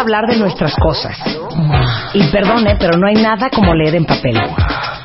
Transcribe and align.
A 0.00 0.02
hablar 0.02 0.26
de 0.26 0.36
nuestras 0.38 0.74
cosas. 0.76 1.16
Y 2.14 2.22
perdone, 2.28 2.76
pero 2.76 2.98
no 2.98 3.06
hay 3.06 3.22
nada 3.22 3.50
como 3.50 3.74
leer 3.74 3.94
en 3.94 4.04
papel. 4.04 4.40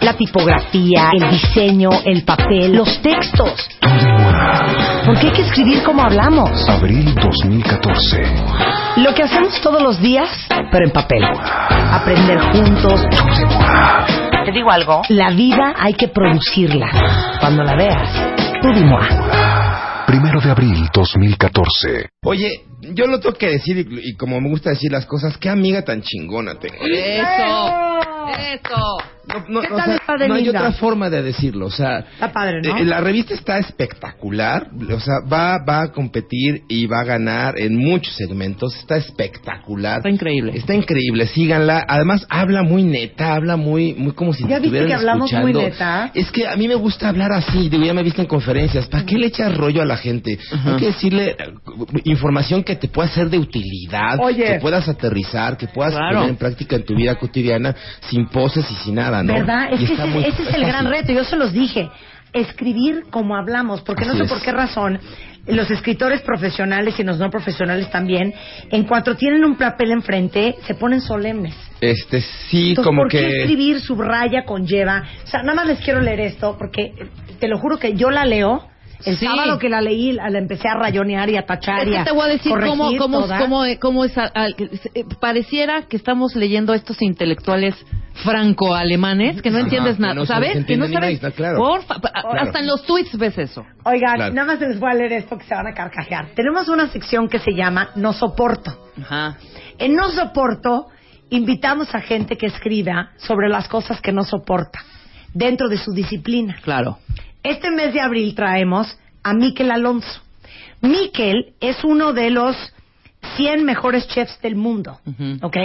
La 0.02 0.13
tipografía, 0.13 1.09
el 1.13 1.30
diseño, 1.30 1.90
el 2.05 2.23
papel, 2.23 2.73
los 2.76 3.02
textos. 3.02 3.68
Porque 5.05 5.27
hay 5.27 5.34
que 5.34 5.41
escribir 5.41 5.84
como 5.84 6.02
hablamos. 6.02 6.49
Abril 6.70 7.13
2014. 7.16 8.23
Lo 8.98 9.13
que 9.13 9.23
hacemos 9.23 9.59
todos 9.62 9.81
los 9.81 9.99
días, 10.02 10.30
pero 10.71 10.85
en 10.85 10.91
papel. 10.91 11.24
Aprender 11.91 12.40
juntos. 12.40 13.02
¿Te 14.46 14.52
digo 14.52 14.71
algo? 14.71 15.02
La 15.09 15.32
vida 15.32 15.74
hay 15.77 15.93
que 15.93 16.07
producirla. 16.07 16.87
Cuando 17.40 17.63
la 17.63 17.76
veas, 17.76 18.09
tú. 18.62 18.70
Primero 20.07 20.40
de 20.40 20.52
abril 20.52 20.87
2014. 20.93 22.09
Oye, 22.24 22.63
yo 22.94 23.08
lo 23.08 23.20
tengo 23.20 23.36
que 23.36 23.50
decir 23.50 23.78
y, 23.78 24.10
y 24.10 24.16
como 24.16 24.40
me 24.40 24.50
gusta 24.50 24.72
decir 24.72 24.91
las 24.91 25.05
cosas, 25.05 25.38
qué 25.38 25.50
amiga 25.50 25.84
tan 25.84 26.02
chingona 26.02 26.58
tengo. 26.60 26.84
Eso, 26.86 28.00
eso. 28.52 28.98
No, 29.27 29.44
no, 29.50 29.62
¿Qué 29.62 29.74
o 29.74 29.76
tal 29.76 29.86
sea, 29.86 29.96
está 29.96 30.18
de 30.18 30.27
no 30.27 30.36
hay 30.36 30.50
otra 30.50 30.72
forma 30.74 31.10
de 31.10 31.24
decirlo, 31.24 31.66
o 31.66 31.72
sea, 31.72 32.00
Está 32.00 32.32
padre, 32.32 32.62
¿no? 32.62 32.77
eh, 32.77 32.86
la 32.86 33.02
revista 33.02 33.34
está 33.34 33.58
espectacular, 33.58 34.70
o 34.92 35.00
sea, 35.00 35.16
va, 35.32 35.58
va 35.68 35.82
a 35.82 35.92
competir 35.92 36.62
y 36.68 36.86
va 36.86 37.02
a 37.02 37.04
ganar 37.05 37.60
en 37.60 37.76
muchos 37.76 38.16
segmentos, 38.16 38.76
está 38.77 38.98
espectacular. 38.98 39.98
Está 39.98 40.10
increíble. 40.10 40.52
Está 40.55 40.76
increíble, 40.76 41.26
síganla. 41.27 41.86
Además, 41.88 42.26
habla 42.30 42.62
muy 42.62 42.84
neta, 42.84 43.34
habla 43.34 43.55
muy, 43.55 43.96
muy 43.96 44.14
como 44.14 44.32
si 44.34 44.48
¿Ya 44.48 44.60
viste 44.60 44.86
que 44.86 44.94
hablamos 44.94 45.34
muy 45.34 45.54
neta? 45.54 46.12
Es 46.14 46.32
que 46.32 46.48
a 46.48 46.55
mí 46.55 46.68
me 46.68 46.76
gusta 46.76 47.10
hablar 47.10 47.32
así, 47.32 47.68
digo, 47.70 47.84
ya 47.84 47.94
me 47.94 48.04
viste 48.04 48.22
en 48.22 48.27
conferencias. 48.27 48.86
¿Para 48.88 49.05
qué 49.05 49.18
le 49.18 49.27
echas 49.27 49.55
rollo 49.58 49.82
a 49.82 49.86
la 49.86 49.98
gente? 49.98 50.38
Hay 50.66 50.76
que 50.77 50.86
decirle 50.88 51.36
eh, 51.40 51.54
información 52.04 52.64
que 52.64 52.74
te 52.76 52.87
pueda 52.87 53.07
ser 53.09 53.29
de 53.29 53.37
utilidad, 53.40 54.20
Oye. 54.20 54.43
que 54.45 54.59
puedas 54.59 54.87
aterrizar, 54.87 55.57
que 55.57 55.68
puedas 55.68 55.93
Claro. 55.93 56.15
poner 56.18 56.29
en 56.29 56.37
práctica 56.37 56.76
en 56.76 56.85
tu 56.85 56.95
vida 56.95 57.15
cotidiana 57.15 57.76
sin 58.09 58.27
poses 58.27 58.70
y 58.70 58.76
sin 58.76 58.95
nada, 58.95 59.23
¿no? 59.23 59.34
¿Verdad? 59.34 59.73
Es 59.73 59.79
que 59.79 59.93
ese, 59.93 60.05
muy- 60.05 60.23
ese 60.23 60.29
es 60.29 60.40
el 60.40 60.45
fácil. 60.48 60.65
gran 60.68 60.90
reto. 60.90 61.12
Yo 61.12 61.23
se 61.23 61.35
los 61.35 61.51
dije. 61.53 61.90
Escribir 62.34 63.03
como 63.12 63.35
hablamos, 63.37 63.81
porque 63.81 64.03
no 64.06 64.13
sé 64.16 64.23
es. 64.23 64.29
por 64.29 64.41
qué 64.41 64.51
razón 64.51 65.00
los 65.47 65.69
escritores 65.72 66.22
profesionales 66.22 67.00
y 67.00 67.03
los 67.03 67.18
no 67.19 67.29
profesionales 67.29 67.90
también, 67.91 68.34
en 68.72 68.84
cuanto 68.84 69.16
tienen 69.16 69.46
un 69.46 69.56
papel 69.56 69.91
enfrente, 69.91 70.56
se 70.66 70.73
ponen 70.73 71.00
solemnes. 71.01 71.53
Este, 71.79 72.19
sí, 72.50 72.69
Entonces, 72.69 72.85
como 72.88 73.03
¿por 73.03 73.12
qué 73.12 73.19
que... 73.19 73.40
escribir 73.41 73.79
subraya, 73.79 74.44
conlleva? 74.44 75.03
O 75.24 75.28
sea, 75.28 75.44
nada 75.44 75.53
más 75.53 75.68
les 75.68 75.80
quiero 75.80 76.02
leer 76.02 76.19
esto, 76.22 76.58
porque 76.58 76.94
te 77.40 77.47
lo 77.47 77.58
juro 77.59 77.78
que 77.78 77.94
yo 77.94 78.09
la 78.09 78.25
leo. 78.25 78.68
El 79.04 79.18
Sí. 79.18 79.26
sábado 79.26 79.60
que 79.60 79.70
la 79.70 79.82
leí, 79.82 80.12
la, 80.14 80.30
la 80.30 80.40
empecé 80.40 80.68
a 80.68 80.76
rayonear 80.76 81.30
y 81.30 81.38
a 81.38 81.46
tachar 81.46 81.82
Es 81.82 81.88
y 81.88 81.92
que 81.92 81.98
a 81.98 82.04
te 82.06 82.12
voy 82.12 82.26
a 82.26 82.28
decir 82.28 82.52
cómo, 82.52 82.78
corregir 82.78 83.00
cómo, 83.00 83.22
toda. 83.22 83.38
cómo, 83.40 83.64
cómo 83.82 84.06
es. 84.06 84.18
a- 84.18 84.32
a- 84.34 84.48
eh, 84.48 85.04
pareciera 85.20 85.84
que 85.84 85.98
estamos 85.98 86.36
leyendo 86.36 86.74
a 86.74 86.76
estos 86.76 87.02
intelectuales 87.02 87.76
franco-alemanes 88.24 89.42
que 89.42 89.50
no 89.52 89.58
Ajá, 89.58 89.66
entiendes 89.66 89.96
que 89.98 90.02
nada, 90.02 90.14
no 90.14 90.26
¿sabes? 90.26 90.66
Que 90.66 90.78
no 90.78 90.88
sabes. 90.88 91.22
nada, 91.22 91.34
claro. 91.36 91.58
Porfa, 91.58 91.96
pa- 92.00 92.12
Claro. 92.12 92.42
Hasta 92.42 92.60
en 92.60 92.68
los 92.68 92.84
tweets 92.86 93.18
ves 93.18 93.38
eso. 93.38 93.66
Oigan, 93.84 94.16
Claro. 94.16 94.34
nada 94.34 94.48
más 94.48 94.60
les 94.62 94.80
voy 94.80 94.92
a 94.92 94.94
leer 94.94 95.14
esto 95.14 95.38
que 95.38 95.44
se 95.46 95.54
van 95.56 95.68
a 95.68 95.74
carcajear. 95.74 96.30
Tenemos 96.36 96.68
una 96.70 96.88
sección 96.90 97.28
que 97.28 97.40
se 97.40 97.52
llama 97.54 97.90
No 97.96 98.14
Soporto. 98.14 98.72
Ajá. 99.02 99.38
En 99.78 99.96
No 99.96 100.10
Soporto 100.12 100.88
invitamos 101.30 101.94
a 101.94 102.00
gente 102.02 102.38
que 102.38 102.46
escriba 102.48 103.10
sobre 103.18 103.50
las 103.50 103.68
cosas 103.68 104.00
que 104.02 104.12
no 104.12 104.24
soporta 104.24 104.80
dentro 105.34 105.68
de 105.70 105.78
su 105.78 105.92
disciplina. 105.92 106.56
Claro. 106.64 107.00
Este 107.46 107.70
mes 107.72 107.94
de 107.94 108.02
abril 108.02 108.34
traemos 108.34 108.98
a 109.24 109.34
Miquel 109.34 109.72
Alonso. 109.72 110.22
Miquel 110.82 111.54
es 111.60 111.84
uno 111.84 112.12
de 112.12 112.32
los 112.32 112.56
100 113.38 113.64
mejores 113.64 114.08
chefs 114.08 114.42
del 114.42 114.56
mundo. 114.56 115.00
¿ok? 115.42 115.58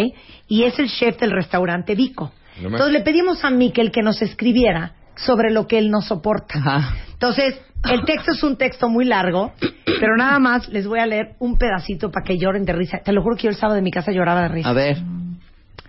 Y 0.49 0.65
es 0.65 0.79
el 0.79 0.89
chef 0.89 1.19
del 1.19 1.31
restaurante 1.31 1.95
Vico. 1.95 2.33
No. 2.61 2.69
Entonces 2.69 2.93
le 2.93 3.01
pedimos 3.01 3.45
a 3.45 3.51
Miquel 3.51 3.91
que 3.91 4.03
nos 4.03 4.21
escribiera 4.21 4.93
sobre 5.17 5.51
lo 5.51 5.67
que 5.67 5.79
él 5.79 5.91
no 5.91 6.03
soporta. 6.03 6.59
Ajá. 6.59 6.95
Entonces, 7.13 7.61
el 7.91 8.05
texto 8.05 8.33
es 8.33 8.43
un 8.43 8.57
texto 8.57 8.89
muy 8.89 9.05
largo, 9.05 9.53
pero 9.85 10.17
nada 10.17 10.39
más 10.39 10.69
les 10.69 10.87
voy 10.87 11.01
a 11.01 11.07
leer 11.07 11.35
un 11.39 11.57
pedacito 11.57 12.11
para 12.11 12.25
que 12.25 12.39
lloren 12.39 12.65
de 12.65 12.73
risa. 12.73 12.99
Te 12.99 13.13
lo 13.13 13.23
juro 13.23 13.37
que 13.37 13.45
yo 13.45 13.51
el 13.51 13.57
sábado 13.57 13.77
de 13.77 13.83
mi 13.83 13.91
casa 13.91 14.13
lloraba 14.13 14.43
de 14.43 14.49
risa. 14.49 14.69
A 14.69 14.73
ver. 14.73 14.99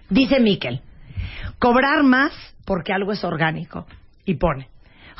Dice 0.09 0.39
Miquel, 0.39 0.81
cobrar 1.59 2.03
más 2.03 2.31
porque 2.65 2.93
algo 2.93 3.11
es 3.11 3.23
orgánico. 3.23 3.85
Y 4.25 4.35
pone, 4.35 4.67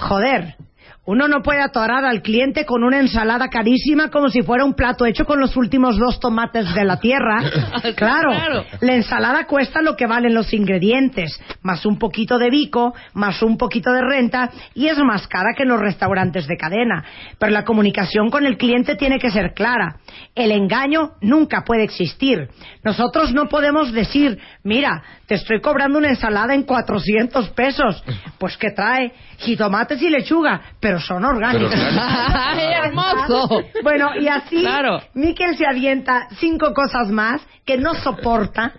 joder, 0.02 0.56
uno 1.04 1.28
no 1.28 1.42
puede 1.42 1.62
atorar 1.62 2.06
al 2.06 2.22
cliente 2.22 2.64
con 2.66 2.84
una 2.84 3.00
ensalada 3.00 3.50
carísima 3.50 4.10
como 4.12 4.30
si 4.30 4.44
fuera 4.44 4.64
un 4.64 4.76
plato 4.76 5.06
hecho 5.08 5.26
con 5.26 5.40
los 5.40 5.58
últimos 5.58 5.98
dos 5.98 6.20
tomates 6.20 6.74
de 6.76 6.86
la 6.86 7.00
tierra. 7.00 7.42
Claro, 7.96 8.30
Claro. 8.32 8.64
la 8.82 8.94
ensalada 8.96 9.46
cuesta 9.48 9.82
lo 9.82 9.96
que 9.96 10.06
valen 10.06 10.34
los 10.34 10.54
ingredientes, 10.54 11.40
más 11.62 11.86
un 11.86 11.98
poquito 11.98 12.38
de 12.38 12.50
bico, 12.50 12.94
más 13.14 13.42
un 13.42 13.58
poquito 13.58 13.92
de 13.92 14.02
renta, 14.02 14.52
y 14.76 14.88
es 14.88 14.98
más 15.00 15.28
cara 15.28 15.54
que 15.56 15.64
en 15.64 15.70
los 15.70 15.80
restaurantes 15.80 16.48
de 16.48 16.58
cadena. 16.58 17.04
Pero 17.40 17.52
la 17.52 17.64
comunicación 17.66 18.30
con 18.30 18.46
el 18.46 18.58
cliente 18.58 18.96
tiene 18.96 19.20
que 19.20 19.32
ser 19.32 19.54
clara. 19.54 19.98
El 20.36 20.52
engaño 20.52 21.12
nunca 21.22 21.64
puede 21.66 21.84
existir. 21.84 22.50
Nosotros 22.84 23.34
no 23.34 23.50
podemos 23.50 23.92
decir, 23.92 24.38
mira, 24.64 25.02
te 25.28 25.36
estoy 25.36 25.60
cobrando 25.62 25.98
una 25.98 26.10
ensalada 26.10 26.54
en 26.54 26.64
400 26.64 27.50
pesos. 27.50 28.04
Pues 28.38 28.58
que 28.58 28.72
trae 28.72 29.12
jitomates 29.38 30.02
y 30.02 30.10
lechuga, 30.10 30.62
pero 30.80 30.91
son 31.00 31.24
orgánicos. 31.26 31.74
¡Ay, 32.00 32.66
hermoso! 32.84 33.64
Bueno, 33.84 34.12
y 34.20 34.28
así 34.28 34.60
Claro. 34.62 35.02
Miquel 35.14 35.58
se 35.58 35.66
avienta 35.66 36.28
cinco 36.40 36.74
cosas 36.74 37.10
más 37.10 37.42
que 37.66 37.78
no 37.78 37.94
soporta 37.96 38.74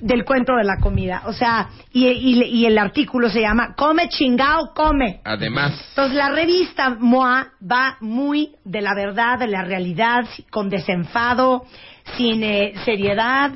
del 0.00 0.24
cuento 0.24 0.54
de 0.56 0.64
la 0.64 0.76
comida. 0.78 1.22
O 1.26 1.32
sea, 1.32 1.68
y, 1.92 2.06
y- 2.06 2.42
y 2.44 2.66
el 2.66 2.76
artículo 2.78 3.30
se 3.30 3.40
llama 3.40 3.74
Come 3.76 4.08
chingao, 4.10 4.72
come. 4.74 5.20
Además, 5.24 5.72
Entonces 5.90 6.16
la 6.16 6.28
revista 6.30 6.90
MOA 6.98 7.48
va 7.62 7.96
muy 8.00 8.50
de 8.64 8.82
la 8.82 8.94
verdad, 8.94 9.38
de 9.38 9.46
la 9.48 9.62
realidad, 9.62 10.26
con 10.50 10.68
desenfado, 10.68 11.64
sin 12.16 12.42
eh, 12.42 12.74
seriedad, 12.84 13.52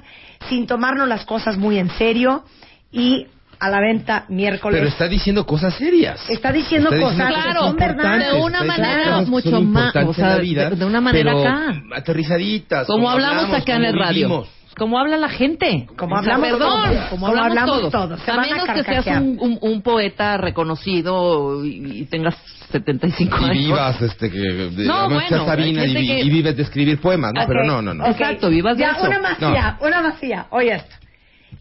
sin 0.48 0.66
tomarnos 0.66 1.06
las 1.06 1.25
cosas 1.27 1.59
muy 1.59 1.78
en 1.78 1.91
serio 1.91 2.44
y 2.91 3.27
a 3.60 3.69
la 3.71 3.81
venta 3.81 4.25
miércoles. 4.28 4.78
pero 4.78 4.88
está 4.88 5.06
diciendo 5.06 5.44
cosas 5.47 5.75
serias. 5.75 6.19
Está 6.31 6.50
diciendo 6.53 6.88
Está 6.91 7.00
cosas 7.00 7.19
diciendo 7.28 7.43
Claro, 7.44 7.60
son 7.66 7.76
verdad. 7.76 8.19
de 8.32 8.41
una 8.41 8.65
manera 8.65 9.04
cosas 9.04 9.28
mucho 9.28 9.60
más, 9.60 9.94
o 9.97 10.15
sea, 10.15 10.37
vida, 10.38 10.71
de- 10.71 10.76
de 10.76 10.84
una 10.87 11.00
manera 11.00 11.32
pero 11.34 11.43
acá. 11.43 11.82
aterrizaditas. 11.97 12.87
Como 12.87 13.10
hablamos 13.10 13.53
acá 13.54 13.77
en 13.77 13.84
el 13.84 13.95
radio. 13.98 14.28
vivimos. 14.28 14.48
Como 14.78 14.98
habla 14.98 15.16
la 15.18 15.28
gente. 15.28 15.86
Como 15.97 16.15
O 16.16 16.22
sea, 16.22 16.36
hablamos 16.36 16.59
perdón, 16.59 16.84
todos, 16.84 16.97
como, 16.97 17.10
como 17.10 17.27
hablamos, 17.27 17.51
hablamos 17.51 17.78
todos. 17.80 17.92
todos. 17.92 18.21
Se 18.21 18.30
a 18.30 18.36
van 18.36 18.45
a 18.45 18.48
menos 18.54 18.68
que 18.71 18.84
seas 18.84 19.07
un, 19.21 19.39
un- 19.41 19.59
un 19.60 19.83
poeta 19.83 20.36
reconocido 20.39 21.65
y, 21.65 22.01
y 22.01 22.04
tengas 22.07 22.36
75 22.71 23.36
Y 23.41 23.45
años. 23.45 23.57
vivas, 23.65 24.01
este, 24.01 24.30
que... 24.30 24.39
de- 24.39 24.84
No, 24.86 25.10
bueno, 25.10 25.45
Sabina 25.45 25.84
y, 25.84 25.92
que- 25.95 26.21
y 26.21 26.30
vives 26.30 26.57
de 26.57 26.62
escribir 26.62 27.01
poemas, 27.01 27.33
¿no? 27.34 27.42
Pero 27.47 27.65
no, 27.65 27.83
no, 27.83 27.92
no. 27.92 28.07
Exacto, 28.07 28.48
vivas 28.48 28.77
de 28.77 28.84
ya, 28.84 28.92
eso. 28.92 29.07
una 29.07 29.18
masía, 29.21 29.77
una 29.80 30.03
masía. 30.03 30.47
Oye 30.51 30.74
esto. 30.77 30.97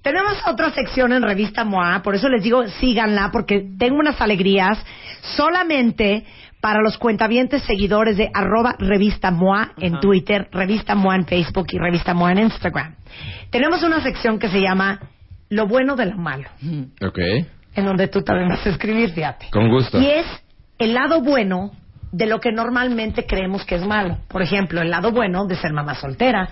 Tenemos 0.01 0.33
otra 0.47 0.71
sección 0.71 1.11
en 1.13 1.21
Revista 1.23 1.63
MOA, 1.65 2.01
por 2.03 2.15
eso 2.15 2.29
les 2.29 2.41
digo 2.43 2.67
síganla, 2.67 3.29
porque 3.31 3.65
tengo 3.77 3.97
unas 3.99 4.19
alegrías 4.21 4.77
solamente 5.35 6.25
para 6.61 6.81
los 6.81 6.97
cuentavientes 6.97 7.63
seguidores 7.63 8.17
de 8.17 8.29
arroba 8.33 8.75
Revista 8.79 9.31
MOA 9.31 9.73
en. 9.77 9.99
Twitter, 9.99 10.47
Revista 10.51 10.95
MOA 10.95 11.15
en 11.15 11.25
Facebook 11.25 11.67
y 11.71 11.77
Revista 11.77 12.13
MOA 12.13 12.31
en 12.33 12.39
Instagram. 12.39 12.95
Tenemos 13.49 13.81
una 13.83 14.01
sección 14.01 14.39
que 14.39 14.49
se 14.49 14.59
llama 14.61 14.99
Lo 15.49 15.67
bueno 15.67 15.95
de 15.95 16.05
lo 16.07 16.17
malo, 16.17 16.49
Ok, 17.01 17.19
en 17.75 17.85
donde 17.85 18.07
tú 18.07 18.21
también 18.21 18.49
vas 18.49 18.65
a 18.65 18.69
escribir, 18.69 19.11
fíjate. 19.11 19.47
con 19.51 19.69
gusto. 19.69 19.99
Y 19.99 20.07
es 20.07 20.25
el 20.77 20.93
lado 20.93 21.21
bueno 21.21 21.71
de 22.11 22.25
lo 22.25 22.39
que 22.39 22.51
normalmente 22.51 23.25
creemos 23.25 23.65
que 23.65 23.75
es 23.75 23.85
malo. 23.85 24.17
Por 24.27 24.41
ejemplo, 24.41 24.81
el 24.81 24.89
lado 24.89 25.11
bueno 25.11 25.45
de 25.45 25.55
ser 25.55 25.71
mamá 25.73 25.95
soltera, 25.95 26.49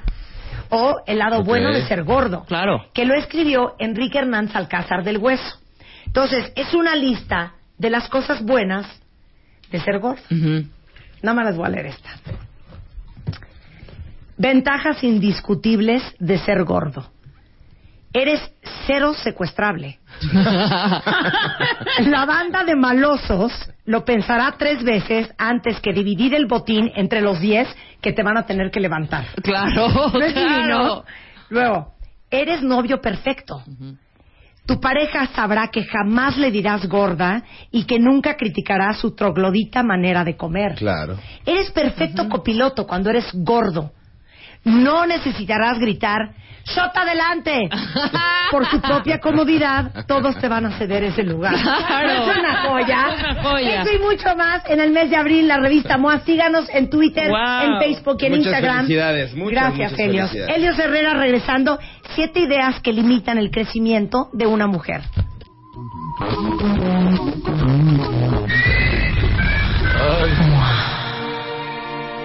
o 0.70 1.02
el 1.06 1.20
lado 1.20 1.44
bueno 1.44 1.72
de 1.72 1.86
ser 1.88 2.04
gordo. 2.04 2.46
Claro. 2.46 2.86
Que 2.94 3.06
lo 3.06 3.16
escribió 3.16 3.76
Enrique 3.80 4.20
Hernández 4.20 4.56
Alcázar 4.56 5.04
del 5.04 5.18
Hueso. 5.18 5.60
Entonces, 6.06 6.52
es 6.56 6.74
una 6.74 6.96
lista 6.96 7.54
de 7.78 7.90
las 7.90 8.10
cosas 8.10 8.44
buenas 8.44 8.88
de 9.72 9.80
ser 9.80 10.00
gordo. 10.00 10.22
Ujú. 10.32 10.68
Nada 11.22 11.36
más 11.36 11.46
les 11.48 11.58
voy 11.58 11.66
a 11.68 11.70
leer 11.70 11.86
esta. 11.88 12.10
Ventajas 14.38 15.04
indiscutibles 15.04 16.04
de 16.20 16.38
ser 16.38 16.64
gordo. 16.64 17.10
Eres 18.18 18.42
cero 18.88 19.14
secuestrable. 19.14 20.00
La 22.00 22.26
banda 22.26 22.64
de 22.64 22.76
malosos 22.76 23.52
lo 23.86 24.04
pensará 24.04 24.56
tres 24.58 24.84
veces 24.84 25.32
antes 25.38 25.80
que 25.82 25.94
dividir 25.94 26.34
el 26.34 26.48
botín 26.48 26.92
entre 26.96 27.22
los 27.22 27.40
diez 27.40 27.68
que 28.02 28.14
te 28.14 28.24
van 28.24 28.38
a 28.38 28.48
tener 28.48 28.72
que 28.72 28.80
levantar. 28.80 29.28
Claro, 29.44 30.10
¿No 30.14 30.20
es 30.20 30.34
divino? 30.34 30.66
claro. 30.66 31.04
Luego, 31.50 31.94
eres 32.32 32.64
novio 32.64 33.00
perfecto. 33.00 33.64
Tu 34.66 34.80
pareja 34.82 35.28
sabrá 35.28 35.68
que 35.68 35.84
jamás 35.84 36.38
le 36.38 36.50
dirás 36.50 36.88
gorda 36.88 37.44
y 37.72 37.84
que 37.84 38.00
nunca 38.00 38.36
criticará 38.36 38.96
su 38.96 39.14
troglodita 39.16 39.84
manera 39.84 40.24
de 40.24 40.36
comer. 40.36 40.74
Claro. 40.74 41.20
Eres 41.46 41.70
perfecto 41.70 42.28
copiloto 42.28 42.88
cuando 42.88 43.12
eres 43.12 43.30
gordo. 43.32 43.92
No 44.68 45.06
necesitarás 45.06 45.80
gritar, 45.80 46.32
¡Shot 46.66 46.96
adelante! 46.98 47.70
Por 48.52 48.66
su 48.68 48.82
propia 48.82 49.20
comodidad, 49.20 50.06
todos 50.06 50.38
te 50.38 50.50
van 50.50 50.66
a 50.66 50.78
ceder 50.78 51.06
ese 51.06 51.24
lugar. 51.24 51.54
Claro. 51.88 52.10
Es 52.32 52.38
una 52.38 52.56
joya. 52.64 53.06
Una 53.18 53.44
joya. 53.44 53.82
Eso 53.84 53.94
y 53.94 54.00
mucho 54.00 54.36
más 54.36 54.64
en 54.70 54.82
el 54.82 54.92
mes 54.92 55.10
de 55.10 55.16
abril, 55.16 55.48
la 55.48 55.58
revista 55.60 55.98
MOA. 55.98 56.20
Síganos 56.26 56.68
en 56.74 56.90
Twitter, 56.90 57.30
Wow. 57.30 57.40
en 57.62 57.80
Facebook 57.80 58.18
y 58.20 58.26
en 58.26 58.32
Muchas 58.34 58.46
Instagram. 58.48 58.76
felicidades, 58.86 59.34
muchas, 59.36 59.52
Gracias, 59.54 59.92
muchas 59.92 60.00
Helios. 60.08 60.30
felicidades. 60.30 60.58
Helios 60.58 60.80
Herrera 60.80 61.14
regresando. 61.14 61.80
Siete 62.16 62.40
ideas 62.42 62.82
que 62.82 62.92
limitan 62.92 63.38
el 63.38 63.50
crecimiento 63.50 64.30
de 64.34 64.46
una 64.48 64.68
mujer. 64.68 65.02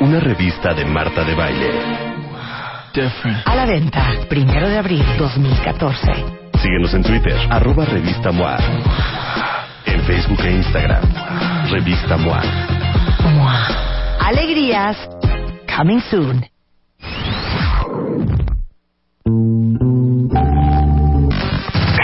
Una 0.00 0.18
revista 0.20 0.74
de 0.74 0.84
Marta 0.84 1.24
de 1.24 1.34
Baile. 1.34 2.11
A 2.94 3.56
la 3.56 3.64
venta, 3.64 4.06
primero 4.28 4.68
de 4.68 4.76
abril 4.76 5.02
2014. 5.16 6.12
Síguenos 6.60 6.92
en 6.92 7.02
Twitter, 7.02 7.38
arroba 7.48 7.86
revista 7.86 8.30
MOA. 8.30 8.58
En 9.86 10.02
Facebook 10.02 10.40
e 10.44 10.50
Instagram, 10.50 11.02
revista 11.70 12.18
MOA. 12.18 12.42
Alegrías, 14.20 15.08
coming 15.74 16.02
soon. 16.10 16.44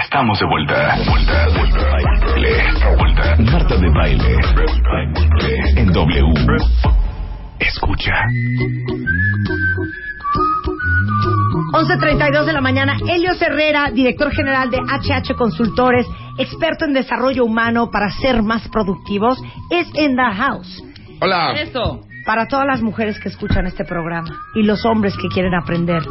Estamos 0.02 0.38
de 0.38 0.46
vuelta. 0.46 0.96
Vuelta, 1.06 1.48
vuelta, 1.54 1.80
baile. 1.90 2.64
Vuelta. 2.96 3.36
Marta 3.52 3.76
de 3.76 3.90
Baile. 3.90 4.36
En 5.76 5.92
W. 5.92 6.32
Escucha. 7.58 8.14
11.32 11.72 12.46
de 12.46 12.52
la 12.52 12.60
mañana, 12.62 12.96
Helios 13.06 13.40
Herrera, 13.42 13.90
director 13.92 14.32
general 14.32 14.70
de 14.70 14.78
HH 14.78 15.34
Consultores, 15.36 16.06
experto 16.38 16.86
en 16.86 16.94
desarrollo 16.94 17.44
humano 17.44 17.90
para 17.90 18.10
ser 18.10 18.42
más 18.42 18.66
productivos, 18.68 19.38
es 19.70 19.86
in 19.94 20.16
the 20.16 20.34
house. 20.34 20.82
Hola. 21.20 21.52
Eso. 21.52 22.00
Para 22.24 22.46
todas 22.46 22.66
las 22.66 22.82
mujeres 22.82 23.18
que 23.20 23.28
escuchan 23.28 23.66
este 23.66 23.84
programa 23.84 24.28
y 24.54 24.62
los 24.62 24.84
hombres 24.86 25.14
que 25.16 25.28
quieren 25.28 25.54
aprender 25.54 26.02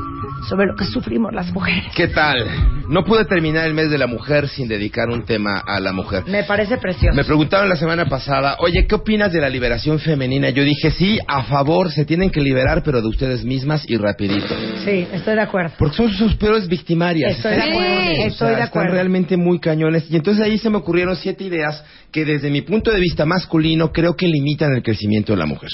sobre 0.49 0.67
lo 0.67 0.75
que 0.75 0.85
sufrimos 0.85 1.33
las 1.33 1.51
mujeres. 1.51 1.85
¿Qué 1.95 2.07
tal? 2.07 2.85
No 2.89 3.03
pude 3.03 3.25
terminar 3.25 3.65
el 3.65 3.73
mes 3.73 3.89
de 3.89 3.97
la 3.97 4.07
mujer 4.07 4.47
sin 4.47 4.67
dedicar 4.67 5.09
un 5.09 5.25
tema 5.25 5.61
a 5.65 5.79
la 5.79 5.91
mujer. 5.91 6.23
Me 6.27 6.43
parece 6.43 6.77
precioso. 6.77 7.15
Me 7.15 7.23
preguntaron 7.25 7.67
la 7.67 7.75
semana 7.75 8.05
pasada, 8.05 8.55
oye, 8.59 8.85
¿qué 8.87 8.95
opinas 8.95 9.31
de 9.33 9.41
la 9.41 9.49
liberación 9.49 9.99
femenina? 9.99 10.49
Yo 10.51 10.63
dije, 10.63 10.91
sí, 10.91 11.19
a 11.27 11.43
favor, 11.43 11.91
se 11.91 12.05
tienen 12.05 12.29
que 12.29 12.41
liberar, 12.41 12.83
pero 12.83 13.01
de 13.01 13.07
ustedes 13.07 13.43
mismas 13.43 13.83
y 13.89 13.97
rapidito. 13.97 14.55
Sí, 14.85 15.07
estoy 15.11 15.35
de 15.35 15.41
acuerdo. 15.41 15.73
Porque 15.77 15.95
son 15.97 16.09
sus 16.11 16.35
peores 16.35 16.67
victimarias. 16.67 17.31
Estoy 17.37 17.51
de 17.51 17.57
Están 17.57 17.71
acuerdo, 17.73 17.99
estoy 17.99 18.47
de 18.47 18.53
Están 18.53 18.67
acuerdo. 18.67 18.93
realmente 18.93 19.37
muy 19.37 19.59
cañones. 19.59 20.09
Y 20.09 20.15
entonces 20.15 20.43
ahí 20.45 20.57
se 20.57 20.69
me 20.69 20.77
ocurrieron 20.77 21.15
siete 21.15 21.43
ideas 21.43 21.83
que 22.11 22.23
desde 22.23 22.49
mi 22.49 22.61
punto 22.61 22.91
de 22.91 22.99
vista 22.99 23.25
masculino 23.25 23.91
creo 23.91 24.15
que 24.15 24.27
limitan 24.27 24.73
el 24.73 24.81
crecimiento 24.83 25.33
de 25.33 25.39
la 25.39 25.45
mujer. 25.45 25.69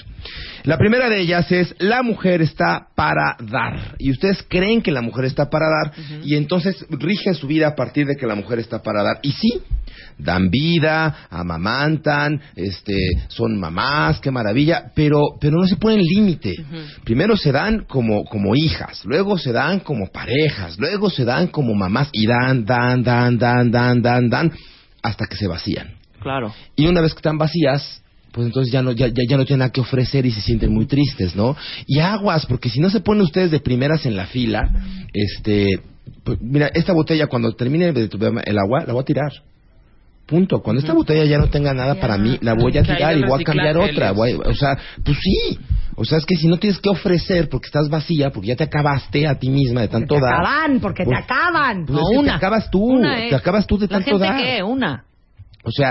La 0.63 0.77
primera 0.77 1.09
de 1.09 1.19
ellas 1.19 1.51
es, 1.51 1.75
la 1.79 2.01
mujer 2.01 2.41
está 2.41 2.87
para 2.95 3.35
dar. 3.39 3.95
Y 3.99 4.11
ustedes 4.11 4.41
creen 4.53 4.83
que 4.83 4.91
la 4.91 5.01
mujer 5.01 5.25
está 5.25 5.49
para 5.49 5.65
dar 5.67 5.93
y 6.23 6.35
entonces 6.35 6.85
rigen 6.91 7.33
su 7.33 7.47
vida 7.47 7.69
a 7.69 7.75
partir 7.75 8.05
de 8.05 8.15
que 8.15 8.27
la 8.27 8.35
mujer 8.35 8.59
está 8.59 8.83
para 8.83 9.01
dar. 9.01 9.19
Y 9.23 9.31
sí, 9.31 9.61
dan 10.19 10.49
vida, 10.51 11.27
amamantan, 11.31 12.39
este, 12.55 12.95
son 13.29 13.59
mamás, 13.59 14.19
qué 14.19 14.29
maravilla, 14.29 14.91
pero, 14.95 15.21
pero 15.41 15.57
no 15.57 15.67
se 15.67 15.77
ponen 15.77 16.01
límite. 16.01 16.53
Primero 17.03 17.35
se 17.35 17.51
dan 17.51 17.85
como, 17.85 18.23
como 18.25 18.55
hijas, 18.55 19.03
luego 19.05 19.39
se 19.39 19.51
dan 19.51 19.79
como 19.79 20.07
parejas, 20.07 20.77
luego 20.77 21.09
se 21.09 21.25
dan 21.25 21.47
como 21.47 21.73
mamás 21.73 22.09
y 22.11 22.27
dan, 22.27 22.63
dan, 22.63 23.03
dan, 23.03 23.37
dan, 23.39 23.71
dan, 23.71 24.01
dan, 24.01 24.29
dan, 24.29 24.51
hasta 25.01 25.25
que 25.25 25.35
se 25.35 25.47
vacían. 25.47 25.95
Claro. 26.21 26.53
Y 26.75 26.85
una 26.85 27.01
vez 27.01 27.13
que 27.13 27.19
están 27.19 27.37
vacías, 27.37 28.03
pues 28.33 28.47
entonces 28.47 28.73
ya 28.73 28.81
no, 28.81 28.91
ya, 28.91 29.07
ya, 29.07 29.23
ya 29.29 29.37
no 29.37 29.45
tienen 29.45 29.59
nada 29.59 29.71
que 29.71 29.79
ofrecer 29.79 30.25
y 30.25 30.31
se 30.31 30.41
sienten 30.41 30.73
muy 30.73 30.85
tristes, 30.87 31.35
¿no? 31.35 31.55
Y 31.87 31.99
aguas, 31.99 32.45
porque 32.47 32.67
si 32.69 32.79
no 32.81 32.89
se 32.89 32.99
ponen 32.99 33.21
ustedes 33.23 33.51
de 33.51 33.59
primeras 33.59 34.05
en 34.05 34.15
la 34.17 34.25
fila, 34.25 34.69
este, 35.13 35.67
pues, 36.23 36.39
mira, 36.41 36.69
esta 36.73 36.93
botella 36.93 37.27
cuando 37.27 37.53
termine 37.53 37.93
de 37.93 38.07
tu- 38.09 38.17
el 38.17 38.57
agua, 38.57 38.83
la 38.85 38.93
voy 38.93 39.01
a 39.01 39.05
tirar. 39.05 39.31
Punto. 40.25 40.61
Cuando 40.61 40.79
esta 40.79 40.93
botella 40.93 41.25
ya 41.25 41.37
no 41.37 41.47
tenga 41.49 41.73
nada 41.73 41.95
para 41.99 42.17
mí, 42.17 42.37
la 42.41 42.53
voy 42.53 42.75
a 42.77 42.81
tirar 42.83 43.17
y 43.17 43.23
voy 43.23 43.41
a 43.41 43.45
cambiar 43.45 43.77
otra. 43.77 44.13
Voy 44.13 44.31
a- 44.31 44.49
o 44.49 44.55
sea, 44.55 44.77
pues 45.03 45.17
sí. 45.21 45.59
O 45.95 46.05
sea, 46.05 46.17
es 46.17 46.25
que 46.25 46.35
si 46.37 46.47
no 46.47 46.57
tienes 46.57 46.79
que 46.79 46.89
ofrecer 46.89 47.49
porque 47.49 47.67
estás 47.67 47.87
vacía, 47.89 48.31
porque 48.31 48.47
ya 48.47 48.55
te 48.55 48.63
acabaste 48.63 49.27
a 49.27 49.37
ti 49.37 49.49
misma 49.49 49.81
de 49.81 49.89
tanto 49.89 50.15
te 50.15 50.21
dar. 50.21 50.33
acaban, 50.35 50.79
porque 50.79 51.03
te 51.03 51.09
pues- 51.11 51.23
acaban. 51.23 51.85
Pues 51.85 51.99
No, 51.99 52.03
es 52.03 52.09
que 52.09 52.17
una. 52.17 52.31
te 52.31 52.35
acabas 52.37 52.71
tú, 52.71 52.83
Una 52.83 53.15
te 53.29 53.35
acabas 53.35 53.67
tú 53.67 53.77
de 53.77 53.85
¿La 53.87 53.89
tanto 53.99 54.11
gente 54.17 54.23
dar. 54.25 54.41
qué? 54.41 54.63
Una. 54.63 55.03
O 55.65 55.71
sea, 55.71 55.89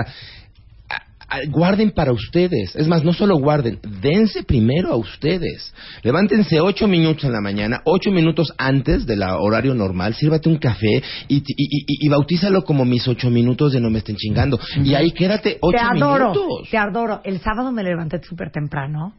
guarden 1.50 1.90
para 1.90 2.12
ustedes. 2.12 2.74
Es 2.76 2.86
más, 2.88 3.04
no 3.04 3.12
solo 3.12 3.36
guarden, 3.38 3.78
dense 4.00 4.42
primero 4.42 4.88
a 4.92 4.96
ustedes. 4.96 5.72
Levántense 6.02 6.60
ocho 6.60 6.86
minutos 6.88 7.24
en 7.24 7.32
la 7.32 7.40
mañana, 7.40 7.80
ocho 7.84 8.10
minutos 8.10 8.52
antes 8.58 9.06
del 9.06 9.22
horario 9.22 9.74
normal, 9.74 10.14
sírvate 10.14 10.48
un 10.48 10.58
café 10.58 11.02
y, 11.28 11.36
y, 11.36 11.42
y- 11.46 12.06
y 12.06 12.08
bautízalo 12.08 12.64
como 12.64 12.84
mis 12.84 13.06
ocho 13.08 13.30
minutos 13.30 13.72
de 13.72 13.80
no 13.80 13.90
me 13.90 13.98
estén 13.98 14.16
chingando. 14.16 14.58
Y 14.82 14.94
ahí 14.94 15.12
quédate 15.12 15.58
ocho 15.60 15.76
te 15.78 15.82
adoro, 15.98 16.30
minutos. 16.32 16.68
te 16.70 16.78
adoro. 16.78 17.20
El 17.24 17.40
sábado 17.40 17.72
me 17.72 17.82
levanté 17.82 18.22
súper 18.22 18.50
temprano. 18.50 19.14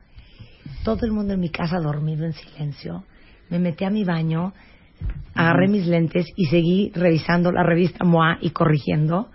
Todo 0.84 1.06
el 1.06 1.12
mundo 1.12 1.34
en 1.34 1.40
mi 1.40 1.50
casa 1.50 1.80
dormido 1.80 2.26
en 2.26 2.34
silencio. 2.34 3.04
Me 3.50 3.60
metí 3.60 3.84
a 3.86 3.90
mi 3.90 4.04
baño, 4.04 4.54
agarré 5.36 5.68
mis 5.68 5.86
lentes 5.88 6.26
y 6.36 6.46
seguí 6.46 6.92
revisando 6.96 7.52
la 7.52 7.64
revista 7.64 8.06
MOA 8.06 8.38
y 8.42 8.52
corrigiendo. 8.52 9.28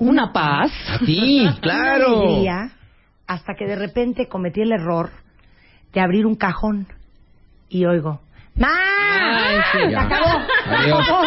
Una 0.00 0.32
paz. 0.32 0.72
Ti, 1.06 1.48
claro. 1.60 2.22
Una 2.22 2.30
alegría, 2.30 2.70
hasta 3.26 3.54
que 3.54 3.66
de 3.66 3.76
repente 3.76 4.26
cometí 4.28 4.60
el 4.62 4.72
error 4.72 5.10
de 5.92 6.00
abrir 6.00 6.26
un 6.26 6.34
cajón 6.34 6.88
y 7.68 7.84
oigo. 7.84 8.20
Sí. 8.56 8.64
Se 9.88 9.96
acabó. 9.96 10.40
Se 10.64 10.74
Adiós. 10.74 11.00
acabó. 11.00 11.22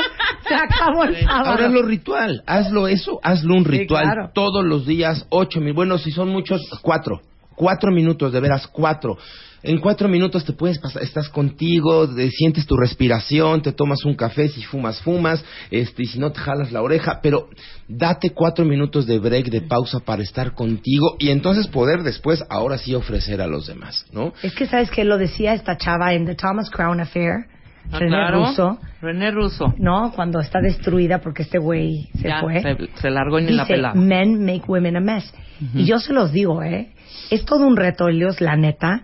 Se 0.47 0.55
acabó 0.55 1.03
el 1.05 1.15
sábado. 1.23 1.49
Ahora 1.51 1.69
lo 1.69 1.81
ritual, 1.83 2.43
hazlo 2.45 2.87
eso, 2.87 3.19
hazlo 3.23 3.55
un 3.55 3.63
Sí, 3.63 3.71
ritual 3.71 4.03
claro. 4.05 4.31
todos 4.33 4.63
los 4.65 4.85
días, 4.85 5.25
ocho 5.29 5.59
mil, 5.61 5.73
bueno, 5.73 5.97
si 5.97 6.11
son 6.11 6.29
muchos, 6.29 6.61
cuatro, 6.81 7.21
cuatro 7.55 7.91
minutos, 7.91 8.33
de 8.33 8.39
veras, 8.41 8.67
cuatro. 8.67 9.17
En 9.63 9.79
cuatro 9.79 10.09
minutos 10.09 10.43
te 10.43 10.51
puedes 10.53 10.77
pasar, 10.77 11.01
estás 11.03 11.29
contigo, 11.29 12.05
sientes 12.31 12.65
tu 12.65 12.75
respiración, 12.75 13.61
te 13.61 13.71
tomas 13.71 14.03
un 14.03 14.13
café, 14.13 14.49
si 14.49 14.61
fumas, 14.63 15.01
fumas, 15.01 15.43
este, 15.71 16.03
y 16.03 16.05
si 16.07 16.19
no 16.19 16.31
te 16.33 16.41
jalas 16.41 16.71
la 16.73 16.81
oreja, 16.81 17.19
pero 17.23 17.47
date 17.87 18.31
cuatro 18.31 18.65
minutos 18.65 19.05
de 19.07 19.19
break, 19.19 19.45
de 19.49 19.61
pausa 19.61 19.99
para 20.01 20.21
estar 20.21 20.53
contigo 20.53 21.15
y 21.17 21.29
entonces 21.29 21.67
poder 21.67 22.03
después, 22.03 22.43
ahora 22.49 22.77
sí 22.77 22.93
ofrecer 22.93 23.39
a 23.41 23.47
los 23.47 23.65
demás, 23.67 24.05
¿no? 24.11 24.33
Es 24.43 24.53
que 24.53 24.65
sabes 24.65 24.91
que 24.91 25.05
lo 25.05 25.17
decía 25.17 25.53
esta 25.53 25.77
chava 25.77 26.13
en 26.13 26.25
The 26.25 26.35
Thomas 26.35 26.69
Crown 26.69 26.99
Affair, 26.99 27.45
Ah, 27.91 27.99
René 27.99 28.11
claro. 28.15 28.45
Russo, 28.45 28.77
René 29.01 29.31
Russo. 29.31 29.73
¿no? 29.77 30.13
Cuando 30.15 30.39
está 30.39 30.61
destruida 30.61 31.19
porque 31.19 31.43
este 31.43 31.57
güey 31.59 32.07
se 32.21 32.29
Ya, 32.29 32.39
fue. 32.39 32.61
se, 32.61 32.77
se 33.01 33.09
largó 33.09 33.41
ni 33.41 33.51
la 33.51 33.63
Dice, 33.63 33.73
pelaba. 33.73 33.93
men 33.95 34.45
make 34.45 34.63
women 34.69 34.95
a 34.95 35.01
mess. 35.01 35.33
Y 35.73 35.83
yo 35.83 35.99
se 35.99 36.13
los 36.13 36.31
digo, 36.31 36.63
¿eh? 36.63 36.93
Es 37.29 37.43
todo 37.43 37.67
un 37.67 37.75
reto, 37.75 38.07
Elios, 38.07 38.39
la 38.39 38.55
neta, 38.55 39.03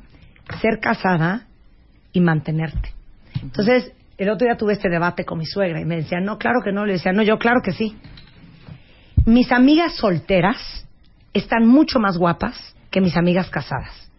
ser 0.62 0.80
casada 0.80 1.48
y 2.12 2.20
mantenerte. 2.22 2.94
Entonces, 3.42 3.92
el 4.18 4.30
otro 4.30 4.46
día 4.46 4.58
tuve 4.58 4.74
este 4.74 4.90
debate 4.90 5.24
con 5.24 5.38
mi 5.38 5.46
suegra 5.46 5.80
y 5.80 5.86
me 5.86 5.96
decía, 5.98 6.20
no, 6.20 6.38
claro 6.38 6.60
que 6.64 6.72
no. 6.72 6.86
Le 6.86 6.94
decía, 6.94 7.14
no, 7.14 7.24
yo 7.24 7.38
claro 7.38 7.62
que 7.64 7.72
sí. 7.72 7.96
Mis 9.26 9.52
amigas 9.52 9.96
solteras 9.96 10.86
están 11.34 11.68
mucho 11.68 12.00
más 12.00 12.18
guapas 12.18 12.76
que 12.92 13.02
mis 13.02 13.16
amigas 13.16 13.50
casadas. 13.50 14.10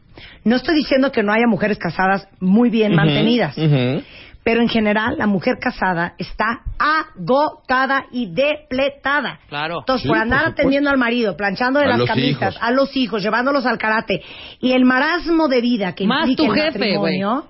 No 0.45 0.57
estoy 0.57 0.77
diciendo 0.77 1.13
que 1.13 1.23
no 1.23 1.33
haya 1.33 1.47
mujeres 1.47 1.79
casadas 1.79 2.29
muy 2.41 2.71
bien 2.71 2.95
mantenidas, 2.95 3.57
Ujú. 3.57 4.03
Pero 4.43 4.63
en 4.63 4.69
general, 4.69 5.17
la 5.19 5.27
mujer 5.27 5.57
casada 5.61 6.15
está 6.17 6.63
agotada 6.79 8.07
y 8.11 8.27
depletada. 8.33 9.39
Claro. 9.49 9.81
Entonces, 9.81 10.03
Sí, 10.05 10.09
por 10.09 10.19
andar 10.19 10.47
atendiendo 10.47 10.89
al 10.91 10.97
marido, 10.99 11.37
planchando 11.37 11.79
de 11.79 11.87
A 11.87 11.97
las 11.97 12.07
camisas, 12.07 12.55
hijos. 12.55 12.59
a 12.61 12.71
los 12.71 12.97
hijos, 12.97 13.23
llevándolos 13.23 13.67
al 13.67 13.79
karate, 13.79 14.23
y 14.61 14.73
el 14.73 14.85
marasmo 14.85 15.49
de 15.49 15.61
vida 15.61 15.95
que 15.95 16.07
Más 16.07 16.29
implica 16.29 16.43
tu 16.47 16.55
el 16.55 16.61
jefe, 16.63 16.79
matrimonio, 16.79 17.47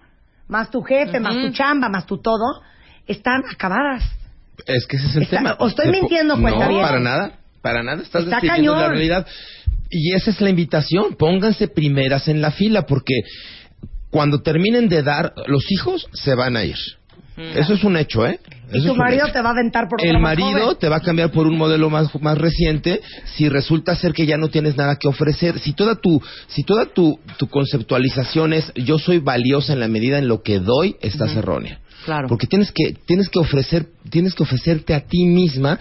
más 0.48 0.70
tu 0.70 0.82
jefe, 0.82 1.20
más 1.20 1.34
tu 1.36 1.50
chamba, 1.52 1.88
más 1.88 2.06
tu 2.06 2.18
todo, 2.18 2.62
están 3.06 3.42
acabadas. 3.50 4.02
Es 4.66 4.86
que 4.86 4.96
ese 4.96 5.06
es 5.06 5.16
el 5.16 5.22
Está- 5.22 5.36
tema. 5.38 5.56
o 5.58 5.68
estoy 5.68 5.90
mintiendo, 5.90 6.36
No, 6.36 6.42
cuentavientes. 6.42 6.86
para 6.88 7.00
nada. 7.00 7.32
Para 7.62 7.82
nada. 7.82 8.02
Estás 8.02 8.24
Está 8.24 8.36
describiendo 8.40 8.72
cañón. 8.72 8.82
la 8.82 8.88
realidad. 8.88 9.26
Y 9.90 10.14
esa 10.14 10.30
es 10.30 10.40
la 10.40 10.50
invitación. 10.50 11.14
Pónganse 11.18 11.68
primeras 11.68 12.26
en 12.28 12.40
la 12.40 12.50
fila 12.50 12.82
porque 12.86 13.14
cuando 14.10 14.42
terminen 14.42 14.88
de 14.88 15.02
dar, 15.02 15.32
los 15.46 15.70
hijos 15.70 16.06
se 16.12 16.34
van 16.34 16.56
a 16.56 16.64
ir. 16.64 16.76
Eso 17.54 17.72
es 17.72 17.84
un 17.84 17.96
hecho, 17.96 18.26
¿eh? 18.26 18.38
Y 18.72 18.84
tu 18.84 18.94
marido 18.94 19.26
te 19.32 19.40
va 19.40 19.48
a 19.48 19.52
aventar 19.52 19.88
por 19.88 20.04
El 20.04 20.18
marido 20.18 20.60
joven. 20.60 20.76
te 20.78 20.88
va 20.88 20.96
a 20.96 21.00
cambiar 21.00 21.30
por 21.32 21.46
un 21.46 21.56
modelo 21.56 21.90
más, 21.90 22.08
más 22.20 22.36
reciente 22.38 23.00
si 23.34 23.48
resulta 23.48 23.96
ser 23.96 24.12
que 24.12 24.26
ya 24.26 24.36
no 24.36 24.48
tienes 24.48 24.76
nada 24.76 24.96
que 24.96 25.08
ofrecer. 25.08 25.58
Si 25.58 25.72
toda 25.72 25.96
tu, 25.96 26.22
si 26.48 26.62
toda 26.64 26.86
tu, 26.86 27.18
tu 27.38 27.48
conceptualización 27.48 28.52
es 28.52 28.72
yo 28.74 28.98
soy 28.98 29.18
valiosa 29.18 29.72
en 29.72 29.80
la 29.80 29.88
medida 29.88 30.18
en 30.18 30.28
lo 30.28 30.42
que 30.42 30.58
doy, 30.60 30.96
estás 31.00 31.34
errónea. 31.34 31.80
Claro. 32.04 32.28
Porque 32.28 32.46
tienes 32.46 32.72
que, 32.72 32.94
tienes 33.06 33.28
que 33.28 33.38
ofrecer, 33.38 33.86
tienes 34.10 34.34
que 34.34 34.42
ofrecerte 34.42 34.94
a 34.94 35.00
ti 35.00 35.24
misma 35.24 35.78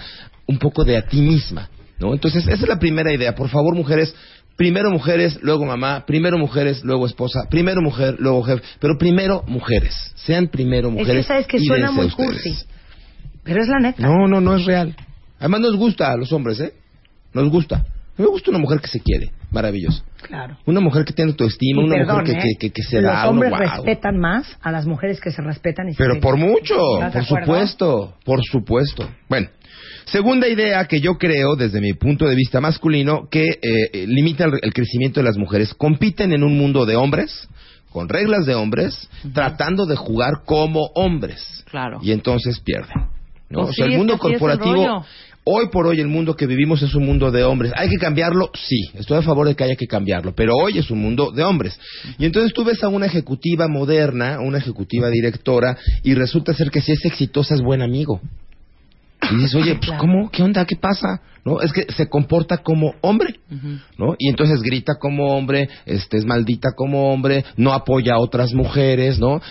un 0.48 0.58
poco 0.58 0.84
de 0.84 0.98
a 0.98 1.08
ti 1.08 1.22
misma, 1.22 1.70
¿no? 2.00 2.14
Entonces, 2.14 2.44
esa 2.48 2.64
es 2.64 2.68
la 2.68 2.80
primera 2.80 3.14
idea. 3.14 3.36
Por 3.36 3.50
favor, 3.50 3.76
mujeres, 3.76 4.16
primero 4.60 4.92
mujeres, 4.92 5.40
luego 5.42 5.66
mamá, 5.66 6.04
primero 6.06 6.38
mujeres, 6.38 6.84
luego 6.84 7.06
esposa, 7.06 7.48
primero 7.50 7.82
mujer, 7.82 8.18
luego 8.20 8.44
jefe, 8.44 8.62
pero 8.82 8.98
primero 8.98 9.42
mujeres. 9.48 9.96
Sean 10.16 10.50
primero 10.50 10.90
Es 10.90 10.94
mujeres. 10.96 11.26
que 11.26 11.28
sabes 11.30 11.48
que 11.48 11.60
suena 11.62 11.92
muy 11.92 12.10
cursi. 12.10 12.58
Pero 13.46 13.62
es 13.62 13.70
la 13.70 13.80
neta. 13.80 14.04
No, 14.04 14.28
no, 14.28 14.42
no 14.42 14.58
es 14.58 14.66
real. 14.66 14.98
Además 15.40 15.62
nos 15.62 15.78
gusta 15.78 16.12
a 16.12 16.18
los 16.18 16.34
hombres, 16.34 16.60
¿eh? 16.60 16.74
Nos 17.34 17.50
gusta. 17.50 17.78
A 17.78 17.82
mí 18.18 18.26
me 18.26 18.28
gusta 18.28 18.50
una 18.52 18.60
mujer 18.60 18.82
que 18.82 18.90
se 18.90 19.00
quiere. 19.00 19.32
Maravilloso. 19.52 20.04
Claro. 20.22 20.58
Una 20.66 20.80
mujer 20.80 21.06
que 21.06 21.14
tiene 21.14 21.32
autoestima, 21.32 21.82
Y 21.82 21.86
una 21.86 21.96
perdón, 21.96 22.20
mujer 22.20 22.36
que, 22.36 22.40
¿eh? 22.40 22.56
que, 22.60 22.68
que, 22.68 22.74
que 22.74 22.84
se 22.84 23.02
Los 23.02 23.12
da 23.12 23.30
uno, 23.30 23.42
hombres 23.42 23.52
respetan 23.58 24.18
más 24.20 24.58
a 24.62 24.72
las 24.72 24.86
mujeres 24.86 25.20
que 25.20 25.32
se 25.32 25.42
respetan 25.42 25.90
y 25.90 25.94
se 25.94 25.98
Pero 25.98 26.20
por 26.20 26.38
mucho, 26.38 26.76
¿Estás 26.96 27.14
de 27.14 27.20
por 27.20 27.40
supuesto, 27.40 28.14
por 28.24 28.40
supuesto. 28.44 29.10
Bueno, 29.28 29.48
segunda 30.06 30.48
idea 30.48 30.86
que 30.86 31.02
yo 31.02 31.18
creo, 31.18 31.56
desde 31.56 31.82
mi 31.82 31.94
punto 31.94 32.28
de 32.28 32.36
vista 32.36 32.62
masculino, 32.62 33.28
que 33.30 33.44
eh, 33.44 34.06
limita 34.08 34.46
el, 34.46 34.60
el 34.62 34.74
crecimiento 34.74 35.20
de 35.20 35.26
las 35.26 35.38
mujeres. 35.38 35.74
Compiten 35.74 36.32
en 36.32 36.44
un 36.44 36.58
mundo 36.58 36.86
de 36.86 36.96
hombres, 36.96 37.48
con 37.90 38.08
reglas 38.08 38.46
de 38.46 38.54
hombres, 38.54 39.10
tratando 39.34 39.86
de 39.88 39.96
jugar 39.96 40.44
como 40.46 40.92
hombres. 40.94 41.66
Claro. 41.72 42.00
Y 42.04 42.12
entonces 42.12 42.60
pierden. 42.60 43.08
¿no? 43.50 43.62
Pues 43.62 43.70
o 43.70 43.74
sea, 43.74 43.86
sí, 43.86 43.92
el 43.94 43.98
mundo 43.98 44.18
corporativo... 44.18 45.04
Hoy 45.52 45.70
por 45.70 45.88
hoy 45.88 46.00
el 46.00 46.08
mundo 46.08 46.36
que 46.36 46.46
vivimos 46.46 46.84
es 46.84 46.94
un 46.94 47.08
mundo 47.08 47.32
de 47.32 47.44
hombres. 47.44 47.72
¿Hay 47.76 47.90
que 47.90 47.98
cambiarlo? 47.98 48.52
Sí, 48.54 48.92
estoy 48.94 49.18
a 49.18 49.24
favor 49.24 49.48
de 49.48 49.56
que 49.56 49.64
haya 49.64 49.76
que 49.76 49.88
cambiarlo, 49.88 50.36
pero 50.36 50.56
hoy 50.56 50.78
es 50.78 50.92
un 50.92 51.02
mundo 51.02 51.32
de 51.32 51.44
hombres. 51.44 51.76
Y 52.20 52.26
entonces 52.26 52.54
tú 52.54 52.64
ves 52.64 52.84
a 52.84 52.88
una 52.88 53.08
ejecutiva 53.08 53.68
moderna, 53.68 54.42
una 54.42 54.60
ejecutiva 54.60 55.10
directora, 55.10 55.76
y 56.04 56.14
resulta 56.14 56.54
ser 56.54 56.70
que 56.70 56.82
si 56.82 56.92
es 56.92 57.04
exitosa 57.04 57.56
es 57.56 57.62
buen 57.62 57.82
amigo. 57.82 58.22
Y 59.32 59.36
dices, 59.36 59.56
oye, 59.56 59.76
pues, 59.76 59.92
¿cómo? 60.00 60.30
¿Qué 60.32 60.42
onda? 60.44 60.66
¿Qué 60.66 60.76
pasa? 60.76 61.22
¿No? 61.46 61.62
Es 61.62 61.72
que 61.74 61.86
se 61.96 62.08
comporta 62.08 62.58
como 62.60 62.94
hombre, 63.02 63.36
¿no? 63.98 64.16
Y 64.18 64.30
entonces 64.30 64.62
grita 64.62 64.94
como 65.00 65.36
hombre, 65.38 65.70
este, 65.86 66.18
es 66.18 66.26
maldita 66.26 66.70
como 66.76 67.12
hombre, 67.14 67.44
no 67.58 67.74
apoya 67.74 68.14
a 68.16 68.20
otras 68.20 68.54
mujeres, 68.54 69.20
¿no? 69.20 69.42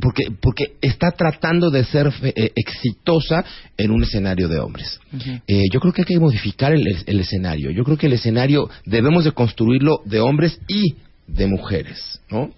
Porque, 0.00 0.24
porque 0.40 0.76
está 0.80 1.10
tratando 1.10 1.70
de 1.70 1.84
ser 1.84 2.10
fe- 2.12 2.32
eh, 2.36 2.52
exitosa 2.54 3.44
en 3.76 3.90
un 3.90 4.02
escenario 4.02 4.48
de 4.48 4.58
hombres. 4.60 5.00
Eh, 5.46 5.64
yo 5.72 5.80
creo 5.80 5.92
que 5.92 6.02
hay 6.02 6.06
que 6.06 6.18
modificar 6.20 6.72
el, 6.72 6.84
el 7.06 7.20
escenario. 7.20 7.70
Yo 7.70 7.84
creo 7.84 7.96
que 7.96 8.06
el 8.06 8.12
escenario 8.14 8.68
debemos 8.84 9.24
de 9.24 9.32
construirlo 9.32 10.00
de 10.04 10.20
hombres 10.20 10.60
y 10.68 10.96
de 11.26 11.46
mujeres, 11.46 12.20
¿no? 12.30 12.50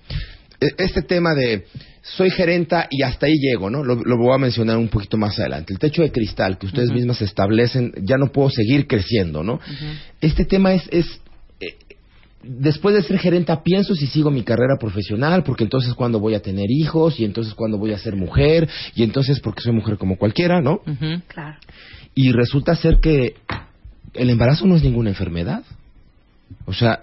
E- 0.61 0.75
Este 0.79 1.03
tema 1.03 1.35
de 1.35 1.65
soy 2.03 2.31
gerenta 2.31 2.87
y 2.91 3.03
hasta 3.03 3.27
ahí 3.27 3.35
llego, 3.39 3.69
¿no? 3.71 3.85
Lo, 3.85 3.97
lo 3.97 4.17
voy 4.17 4.35
a 4.35 4.39
mencionar 4.39 4.79
un 4.79 4.89
poquito 4.89 5.17
más 5.17 5.39
adelante. 5.39 5.73
El 5.73 5.79
techo 5.79 6.03
de 6.03 6.11
cristal 6.13 6.59
que 6.59 6.67
ustedes 6.67 6.91
mismas 6.91 7.21
establecen, 7.23 7.93
ya 8.03 8.17
no 8.17 8.33
puedo 8.33 8.49
seguir 8.51 8.87
creciendo, 8.87 9.43
¿no? 9.43 9.61
Este 10.21 10.45
tema 10.45 10.73
es, 10.73 10.89
es 10.91 11.21
eh, 11.61 11.77
después 12.43 12.95
de 12.95 13.03
ser 13.03 13.19
gerenta 13.19 13.63
pienso 13.63 13.95
si 13.95 14.07
sigo 14.07 14.31
mi 14.31 14.43
carrera 14.45 14.77
profesional, 14.81 15.43
porque 15.45 15.65
entonces 15.65 15.93
cuando 15.95 16.21
voy 16.21 16.35
a 16.35 16.41
tener 16.41 16.67
hijos 16.71 17.21
y 17.21 17.25
entonces 17.25 17.53
cuando 17.55 17.77
voy 17.77 17.93
a 17.93 17.99
ser 17.99 18.17
mujer 18.17 18.67
y 18.95 19.03
entonces 19.03 19.41
porque 19.41 19.61
soy 19.63 19.73
mujer 19.73 19.99
como 19.99 20.17
cualquiera, 20.17 20.63
¿no? 20.63 20.81
Claro. 21.29 21.59
Y 22.15 22.33
resulta 22.33 22.75
ser 22.77 22.99
que 23.01 23.35
el 24.15 24.31
embarazo 24.31 24.67
no 24.67 24.75
es 24.77 24.83
ninguna 24.83 25.11
enfermedad. 25.11 25.63
O 26.65 26.73
sea, 26.73 26.99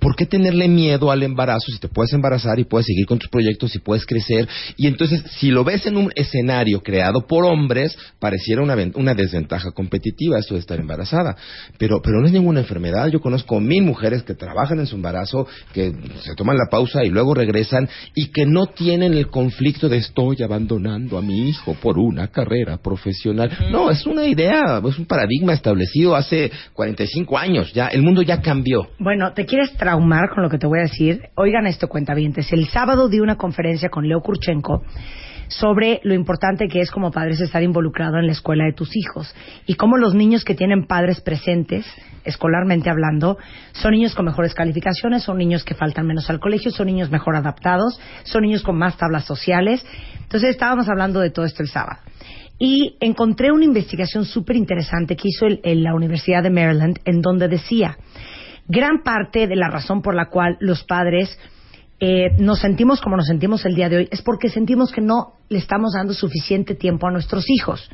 ¿por 0.00 0.16
qué 0.16 0.26
tenerle 0.26 0.68
miedo 0.68 1.10
al 1.10 1.22
embarazo 1.22 1.72
si 1.72 1.78
te 1.78 1.88
puedes 1.88 2.12
embarazar 2.12 2.58
y 2.58 2.64
puedes 2.64 2.86
seguir 2.86 3.06
con 3.06 3.18
tus 3.18 3.28
proyectos 3.28 3.74
y 3.74 3.78
puedes 3.78 4.06
crecer? 4.06 4.48
Y 4.76 4.86
entonces, 4.86 5.22
si 5.38 5.50
lo 5.50 5.64
ves 5.64 5.86
en 5.86 5.96
un 5.96 6.12
escenario 6.14 6.82
creado 6.82 7.26
por 7.26 7.44
hombres, 7.44 7.96
pareciera 8.18 8.62
una, 8.62 8.76
una 8.94 9.14
desventaja 9.14 9.72
competitiva 9.72 10.38
esto 10.38 10.54
de 10.54 10.60
estar 10.60 10.78
embarazada. 10.78 11.36
Pero, 11.78 12.00
pero 12.02 12.20
no 12.20 12.26
es 12.26 12.32
ninguna 12.32 12.60
enfermedad. 12.60 13.08
Yo 13.08 13.20
conozco 13.20 13.60
mil 13.60 13.82
mujeres 13.82 14.22
que 14.22 14.34
trabajan 14.34 14.78
en 14.80 14.86
su 14.86 14.96
embarazo, 14.96 15.46
que 15.72 15.92
se 16.22 16.34
toman 16.34 16.56
la 16.56 16.70
pausa 16.70 17.04
y 17.04 17.10
luego 17.10 17.34
regresan 17.34 17.88
y 18.14 18.28
que 18.28 18.46
no 18.46 18.66
tienen 18.66 19.14
el 19.14 19.28
conflicto 19.28 19.88
de 19.88 19.98
estoy 19.98 20.42
abandonando 20.42 21.18
a 21.18 21.22
mi 21.22 21.48
hijo 21.48 21.74
por 21.74 21.98
una 21.98 22.28
carrera 22.28 22.78
profesional. 22.78 23.50
No, 23.70 23.90
es 23.90 24.06
una 24.06 24.24
idea, 24.24 24.80
es 24.88 24.98
un 24.98 25.06
paradigma 25.06 25.52
establecido 25.52 26.14
hace 26.14 26.50
45 26.72 27.36
años. 27.36 27.72
Ya, 27.72 27.88
el 27.88 28.02
mundo 28.02 28.22
ya 28.22 28.40
cambió. 28.40 28.88
Bueno, 28.98 29.32
¿te 29.34 29.47
quieres 29.48 29.72
traumar 29.76 30.30
con 30.30 30.42
lo 30.42 30.50
que 30.50 30.58
te 30.58 30.66
voy 30.66 30.78
a 30.78 30.82
decir? 30.82 31.22
Oigan 31.34 31.66
esto, 31.66 31.88
cuentavientes. 31.88 32.52
El 32.52 32.68
sábado 32.68 33.08
di 33.08 33.18
una 33.18 33.36
conferencia 33.36 33.88
con 33.88 34.06
Leo 34.06 34.20
Kurchenko 34.20 34.82
sobre 35.48 36.00
lo 36.04 36.12
importante 36.12 36.68
que 36.68 36.80
es 36.80 36.90
como 36.90 37.10
padres 37.10 37.40
estar 37.40 37.62
involucrado 37.62 38.18
en 38.18 38.26
la 38.26 38.32
escuela 38.32 38.64
de 38.66 38.74
tus 38.74 38.94
hijos 38.94 39.34
y 39.66 39.74
cómo 39.74 39.96
los 39.96 40.14
niños 40.14 40.44
que 40.44 40.54
tienen 40.54 40.86
padres 40.86 41.22
presentes, 41.22 41.86
escolarmente 42.24 42.90
hablando, 42.90 43.38
son 43.72 43.92
niños 43.92 44.14
con 44.14 44.26
mejores 44.26 44.54
calificaciones, 44.54 45.22
son 45.22 45.38
niños 45.38 45.64
que 45.64 45.74
faltan 45.74 46.06
menos 46.06 46.28
al 46.28 46.38
colegio, 46.38 46.70
son 46.70 46.86
niños 46.86 47.10
mejor 47.10 47.34
adaptados, 47.34 47.98
son 48.24 48.42
niños 48.42 48.62
con 48.62 48.76
más 48.76 48.98
tablas 48.98 49.24
sociales. 49.24 49.84
Entonces 50.20 50.50
estábamos 50.50 50.86
hablando 50.90 51.20
de 51.20 51.30
todo 51.30 51.46
esto 51.46 51.62
el 51.62 51.70
sábado. 51.70 52.00
Y 52.58 52.96
encontré 53.00 53.50
una 53.50 53.64
investigación 53.64 54.26
súper 54.26 54.56
interesante 54.56 55.16
que 55.16 55.28
hizo 55.28 55.46
el- 55.46 55.60
el- 55.62 55.82
la 55.82 55.94
Universidad 55.94 56.42
de 56.42 56.50
Maryland 56.50 56.98
en 57.06 57.22
donde 57.22 57.48
decía 57.48 57.96
gran 58.68 59.02
parte 59.02 59.46
de 59.46 59.56
la 59.56 59.68
razón 59.68 60.02
por 60.02 60.14
la 60.14 60.28
cual 60.28 60.56
los 60.60 60.84
padres 60.84 61.38
eh, 62.00 62.30
nos 62.38 62.60
sentimos 62.60 63.00
como 63.00 63.16
nos 63.16 63.26
sentimos 63.26 63.64
el 63.64 63.74
día 63.74 63.88
de 63.88 63.96
hoy 63.96 64.08
es 64.12 64.22
porque 64.22 64.50
sentimos 64.50 64.92
que 64.92 65.00
no 65.00 65.32
le 65.48 65.58
estamos 65.58 65.94
dando 65.94 66.14
suficiente 66.14 66.74
tiempo 66.74 67.08
a 67.08 67.10
nuestros 67.10 67.44
hijos. 67.48 67.90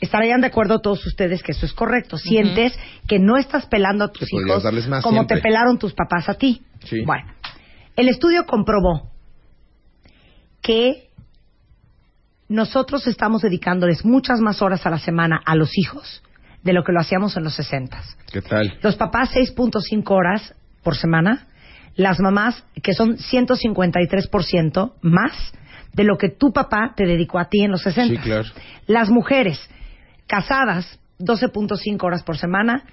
Estarían 0.00 0.40
de 0.40 0.46
acuerdo 0.48 0.80
todos 0.80 1.04
ustedes 1.06 1.42
que 1.42 1.52
eso 1.52 1.66
es 1.66 1.72
correcto. 1.72 2.18
Sientes 2.18 2.72
que 3.08 3.18
no 3.18 3.36
estás 3.36 3.66
pelando 3.66 4.04
a 4.04 4.12
tus 4.12 4.28
Que 4.28 4.36
hijos 4.36 4.62
darles 4.62 4.88
más 4.88 5.02
como 5.02 5.18
siempre. 5.18 5.36
te 5.36 5.42
pelaron 5.42 5.78
tus 5.78 5.92
papás 5.92 6.28
a 6.28 6.34
ti. 6.34 6.62
Sí. 6.84 7.02
Bueno, 7.04 7.32
el 7.96 8.08
estudio 8.08 8.46
comprobó 8.46 9.10
que 10.62 11.08
nosotros 12.48 13.06
estamos 13.06 13.42
dedicándoles 13.42 14.04
muchas 14.04 14.40
más 14.40 14.62
horas 14.62 14.86
a 14.86 14.90
la 14.90 14.98
semana 14.98 15.40
a 15.44 15.54
los 15.54 15.76
hijos 15.76 16.22
de 16.62 16.72
lo 16.72 16.84
que 16.84 16.92
lo 16.92 17.00
hacíamos 17.00 17.36
en 17.36 17.44
los 17.44 17.54
60. 17.54 18.00
¿Qué 18.32 18.42
tal? 18.42 18.78
Los 18.82 18.96
papás 18.96 19.30
6.5 19.34 20.10
horas 20.10 20.54
por 20.82 20.96
semana, 20.96 21.46
las 21.96 22.20
mamás 22.20 22.64
que 22.82 22.92
son 22.92 23.16
153% 23.16 24.92
más 25.02 25.52
de 25.92 26.04
lo 26.04 26.16
que 26.16 26.28
tu 26.28 26.52
papá 26.52 26.92
te 26.96 27.04
dedicó 27.06 27.38
a 27.38 27.48
ti 27.48 27.62
en 27.62 27.70
los 27.72 27.82
60. 27.82 28.14
Sí, 28.14 28.20
claro. 28.20 28.48
Las 28.86 29.10
mujeres 29.10 29.58
casadas 30.26 30.98
12.5 31.18 32.02
horas 32.04 32.22
por 32.22 32.38
semana, 32.38 32.84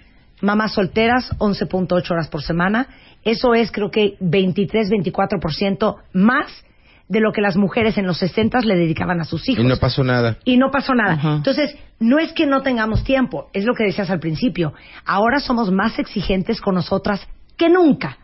mamás 0.42 0.74
solteras 0.74 1.30
11.8 1.38 2.12
horas 2.12 2.28
por 2.30 2.42
semana. 2.42 2.88
Eso 3.24 3.54
es 3.54 3.72
creo 3.72 3.92
que 3.92 4.18
23-24% 4.20 5.98
más 6.14 6.65
de 7.08 7.20
lo 7.20 7.32
que 7.32 7.42
las 7.42 7.56
mujeres 7.56 7.98
en 7.98 8.08
los 8.08 8.18
60 8.18 8.62
le 8.62 8.76
dedicaban 8.76 9.22
a 9.22 9.26
sus 9.26 9.48
hijos 9.48 9.64
Y 9.64 9.68
no 9.68 9.78
pasó 9.78 10.04
nada. 10.04 10.38
y 10.44 10.58
no 10.58 10.72
pasó 10.72 10.94
nada. 10.96 11.36
Entonces, 11.36 11.76
no 12.00 12.18
es 12.20 12.34
que 12.34 12.46
no 12.48 12.62
tengamos 12.62 13.04
tiempo, 13.04 13.50
es 13.54 13.64
lo 13.66 13.74
que 13.76 13.84
decías 13.84 14.10
al 14.10 14.20
principio. 14.20 14.74
Ahora 15.06 15.40
somos 15.40 15.72
más 15.72 16.00
exigentes 16.00 16.60
con 16.62 16.76
nosotras 16.76 17.28
que 17.58 17.70
nunca. 17.70 18.18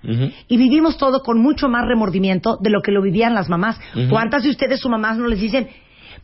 Y 0.47 0.57
vivimos 0.57 0.97
todo 0.97 1.21
con 1.21 1.39
mucho 1.41 1.69
más 1.69 1.85
remordimiento 1.87 2.57
de 2.59 2.69
lo 2.69 2.81
que 2.81 2.91
lo 2.91 3.01
vivían 3.01 3.33
las 3.33 3.49
mamás. 3.49 3.79
¿Cuántas 4.09 4.43
de 4.43 4.49
ustedes, 4.49 4.79
sus 4.79 4.91
mamás, 4.91 5.17
no 5.17 5.27
les 5.27 5.39
dicen, 5.39 5.69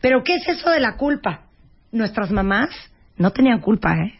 pero 0.00 0.22
qué 0.24 0.34
es 0.34 0.48
eso 0.48 0.70
de 0.70 0.80
la 0.80 0.96
culpa? 0.96 1.42
Nuestras 1.92 2.30
mamás 2.30 2.68
no 3.16 3.30
tenían 3.30 3.60
culpa, 3.60 3.94
¿eh? 3.94 4.14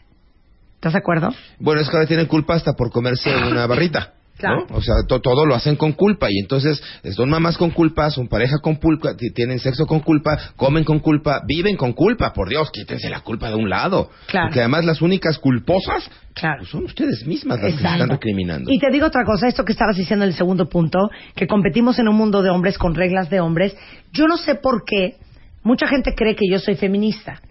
¿Estás 0.75 0.93
de 0.93 0.99
acuerdo? 0.99 1.29
Bueno, 1.59 1.81
es 1.81 1.89
que 1.89 1.97
ahora 1.97 2.07
tienen 2.07 2.25
culpa 2.25 2.55
hasta 2.55 2.71
por 2.73 2.89
comerse 2.89 3.29
una 3.35 3.67
barrita. 3.67 4.13
Claro. 4.39 4.65
¿no? 4.69 4.77
O 4.77 4.81
sea, 4.81 4.95
to- 5.05 5.19
todo 5.19 5.45
lo 5.45 5.53
hacen 5.53 5.75
con 5.75 5.91
culpa 5.91 6.27
y 6.31 6.39
entonces 6.39 6.81
son 7.13 7.29
mamás 7.29 7.57
con 7.57 7.71
culpa, 7.71 8.09
son 8.09 8.27
pareja 8.29 8.55
con 8.63 8.75
culpa, 8.75 9.15
ti- 9.17 9.31
tienen 9.31 9.59
sexo 9.59 9.85
con 9.85 9.99
culpa, 9.99 10.37
comen 10.55 10.85
con 10.85 10.99
culpa, 10.99 11.41
viven 11.45 11.75
con 11.75 11.91
culpa. 11.91 12.31
Por 12.31 12.47
Dios, 12.49 12.71
quítense 12.71 13.09
la 13.09 13.19
culpa 13.19 13.49
de 13.49 13.55
un 13.55 13.69
lado. 13.69 14.09
Claro. 14.27 14.47
Porque 14.47 14.61
además 14.61 14.85
las 14.85 15.01
únicas 15.01 15.37
culposas 15.39 16.09
Claro. 16.33 16.59
pues, 16.59 16.69
son 16.69 16.85
ustedes 16.85 17.25
mismas 17.27 17.59
las 17.61 17.73
que 17.73 17.77
se 17.79 17.83
están 17.85 18.07
recriminando. 18.09 18.71
Y 18.71 18.79
te 18.79 18.89
digo 18.91 19.07
otra 19.07 19.25
cosa, 19.25 19.47
esto 19.47 19.65
que 19.65 19.73
estabas 19.73 19.97
diciendo 19.97 20.23
en 20.23 20.31
el 20.31 20.37
segundo 20.37 20.69
punto, 20.69 21.09
que 21.35 21.45
competimos 21.45 21.99
en 21.99 22.07
un 22.07 22.15
mundo 22.15 22.41
de 22.41 22.49
hombres 22.49 22.77
con 22.77 22.95
reglas 22.95 23.29
de 23.29 23.41
hombres. 23.41 23.75
Yo 24.13 24.25
no 24.25 24.37
sé 24.37 24.55
por 24.55 24.83
qué 24.85 25.17
mucha 25.63 25.85
gente 25.87 26.13
cree 26.15 26.35
que 26.35 26.49
yo 26.49 26.59
soy 26.59 26.75
feminista. 26.75 27.41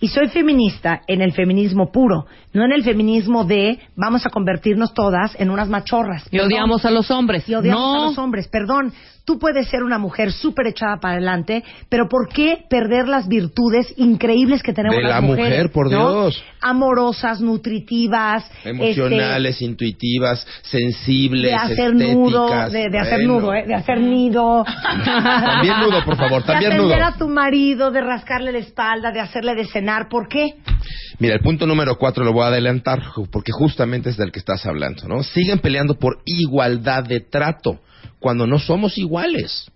Y 0.00 0.08
soy 0.08 0.28
feminista 0.28 1.02
en 1.08 1.22
el 1.22 1.32
feminismo 1.32 1.90
puro, 1.90 2.26
no 2.52 2.64
en 2.64 2.72
el 2.72 2.84
feminismo 2.84 3.44
de 3.44 3.80
vamos 3.96 4.24
a 4.26 4.30
convertirnos 4.30 4.94
todas 4.94 5.34
en 5.40 5.50
unas 5.50 5.68
machorras. 5.68 6.24
Y 6.26 6.30
Perdón. 6.30 6.46
odiamos 6.46 6.84
a 6.84 6.90
los 6.90 7.10
hombres. 7.10 7.48
Y 7.48 7.54
odiamos 7.54 7.96
no. 7.96 8.02
a 8.02 8.06
los 8.06 8.18
hombres. 8.18 8.46
Perdón, 8.46 8.92
tú 9.28 9.38
puedes 9.38 9.68
ser 9.68 9.82
una 9.82 9.98
mujer 9.98 10.32
súper 10.32 10.68
echada 10.68 10.96
para 11.02 11.16
adelante, 11.16 11.62
pero 11.90 12.08
¿por 12.08 12.30
qué 12.30 12.64
perder 12.70 13.06
las 13.08 13.28
virtudes 13.28 13.92
increíbles 13.98 14.62
que 14.62 14.72
tenemos 14.72 14.96
De 14.96 15.02
las 15.02 15.10
la 15.16 15.20
mujeres? 15.20 15.50
mujer, 15.50 15.70
por 15.70 15.92
¿no? 15.92 16.22
Dios. 16.22 16.42
Amorosas, 16.62 17.38
nutritivas, 17.42 18.50
Emocionales, 18.64 19.60
intuitivas, 19.60 20.46
este, 20.46 20.78
sensibles, 20.78 21.50
de 21.50 21.54
hacer 21.54 21.90
estéticas. 21.92 22.14
nudo, 22.16 22.48
de, 22.70 22.88
de 22.88 22.98
hacer 22.98 23.18
Bueno. 23.18 23.34
nudo, 23.40 23.52
¿eh? 23.54 23.64
de 23.66 23.74
hacer 23.74 24.00
nido. 24.00 24.64
También 25.04 25.74
nudo, 25.80 26.02
por 26.06 26.16
favor, 26.16 26.42
también 26.44 26.70
de 26.70 26.76
nudo. 26.78 26.86
atender 26.94 27.02
a 27.14 27.18
tu 27.18 27.28
marido, 27.28 27.90
de 27.90 28.00
rascarle 28.00 28.50
la 28.52 28.58
espalda, 28.60 29.12
de 29.12 29.20
hacerle 29.20 29.54
de 29.56 29.66
cenar. 29.66 30.08
¿Por 30.08 30.26
qué? 30.28 30.54
Mira, 31.18 31.34
el 31.34 31.40
punto 31.40 31.66
número 31.66 31.96
cuatro 31.98 32.24
lo 32.24 32.32
voy 32.32 32.44
a 32.44 32.46
adelantar 32.46 33.02
porque 33.30 33.52
justamente 33.52 34.08
es 34.08 34.16
del 34.16 34.32
que 34.32 34.38
estás 34.38 34.64
hablando, 34.64 35.06
¿no? 35.06 35.22
Siguen 35.22 35.58
peleando 35.58 35.98
por 35.98 36.20
igualdad 36.24 37.04
de 37.04 37.20
trato 37.20 37.78
cuando 38.18 38.46
no 38.46 38.58
somos 38.58 38.98
iguales. 38.98 39.70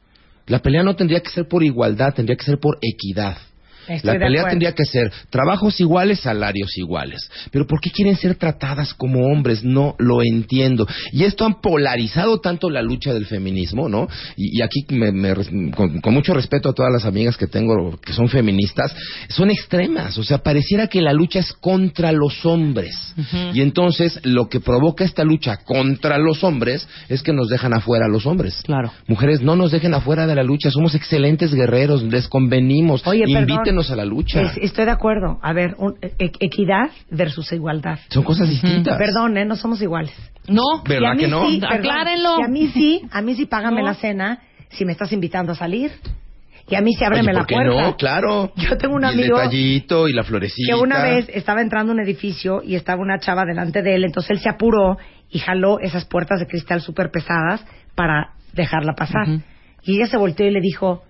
La 0.46 0.58
pelea 0.60 0.82
no 0.82 0.96
tendría 0.96 1.20
que 1.20 1.30
ser 1.30 1.48
por 1.48 1.62
igualdad, 1.62 2.14
tendría 2.14 2.36
que 2.36 2.44
ser 2.44 2.58
por 2.58 2.78
equidad. 2.80 3.38
Estoy 3.88 4.12
la 4.12 4.12
pelea 4.26 4.42
tendría 4.50 4.72
que 4.74 4.84
ser 4.84 5.12
trabajos 5.30 5.80
iguales, 5.80 6.20
salarios 6.20 6.76
iguales. 6.78 7.30
Pero 7.50 7.66
¿por 7.66 7.80
qué 7.80 7.90
quieren 7.90 8.16
ser 8.16 8.34
tratadas 8.36 8.94
como 8.94 9.26
hombres? 9.26 9.64
No 9.64 9.94
lo 9.98 10.22
entiendo. 10.22 10.86
Y 11.12 11.24
esto 11.24 11.44
han 11.44 11.60
polarizado 11.60 12.40
tanto 12.40 12.70
la 12.70 12.82
lucha 12.82 13.12
del 13.12 13.26
feminismo, 13.26 13.88
¿no? 13.88 14.08
Y, 14.36 14.58
y 14.58 14.62
aquí, 14.62 14.84
me- 14.90 15.12
me 15.12 15.34
con, 15.74 16.00
con 16.00 16.14
mucho 16.14 16.34
respeto 16.34 16.68
a 16.68 16.72
todas 16.74 16.92
las 16.92 17.04
amigas 17.04 17.36
que 17.36 17.46
tengo 17.46 17.98
que 18.04 18.12
son 18.12 18.28
feministas, 18.28 18.94
son 19.28 19.50
extremas. 19.50 20.16
O 20.18 20.24
sea, 20.24 20.38
pareciera 20.38 20.86
que 20.88 21.00
la 21.00 21.12
lucha 21.12 21.38
es 21.40 21.52
contra 21.52 22.12
los 22.12 22.44
hombres. 22.46 23.14
Y 23.54 23.60
entonces 23.60 24.20
lo 24.24 24.48
que 24.48 24.60
provoca 24.60 25.04
esta 25.04 25.24
lucha 25.24 25.56
contra 25.58 26.18
los 26.18 26.44
hombres 26.44 26.88
es 27.08 27.22
que 27.22 27.32
nos 27.32 27.48
dejan 27.48 27.74
afuera 27.74 28.06
a 28.06 28.08
los 28.08 28.26
hombres. 28.26 28.60
Claro. 28.64 28.92
Mujeres, 29.06 29.40
no 29.42 29.56
nos 29.56 29.72
dejen 29.72 29.94
afuera 29.94 30.26
de 30.26 30.34
la 30.34 30.42
lucha. 30.42 30.70
Somos 30.70 30.94
excelentes 30.94 31.52
guerreros, 31.54 32.02
les 32.02 32.28
convenimos. 32.28 33.06
Oye. 33.06 33.24
Invítenos 33.72 33.90
a 33.90 33.96
la 33.96 34.04
lucha. 34.04 34.40
Es- 34.42 34.56
estoy 34.58 34.84
de 34.84 34.90
acuerdo. 34.90 35.38
A 35.42 35.52
ver, 35.52 35.74
un- 35.78 35.96
e- 36.02 36.30
equidad 36.40 36.90
versus 37.10 37.52
igualdad. 37.52 37.98
Son 38.08 38.22
cosas 38.24 38.48
distintas. 38.48 38.96
Perdón, 38.98 39.36
¿eh? 39.38 39.44
No 39.44 39.56
somos 39.56 39.80
iguales. 39.82 40.12
No. 40.48 40.62
¿Verdad 40.86 41.02
Y 41.02 41.06
a 41.10 41.14
mí 41.14 41.20
que 41.20 41.28
no? 41.28 41.46
sí, 41.48 41.60
perdón, 41.60 41.78
Aclárenlo. 41.78 42.40
Y 42.40 42.44
a 42.44 42.48
mí 42.48 42.68
sí, 42.68 43.02
a 43.10 43.22
mí 43.22 43.34
sí 43.34 43.46
págame 43.46 43.80
No. 43.80 43.86
la 43.88 43.94
cena 43.94 44.40
si 44.70 44.84
me 44.84 44.92
estás 44.92 45.12
invitando 45.12 45.52
a 45.52 45.54
salir. 45.54 45.90
Y 46.68 46.76
a 46.76 46.80
mí 46.80 46.92
sí 46.94 47.04
ábreme 47.04 47.24
Oye, 47.28 47.32
la 47.32 47.40
¿por 47.40 47.46
qué 47.48 47.54
puerta. 47.56 47.82
no? 47.82 47.96
Claro. 47.96 48.52
Yo 48.56 48.76
tengo 48.78 48.94
un 48.94 49.02
Y 49.02 49.06
el 49.06 49.12
amigo 49.14 49.36
detallito 49.38 50.08
y 50.08 50.12
la 50.12 50.22
florecita. 50.22 50.74
que 50.74 50.80
una 50.80 51.02
vez 51.02 51.28
estaba 51.32 51.60
entrando 51.60 51.92
a 51.92 51.94
un 51.94 52.00
edificio 52.00 52.62
y 52.64 52.76
estaba 52.76 53.00
una 53.02 53.18
chava 53.18 53.44
delante 53.44 53.82
de 53.82 53.94
él, 53.96 54.04
entonces 54.04 54.30
él 54.30 54.38
se 54.40 54.48
apuró 54.48 54.96
y 55.30 55.38
jaló 55.40 55.80
esas 55.80 56.04
puertas 56.04 56.38
de 56.40 56.46
cristal 56.46 56.80
súper 56.80 57.10
pesadas 57.10 57.64
para 57.94 58.34
dejarla 58.52 58.92
pasar. 58.94 59.28
Ujú. 59.28 59.42
Y 59.84 59.96
ella 59.96 60.06
se 60.06 60.16
volteó 60.16 60.46
y 60.46 60.50
le 60.52 60.60
dijo, 60.60 61.02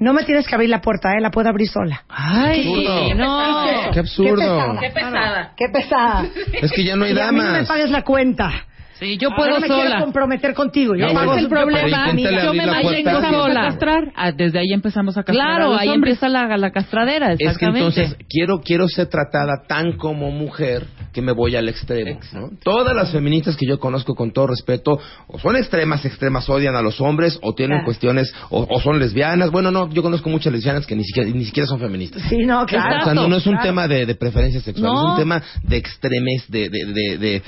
no 0.00 0.14
me 0.14 0.24
tienes 0.24 0.48
que 0.48 0.54
abrir 0.54 0.70
la 0.70 0.80
puerta, 0.80 1.14
¿eh? 1.16 1.20
la 1.20 1.30
puedo 1.30 1.48
abrir 1.48 1.68
sola. 1.68 2.02
Ay, 2.08 2.60
absurdo. 2.60 3.14
no. 3.14 3.90
Qué 3.92 3.98
absurdo. 4.00 4.78
Qué 4.80 4.90
pesada. 4.90 5.52
Qué 5.56 5.68
pesada. 5.68 6.24
Es 6.54 6.72
que 6.72 6.84
ya 6.84 6.96
no 6.96 7.04
hay 7.04 7.12
y 7.12 7.20
a 7.20 7.30
mí 7.30 7.36
no 7.38 7.44
me 7.44 7.48
damas. 7.50 7.68
pagues 7.68 7.90
la 7.90 8.02
cuenta. 8.02 8.50
Sí, 9.00 9.16
yo 9.18 9.30
puedo 9.34 9.54
no 9.54 9.60
me 9.60 9.66
quiero 9.66 9.98
comprometer 10.00 10.54
contigo. 10.54 10.94
Yo 10.94 11.06
No, 11.08 11.14
pago 11.14 11.26
bueno, 11.32 11.42
su 11.42 11.48
pero 11.48 11.62
problema. 11.62 12.10
inténtale 12.10 12.36
Yo 12.36 12.48
abrir 12.48 12.60
me 12.60 12.66
la 12.66 12.72
mantengo 12.82 13.10
puerta. 13.10 13.30
sola. 13.30 13.60
a 13.62 13.68
castrar. 13.70 14.12
Ah, 14.14 14.32
desde 14.32 14.58
ahí 14.58 14.72
empezamos 14.72 15.16
a 15.16 15.22
castrar. 15.22 15.46
a 15.46 15.54
Claro, 15.56 15.70
los 15.72 15.80
ahí 15.80 15.88
hombres. 15.88 16.12
empieza 16.22 16.28
la, 16.28 16.56
la 16.58 16.70
castradera, 16.70 17.32
Es 17.32 17.38
que 17.38 17.44
exactamente. 17.46 17.78
entonces 17.80 18.16
quiero 18.28 18.60
quiero 18.60 18.86
ser 18.88 19.06
tratada 19.08 19.62
tan 19.66 19.96
como 19.96 20.30
mujer 20.30 20.86
que 21.12 21.22
me 21.22 21.32
voy 21.32 21.56
al 21.56 21.68
extremo. 21.68 22.20
¿no? 22.34 22.50
Todas 22.62 22.94
las 22.94 23.10
feministas 23.10 23.56
que 23.56 23.66
yo 23.66 23.80
conozco 23.80 24.14
con 24.14 24.32
todo 24.32 24.48
respeto 24.48 25.00
o 25.28 25.38
son 25.38 25.56
extremas, 25.56 26.04
extremas 26.04 26.48
odian 26.50 26.76
a 26.76 26.82
los 26.82 27.00
hombres 27.00 27.38
o 27.42 27.54
tienen 27.54 27.78
Claro. 27.78 27.84
cuestiones 27.86 28.32
o, 28.50 28.66
o 28.68 28.80
son 28.80 28.98
lesbianas. 28.98 29.50
Bueno, 29.50 29.70
no, 29.70 29.88
yo 29.90 30.02
conozco 30.02 30.28
muchas 30.28 30.52
lesbianas 30.52 30.86
que 30.86 30.94
ni 30.94 31.04
siquiera 31.04 31.28
ni 31.30 31.44
siquiera 31.46 31.66
son 31.66 31.80
feministas. 31.80 32.22
Sí, 32.28 32.44
no, 32.44 32.66
claro. 32.66 33.00
O 33.00 33.04
sea, 33.04 33.14
no, 33.14 33.28
no 33.28 33.36
es 33.36 33.46
un 33.46 33.54
claro. 33.54 33.66
tema 33.68 33.88
de, 33.88 34.04
de 34.04 34.14
preferencia 34.14 34.60
sexual, 34.60 34.92
No. 34.92 35.06
es 35.06 35.12
un 35.12 35.18
tema 35.18 35.42
de 35.62 35.76
extremes, 35.78 36.44
de... 36.48 36.68
de, 36.68 36.84
de, 36.92 37.18
de- 37.18 37.42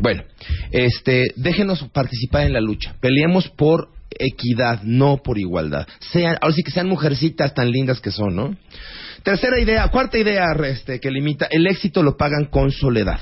bueno, 0.00 0.22
este, 0.70 1.32
déjenos 1.36 1.82
participar 1.92 2.46
en 2.46 2.52
la 2.52 2.60
lucha. 2.60 2.94
Peleemos 3.00 3.48
por 3.48 3.88
equidad, 4.18 4.82
no 4.82 5.18
por 5.22 5.38
igualdad. 5.38 5.86
Sean, 6.12 6.36
ahora 6.40 6.54
sí 6.54 6.62
que 6.62 6.70
sean 6.70 6.88
mujercitas 6.88 7.54
tan 7.54 7.70
lindas 7.70 8.00
que 8.00 8.10
son, 8.10 8.34
¿no? 8.36 8.56
Tercera 9.22 9.58
idea, 9.60 9.88
cuarta 9.88 10.18
idea 10.18 10.46
este, 10.66 10.98
que 11.00 11.10
limita, 11.10 11.46
el 11.50 11.66
éxito 11.66 12.02
lo 12.02 12.16
pagan 12.16 12.46
con 12.46 12.70
soledad. 12.72 13.20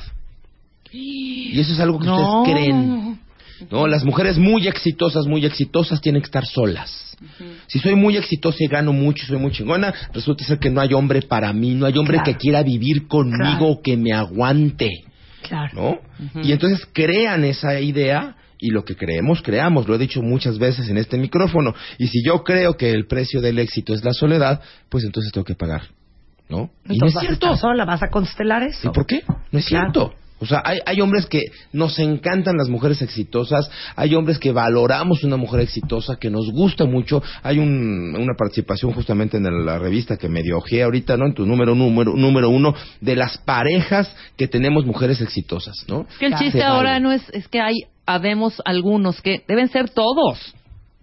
Y 0.93 1.59
eso 1.61 1.73
es 1.73 1.81
algo 1.81 1.99
que 1.99 2.07
No. 2.07 2.41
ustedes 2.43 2.57
creen. 2.57 3.21
No, 3.71 3.87
las 3.87 4.05
mujeres 4.05 4.39
muy 4.39 4.67
exitosas, 4.67 5.27
muy 5.27 5.45
exitosas 5.45 6.01
tienen 6.01 6.23
que 6.23 6.27
estar 6.27 6.47
solas. 6.47 7.17
Si 7.67 7.79
soy 7.79 7.95
muy 7.95 8.17
exitosa 8.17 8.57
y 8.61 8.67
gano 8.67 8.95
mucho, 8.95 9.27
soy 9.27 9.37
muy 9.37 9.53
chingona, 9.53 9.93
resulta 10.15 10.43
ser 10.45 10.59
que 10.59 10.71
no 10.71 10.81
hay 10.81 10.95
hombre 10.95 11.21
para 11.21 11.53
mí, 11.53 11.75
no 11.75 11.85
hay 11.85 11.97
hombre 11.99 12.17
Claro. 12.17 12.33
que 12.33 12.39
quiera 12.39 12.63
vivir 12.63 13.07
conmigo 13.07 13.37
Claro. 13.59 13.67
o 13.67 13.83
que 13.83 13.99
me 13.99 14.13
aguante, 14.15 14.89
Claro. 15.51 16.01
¿no? 16.35 16.43
Y 16.43 16.53
entonces 16.53 16.87
crean 16.93 17.45
esa 17.45 17.79
idea 17.81 18.37
y 18.59 18.71
lo 18.71 18.85
que 18.85 18.95
creemos, 18.97 19.43
creamos, 19.43 19.89
lo 19.89 19.95
he 19.95 19.99
dicho 19.99 20.23
muchas 20.23 20.59
veces 20.59 20.89
en 20.89 20.97
este 20.99 21.17
micrófono. 21.19 21.75
Y 21.99 22.09
si 22.09 22.23
yo 22.25 22.43
creo 22.45 22.77
que 22.77 22.91
el 22.93 23.07
precio 23.07 23.41
del 23.41 23.59
éxito 23.59 23.95
es 23.95 24.05
la 24.05 24.13
soledad, 24.13 24.61
pues 24.89 25.05
entonces 25.05 25.33
tengo 25.33 25.45
que 25.45 25.55
pagar, 25.55 25.83
¿no? 26.49 26.71
Y 26.89 26.99
no 26.99 27.07
es 27.07 27.15
vas 27.15 27.17
a 27.25 27.27
cierto. 27.27 27.47
estar 27.47 27.59
sola, 27.59 27.85
vas 27.85 28.03
a 28.03 28.09
constelar 28.09 28.63
eso. 28.63 28.89
¿Y 28.89 28.93
por 28.93 29.07
qué? 29.07 29.23
No 29.51 29.59
es 29.59 29.67
Claro. 29.67 29.91
cierto. 29.93 30.15
O 30.41 30.47
sea, 30.47 30.63
hay, 30.65 30.79
hay 30.87 31.01
hombres 31.03 31.27
que 31.27 31.43
nos 31.73 31.99
encantan 31.99 32.57
las 32.57 32.69
mujeres 32.71 33.03
exitosas, 33.03 33.71
hay 33.95 34.15
hombres 34.15 34.39
que 34.39 34.53
valoramos 34.53 35.23
una 35.23 35.37
mujer 35.37 35.61
exitosa, 35.61 36.17
que 36.17 36.31
nos 36.31 36.51
gusta 36.51 36.87
mucho. 36.87 37.23
Hay 37.43 37.59
un- 37.59 38.17
una 38.19 38.35
participación 38.39 38.93
justamente 38.93 39.37
en 39.37 39.67
la 39.67 39.79
revista 39.79 40.17
que 40.17 40.29
medio 40.29 40.57
ojeé 40.59 40.83
ahorita, 40.83 41.17
¿no? 41.17 41.27
En 41.27 41.35
tu 41.35 41.45
número, 41.47 41.75
número, 41.75 42.15
número 42.17 42.49
uno, 42.49 42.75
de 43.01 43.17
las 43.17 43.37
parejas 43.39 44.15
que 44.37 44.49
tenemos 44.49 44.87
mujeres 44.87 45.21
exitosas, 45.21 45.85
¿no? 45.89 46.07
Es 46.11 46.17
que 46.19 46.27
el 46.27 46.35
chiste 46.37 46.63
ahora 46.63 46.99
no 47.01 47.13
es, 47.13 47.23
es 47.35 47.47
que 47.49 47.61
hay, 47.61 47.75
habemos 48.07 48.63
algunos 48.65 49.21
que 49.21 49.45
deben 49.47 49.69
ser 49.69 49.91
todos, 49.91 50.55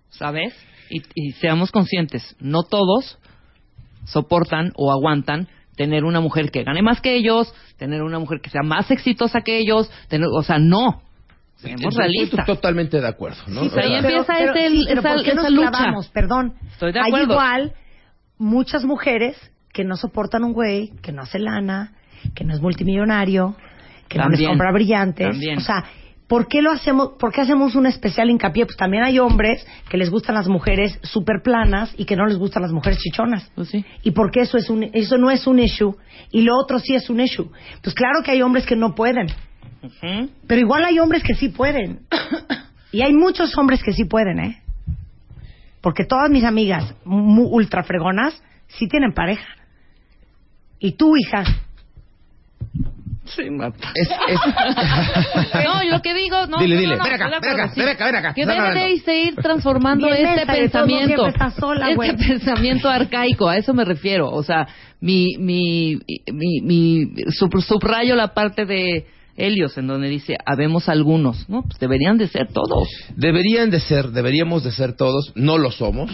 ¿sabes? 0.10 0.54
Y, 0.89 1.02
y 1.13 1.32
seamos 1.34 1.71
conscientes, 1.71 2.36
no 2.39 2.63
todos 2.63 3.17
soportan 4.06 4.71
o 4.76 4.91
aguantan 4.91 5.47
tener 5.78 6.04
una 6.04 6.20
mujer 6.20 6.52
que 6.52 6.63
gane 6.63 6.82
más 6.82 7.00
que 7.00 7.16
ellos, 7.16 7.54
tener 7.78 8.02
una 8.02 8.20
mujer 8.20 8.42
que 8.42 8.50
sea 8.50 8.63
más 8.63 8.92
exitosa 8.92 9.40
que 9.42 9.58
ellos, 9.60 9.90
tener, 10.10 10.28
o 10.34 10.44
sea, 10.44 10.58
no. 10.60 11.02
Seamos 11.56 11.82
Estoy 11.86 11.98
realistas. 11.98 12.46
totalmente 12.46 13.00
de 13.00 13.08
acuerdo, 13.08 13.38
¿no? 13.48 13.63
Sí, 13.70 13.80
ahí 13.80 13.94
empieza 13.96 14.34
pero, 14.38 14.54
ese- 14.54 14.70
sí, 14.70 14.86
pero 14.90 15.00
esa- 15.02 15.13
¿por 15.13 15.24
qué 15.24 15.34
nos 15.36 15.46
esa 15.46 15.50
lucha? 15.56 15.70
clavamos? 15.72 16.08
Perdón. 16.10 16.54
Estoy 16.74 16.92
de 16.92 17.00
Hay 17.00 17.08
acuerdo. 17.08 17.34
igual 17.34 17.74
muchas 18.38 18.84
mujeres 18.86 19.38
que 19.74 19.84
no 19.84 19.96
soportan 19.96 20.44
un 20.44 20.54
güey, 20.54 20.92
que 21.02 21.12
no 21.12 21.22
hace 21.24 21.40
lana, 21.40 21.94
que 22.36 22.44
no 22.44 22.54
es 22.54 22.62
multimillonario, 22.62 23.56
que 24.08 24.18
no 24.18 24.30
les 24.30 24.42
compra 24.48 24.72
brillantes. 24.72 25.28
También. 25.30 25.58
O 25.58 25.62
sea, 25.62 25.84
¿por 26.28 26.48
qué 26.48 26.62
lo 26.62 26.72
hacemos? 26.72 27.12
¿Por 27.20 27.32
qué 27.32 27.42
hacemos 27.42 27.76
un 27.76 27.86
especial 27.86 28.30
hincapié? 28.30 28.66
Pues 28.66 28.78
también 28.78 29.04
hay 29.04 29.20
hombres 29.20 29.66
que 29.90 29.98
les 29.98 30.10
gustan 30.10 30.36
las 30.36 30.48
mujeres 30.48 31.00
súper 31.04 31.42
planas 31.44 31.94
y 31.98 32.06
que 32.06 32.16
no 32.16 32.26
les 32.26 32.38
gustan 32.38 32.62
las 32.63 32.72
mujeres 32.72 33.00
chichonas. 33.00 33.50
Pues 33.56 33.70
sí. 33.70 33.86
¿Y 34.04 34.12
por 34.12 34.32
qué 34.32 34.42
eso, 34.42 34.58
es 34.58 34.70
un, 34.70 34.84
eso 34.94 35.18
no 35.18 35.32
es 35.32 35.48
un 35.48 35.60
issue? 35.60 35.96
Y 36.32 36.42
lo 36.42 36.56
otro 36.58 36.80
sí 36.80 36.96
es 36.96 37.10
un 37.10 37.20
issue. 37.22 37.50
Pues 37.82 37.96
claro 37.96 38.22
que 38.24 38.32
hay 38.32 38.42
hombres 38.42 38.66
que 38.66 38.76
no 38.76 38.94
pueden. 38.96 39.28
Pero 40.48 40.62
igual 40.62 40.84
hay 40.86 41.00
hombres 41.00 41.24
que 41.24 41.36
sí 41.36 41.50
pueden. 41.50 42.02
Y 42.90 43.02
hay 43.02 43.13
muchos 43.13 43.56
hombres 43.58 43.84
que 43.84 43.92
sí 43.92 44.06
pueden, 44.06 44.40
¿eh? 44.40 44.62
Porque 45.82 46.06
todas 46.06 46.30
mis 46.32 46.46
amigas 46.46 46.96
mu- 47.04 47.50
ultra 47.50 47.84
fregonas 47.84 48.42
sí 48.68 48.88
tienen 48.88 49.13
pareja. 49.13 49.46
Y 50.80 50.94
tú, 50.94 51.18
hija. 51.18 51.44
Sí, 53.36 53.50
Marta. 53.50 53.90
es, 53.96 54.10
es- 54.10 55.63
No, 55.66 55.84
lo 55.84 56.02
que 56.02 56.13
digo, 56.13 56.48
no. 56.48 56.60
Dile, 56.60 56.76
no, 56.76 56.82
dile, 56.82 56.98
no, 56.98 57.04
no, 57.04 57.04
ven 57.04 57.13
acá, 57.13 57.26
ven 57.28 57.34
acá, 57.60 57.74
ven 57.76 57.90
acá, 57.90 58.06
ven 58.06 58.16
acá, 58.16 58.34
Que 58.34 58.46
debe 58.46 58.74
de 58.74 59.00
seguir 59.00 59.36
transformando 59.36 60.08
Bien 60.08 60.26
este 60.28 60.46
pensamiento. 60.46 61.26
sola, 61.60 61.92
este 61.92 62.13
pensamiento 62.28 62.90
arcaico, 62.90 63.48
a 63.50 63.58
eso 63.58 63.74
me 63.74 63.86
refiero. 63.86 64.30
O 64.30 64.44
sea, 64.44 64.68
mi, 65.02 65.36
mi, 65.38 65.98
mi, 66.34 66.62
mi 66.62 67.06
sub- 67.32 67.62
subrayo 67.62 68.16
la 68.16 68.34
parte 68.34 68.66
de 68.66 69.06
Helios, 69.38 69.78
en 69.78 69.88
donde 69.88 70.10
dice, 70.10 70.36
habemos 70.45 70.89
algunos, 70.89 71.47
¿no? 71.47 71.62
Pues 71.62 71.80
deberían 71.80 72.17
de 72.17 72.28
ser 72.28 72.47
todos. 72.52 72.89
Deberían 73.15 73.69
de 73.69 73.80
ser, 73.80 74.10
deberíamos 74.10 74.63
de 74.63 74.71
ser 74.71 74.93
todos, 74.93 75.32
no 75.36 75.58
lo 75.58 75.71
somos, 75.71 76.12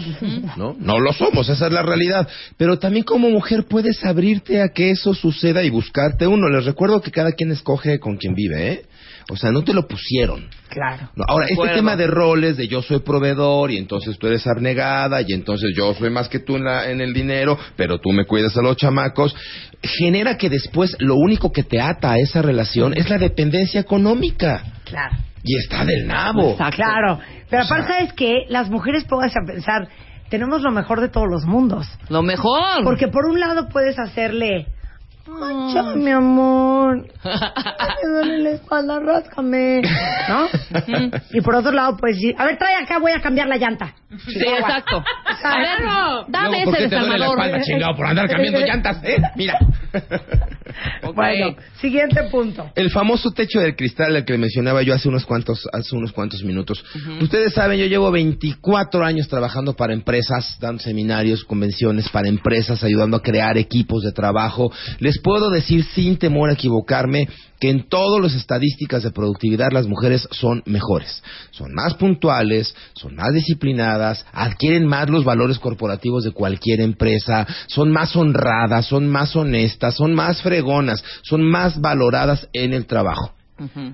¿no? 0.56 0.76
No 0.78 1.00
lo 1.00 1.12
somos, 1.12 1.48
esa 1.48 1.66
es 1.66 1.72
la 1.72 1.82
realidad. 1.82 2.28
Pero 2.58 2.78
también 2.78 3.04
como 3.04 3.30
mujer 3.30 3.64
puedes 3.64 4.04
abrirte 4.04 4.60
a 4.60 4.68
que 4.68 4.90
eso 4.90 5.14
suceda 5.14 5.64
y 5.64 5.70
buscarte 5.70 6.26
uno. 6.26 6.48
Les 6.50 6.66
recuerdo 6.66 7.00
que 7.00 7.10
cada 7.10 7.32
quien 7.32 7.50
escoge 7.50 7.98
con 7.98 8.18
quien 8.18 8.34
vive, 8.34 8.72
¿eh? 8.72 8.82
O 9.30 9.36
sea, 9.36 9.50
no 9.50 9.62
te 9.64 9.72
lo 9.72 9.86
pusieron. 9.88 10.48
Claro. 10.68 11.08
No, 11.16 11.24
ahora, 11.26 11.46
este 11.48 11.68
tema 11.74 11.96
de 11.96 12.06
roles, 12.06 12.56
de 12.56 12.68
yo 12.68 12.82
soy 12.82 12.98
proveedor 13.00 13.70
y 13.70 13.78
entonces 13.78 14.18
tú 14.18 14.26
eres 14.26 14.46
abnegada 14.46 15.22
y 15.22 15.32
entonces 15.32 15.70
yo 15.76 15.94
soy 15.94 16.10
más 16.10 16.28
que 16.28 16.40
tú 16.40 16.56
en, 16.56 16.64
la- 16.64 16.90
en 16.90 17.00
el 17.00 17.14
dinero, 17.14 17.58
pero 17.76 17.98
tú 18.00 18.10
me 18.10 18.26
cuidas 18.26 18.56
a 18.56 18.62
los 18.62 18.76
chamacos, 18.76 19.34
genera 19.82 20.36
que 20.36 20.50
después 20.50 20.96
lo 20.98 21.16
único 21.16 21.52
que 21.52 21.62
te 21.62 21.80
ata 21.80 22.12
a 22.12 22.18
esa 22.18 22.42
relación 22.42 22.92
es 22.96 23.08
la 23.08 23.18
dependencia 23.18 23.80
económica. 23.80 24.62
Claro. 24.84 25.16
Y 25.42 25.56
está 25.58 25.84
del 25.84 26.06
nabo. 26.06 26.52
Exacto. 26.52 26.76
Claro. 26.76 27.18
Pero 27.48 27.62
aparte, 27.62 27.92
¿sabes 27.92 28.12
qué? 28.14 28.32
Las 28.48 28.68
mujeres, 28.70 29.04
pónganse 29.04 29.38
a 29.42 29.46
pensar, 29.46 29.88
tenemos 30.28 30.62
lo 30.62 30.70
mejor 30.70 31.00
de 31.00 31.08
todos 31.08 31.28
los 31.30 31.44
mundos. 31.44 31.86
Lo 32.08 32.22
mejor. 32.22 32.82
Porque 32.82 33.08
por 33.08 33.26
un 33.26 33.38
lado 33.40 33.68
puedes 33.68 33.98
hacerle... 33.98 34.66
Ay, 35.26 35.74
ya, 35.74 35.82
mi 35.94 36.10
amor. 36.10 37.06
Ay, 37.24 38.04
me 38.04 38.10
duele 38.10 38.38
la 38.40 38.50
espalda, 38.50 39.00
ráscame. 39.00 39.82
¿No? 40.28 40.48
y 41.32 41.40
por 41.40 41.54
otro 41.54 41.72
lado 41.72 41.96
puedes 41.96 42.16
decir, 42.16 42.34
a 42.38 42.44
ver, 42.44 42.58
trae 42.58 42.76
acá, 42.76 42.98
voy 42.98 43.12
a 43.12 43.20
cambiar 43.20 43.48
la 43.48 43.56
llanta. 43.56 43.94
Sí, 44.26 44.38
exacto. 44.46 45.02
A 45.42 45.58
ver, 45.58 45.84
dame 46.28 46.48
Luego, 46.48 46.64
¿por 46.64 46.74
ese 46.74 46.84
qué 46.84 46.88
te 46.90 46.98
duele 47.00 47.18
la 47.18 47.26
espalda, 47.26 47.60
chingado, 47.62 47.96
por 47.96 48.06
andar 48.06 48.28
cambiando 48.28 48.60
llantas, 48.66 49.02
eh? 49.02 49.16
Mira. 49.36 49.58
Bueno, 51.14 51.54
siguiente 51.80 52.24
punto. 52.30 52.70
El 52.74 52.90
famoso 52.90 53.30
techo 53.30 53.60
del 53.60 53.76
cristal 53.76 54.16
al 54.16 54.24
que 54.24 54.32
le 54.32 54.38
mencionaba 54.38 54.82
yo 54.82 54.94
hace 54.94 55.08
unos 55.08 55.24
cuantos 55.24 55.68
hace 55.72 55.94
unos 55.94 56.12
cuantos 56.12 56.42
minutos. 56.42 56.84
Ustedes 57.20 57.52
saben, 57.52 57.78
yo 57.78 57.86
llevo 57.86 58.10
24 58.10 59.04
años 59.04 59.28
trabajando 59.28 59.74
para 59.74 59.92
empresas, 59.92 60.56
dando 60.60 60.82
seminarios, 60.82 61.44
convenciones 61.44 62.08
para 62.08 62.28
empresas, 62.28 62.82
ayudando 62.82 63.16
a 63.16 63.22
crear 63.22 63.56
equipos 63.58 64.02
de 64.02 64.12
trabajo. 64.12 64.72
Les 64.98 65.20
puedo 65.20 65.50
decir 65.50 65.84
sin 65.84 66.16
temor 66.16 66.50
a 66.50 66.54
equivocarme 66.54 67.28
que 67.60 67.70
en 67.70 67.88
todas 67.88 68.20
las 68.20 68.34
estadísticas 68.34 69.02
de 69.02 69.10
productividad 69.10 69.68
las 69.72 69.86
mujeres 69.86 70.28
son 70.32 70.62
mejores. 70.66 71.22
Son 71.50 71.72
más 71.72 71.94
puntuales, 71.94 72.74
son 72.94 73.14
más 73.14 73.32
disciplinadas, 73.32 74.26
adquieren 74.32 74.86
más 74.86 75.08
los 75.08 75.24
valores 75.24 75.58
corporativos 75.58 76.24
de 76.24 76.32
cualquier 76.32 76.80
empresa, 76.80 77.46
son 77.68 77.90
más 77.90 78.16
honradas, 78.16 78.86
son 78.86 79.08
más 79.08 79.34
honestas, 79.36 79.83
son 79.90 80.14
más 80.14 80.42
fregonas, 80.42 81.02
son 81.22 81.42
más 81.42 81.80
valoradas 81.80 82.48
en 82.52 82.72
el 82.72 82.86
trabajo, 82.86 83.34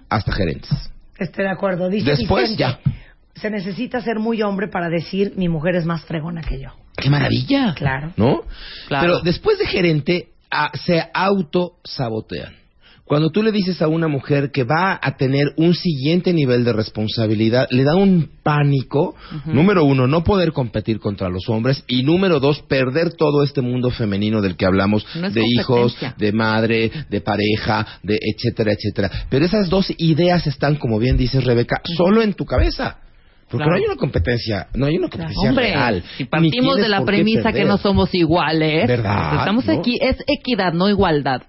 hasta 0.09 0.33
gerentes. 0.33 0.90
Estoy 1.18 1.44
de 1.44 1.50
acuerdo. 1.50 1.88
Dice 1.88 2.11
Después, 2.11 2.50
Vicente, 2.57 2.81
ya. 2.85 2.92
Se 3.35 3.50
necesita 3.50 4.00
ser 4.00 4.18
muy 4.18 4.42
hombre 4.42 4.68
para 4.68 4.88
decir 4.88 5.35
mi 5.37 5.48
mujer 5.48 5.76
es 5.76 5.85
más 5.85 6.03
fregona 6.05 6.42
que 6.42 6.61
yo. 6.61 6.70
¡Qué 6.96 7.11
maravilla! 7.11 7.74
Claro. 7.74 8.12
¿No? 8.16 8.42
Claro. 8.88 9.07
Pero 9.07 9.20
después 9.20 9.59
de 9.59 9.66
gerente, 9.66 10.29
ah, 10.50 10.70
se 10.74 11.03
autosabotean. 11.12 12.55
Cuando 13.10 13.30
tú 13.30 13.42
le 13.42 13.50
dices 13.50 13.82
a 13.82 13.88
una 13.88 14.06
mujer 14.06 14.52
que 14.52 14.62
va 14.62 14.96
a 15.02 15.16
tener 15.16 15.48
un 15.56 15.74
siguiente 15.74 16.32
nivel 16.32 16.62
de 16.62 16.72
responsabilidad, 16.72 17.66
le 17.72 17.82
da 17.82 17.96
un 17.96 18.30
pánico, 18.44 19.16
número 19.46 19.84
uno, 19.84 20.06
no 20.06 20.22
poder 20.22 20.52
competir 20.52 21.00
contra 21.00 21.28
los 21.28 21.48
hombres 21.48 21.82
y 21.88 22.04
número 22.04 22.38
dos, 22.38 22.62
perder 22.68 23.14
todo 23.14 23.42
este 23.42 23.62
mundo 23.62 23.90
femenino 23.90 24.40
del 24.40 24.54
que 24.56 24.64
hablamos, 24.64 25.04
No 25.16 25.28
de 25.28 25.42
hijos, 25.44 25.96
de 26.18 26.30
madre, 26.30 26.92
de 27.10 27.20
pareja, 27.20 27.84
de 28.04 28.16
etcétera, 28.16 28.74
etcétera. 28.74 29.10
Pero 29.28 29.44
esas 29.44 29.68
dos 29.68 29.92
ideas 29.98 30.46
están, 30.46 30.76
como 30.76 31.00
bien 31.00 31.16
dices 31.16 31.42
Rebeca, 31.42 31.80
solo 31.96 32.22
en 32.22 32.34
tu 32.34 32.44
cabeza. 32.44 32.98
Porque 33.50 33.64
Claro. 33.64 33.70
no 33.72 33.76
hay 33.76 33.84
una 33.86 33.96
competencia, 33.96 34.68
no 34.74 34.86
hay 34.86 34.98
una 34.98 35.08
competencia 35.08 35.48
Hombre, 35.50 35.64
real. 35.72 36.04
si 36.16 36.26
partimos 36.26 36.76
de 36.76 36.88
la 36.88 37.04
premisa 37.04 37.50
que 37.50 37.64
no 37.64 37.76
somos 37.76 38.14
iguales, 38.14 38.86
¿Verdad? 38.86 39.40
estamos 39.40 39.66
¿No? 39.66 39.72
aquí, 39.80 39.98
es 40.00 40.18
equidad, 40.28 40.72
no 40.74 40.88
igualdad. 40.88 41.42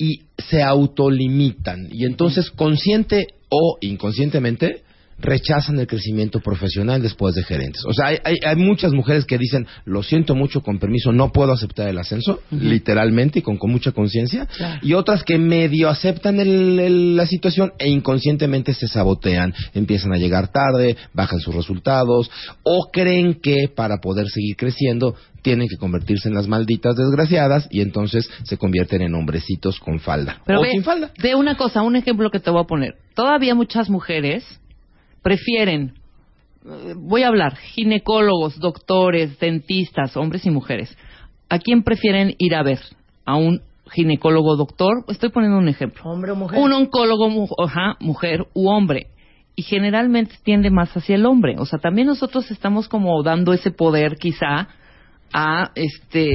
Y 0.00 0.22
se 0.48 0.62
autolimitan. 0.62 1.88
Y 1.92 2.06
entonces 2.06 2.50
consciente 2.50 3.26
o 3.50 3.76
inconscientemente 3.82 4.82
rechazan 5.20 5.78
el 5.78 5.86
crecimiento 5.86 6.40
profesional 6.40 7.02
después 7.02 7.34
de 7.34 7.42
gerentes. 7.44 7.82
O 7.86 7.92
sea, 7.92 8.06
hay, 8.08 8.18
hay- 8.24 8.38
hay 8.44 8.56
muchas 8.56 8.92
mujeres 8.92 9.24
que 9.24 9.38
dicen, 9.38 9.66
lo 9.84 10.02
siento 10.02 10.34
mucho, 10.34 10.62
con 10.62 10.78
permiso, 10.78 11.12
no 11.12 11.30
puedo 11.32 11.52
aceptar 11.52 11.88
el 11.88 11.98
ascenso, 11.98 12.40
literalmente 12.50 13.40
y 13.40 13.42
con, 13.42 13.56
con 13.58 13.70
mucha 13.70 13.92
conciencia, 13.92 14.48
y 14.82 14.94
otras 14.94 15.22
que 15.24 15.38
medio 15.38 15.88
aceptan 15.88 16.40
el- 16.40 16.78
el- 16.78 17.16
la 17.16 17.26
situación 17.26 17.72
e 17.78 17.88
inconscientemente 17.88 18.74
se 18.74 18.88
sabotean, 18.88 19.54
empiezan 19.74 20.12
a 20.12 20.16
llegar 20.16 20.48
tarde, 20.48 20.96
bajan 21.12 21.40
sus 21.40 21.54
resultados, 21.54 22.30
o 22.62 22.90
creen 22.92 23.34
que 23.40 23.68
para 23.74 23.98
poder 23.98 24.28
seguir 24.28 24.56
creciendo 24.56 25.14
tienen 25.42 25.68
que 25.68 25.76
convertirse 25.78 26.28
en 26.28 26.34
las 26.34 26.48
malditas 26.48 26.96
desgraciadas 26.96 27.66
y 27.70 27.80
entonces 27.80 28.28
se 28.44 28.58
convierten 28.58 29.00
en 29.00 29.14
hombrecitos 29.14 29.80
con 29.80 29.98
falda 29.98 30.42
Pero 30.44 30.60
o 30.60 30.62
ve, 30.62 30.70
sin 30.70 30.84
falda. 30.84 31.12
ve 31.22 31.34
una 31.34 31.56
cosa, 31.56 31.80
un 31.82 31.96
ejemplo 31.96 32.30
que 32.30 32.40
te 32.40 32.50
voy 32.50 32.60
a 32.62 32.66
poner. 32.66 32.96
Todavía 33.14 33.54
muchas 33.54 33.88
mujeres 33.88 34.44
prefieren, 35.22 35.94
eh, 36.64 36.94
voy 36.96 37.22
a 37.22 37.28
hablar, 37.28 37.56
ginecólogos, 37.56 38.58
doctores, 38.58 39.38
dentistas, 39.38 40.16
hombres 40.16 40.44
y 40.46 40.50
mujeres. 40.50 40.96
¿A 41.48 41.58
quién 41.58 41.82
prefieren 41.82 42.34
ir 42.38 42.54
a 42.54 42.62
ver? 42.62 42.78
¿A 43.24 43.36
un 43.36 43.62
ginecólogo 43.92 44.56
doctor? 44.56 45.04
Estoy 45.08 45.30
poniendo 45.30 45.58
un 45.58 45.68
ejemplo. 45.68 46.02
Hombre 46.04 46.32
o 46.32 46.36
mujer. 46.36 46.58
Un 46.60 46.72
oncólogo, 46.72 47.28
mu- 47.28 47.48
ajá, 47.64 47.96
mujer 48.00 48.46
u 48.54 48.68
hombre. 48.68 49.08
Y 49.56 49.62
generalmente 49.62 50.36
tiende 50.44 50.70
más 50.70 50.96
hacia 50.96 51.16
el 51.16 51.26
hombre. 51.26 51.56
O 51.58 51.66
sea, 51.66 51.78
también 51.80 52.06
nosotros 52.06 52.50
estamos 52.50 52.88
como 52.88 53.22
dando 53.22 53.52
ese 53.52 53.70
poder 53.70 54.16
quizá 54.16 54.68
a 55.32 55.70
este 55.76 56.30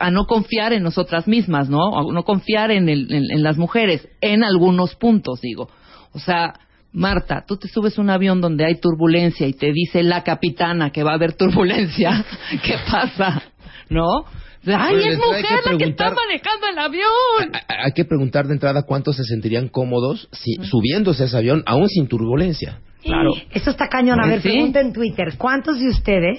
a 0.00 0.10
no 0.10 0.24
confiar 0.26 0.72
en 0.72 0.82
nosotras 0.82 1.28
mismas, 1.28 1.68
¿no? 1.68 1.96
A 1.98 2.12
no 2.12 2.22
confiar 2.24 2.70
en, 2.70 2.88
el- 2.88 3.12
en, 3.12 3.24
en 3.30 3.42
las 3.42 3.58
mujeres 3.58 4.08
en 4.20 4.42
algunos 4.44 4.94
puntos, 4.94 5.40
digo. 5.40 5.68
O 6.12 6.18
sea, 6.20 6.54
Marta, 6.94 7.44
tú 7.46 7.56
te 7.56 7.66
subes 7.68 7.98
a 7.98 8.00
un 8.02 8.08
avión 8.08 8.40
donde 8.40 8.64
hay 8.64 8.76
turbulencia 8.80 9.46
y 9.48 9.52
te 9.52 9.72
dice 9.72 10.02
la 10.04 10.22
capitana 10.22 10.90
que 10.90 11.02
va 11.02 11.10
a 11.10 11.14
haber 11.14 11.32
turbulencia. 11.34 12.24
¿Qué 12.62 12.76
pasa? 12.90 13.42
¿No? 13.90 14.24
Ay, 14.66 14.94
Pero 14.96 15.10
es 15.12 15.18
mujer 15.18 15.44
que 15.44 15.70
la 15.72 15.76
que 15.76 15.84
está 15.84 16.04
preguntar- 16.06 16.14
manejando 16.14 16.66
el 16.72 16.78
avión. 16.78 17.52
Hay 17.84 17.92
que 17.92 18.04
preguntar 18.04 18.46
de 18.46 18.54
entrada 18.54 18.84
cuántos 18.84 19.16
se 19.16 19.24
sentirían 19.24 19.68
cómodos 19.68 20.28
si, 20.32 20.54
subiéndose 20.64 21.24
a 21.24 21.26
ese 21.26 21.36
avión 21.36 21.62
aún 21.66 21.88
sin 21.88 22.06
turbulencia. 22.08 22.78
Claro. 23.02 23.32
Esto 23.50 23.70
está 23.70 23.88
cañón. 23.88 24.18
A 24.24 24.26
ver, 24.28 24.40
Sí. 24.40 24.48
pregunta 24.48 24.80
en 24.80 24.92
Twitter. 24.94 25.34
¿Cuántos 25.36 25.78
de 25.80 25.88
ustedes 25.88 26.38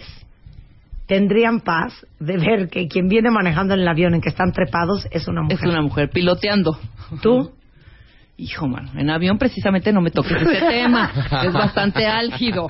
tendrían 1.07 1.59
paz 1.61 1.93
de 2.19 2.37
ver 2.37 2.69
que 2.69 2.87
quien 2.87 3.07
viene 3.07 3.29
manejando 3.29 3.73
en 3.75 3.81
el 3.81 3.87
avión 3.87 4.15
en 4.15 4.21
que 4.21 4.29
están 4.29 4.51
trepados 4.51 5.07
es 5.11 5.27
una 5.27 5.43
mujer? 5.43 5.59
Es 5.59 5.65
una 5.69 5.81
mujer 5.81 6.09
piloteando. 6.09 6.79
¿Tú? 7.21 7.51
Hijo, 8.37 8.67
mano, 8.67 8.91
en 8.99 9.09
avión 9.09 9.37
precisamente 9.37 9.93
no 9.93 10.01
me 10.01 10.11
toques 10.11 10.41
ese 10.41 10.59
tema. 10.67 11.11
Es 11.45 11.53
bastante 11.53 12.05
álgido. 12.05 12.67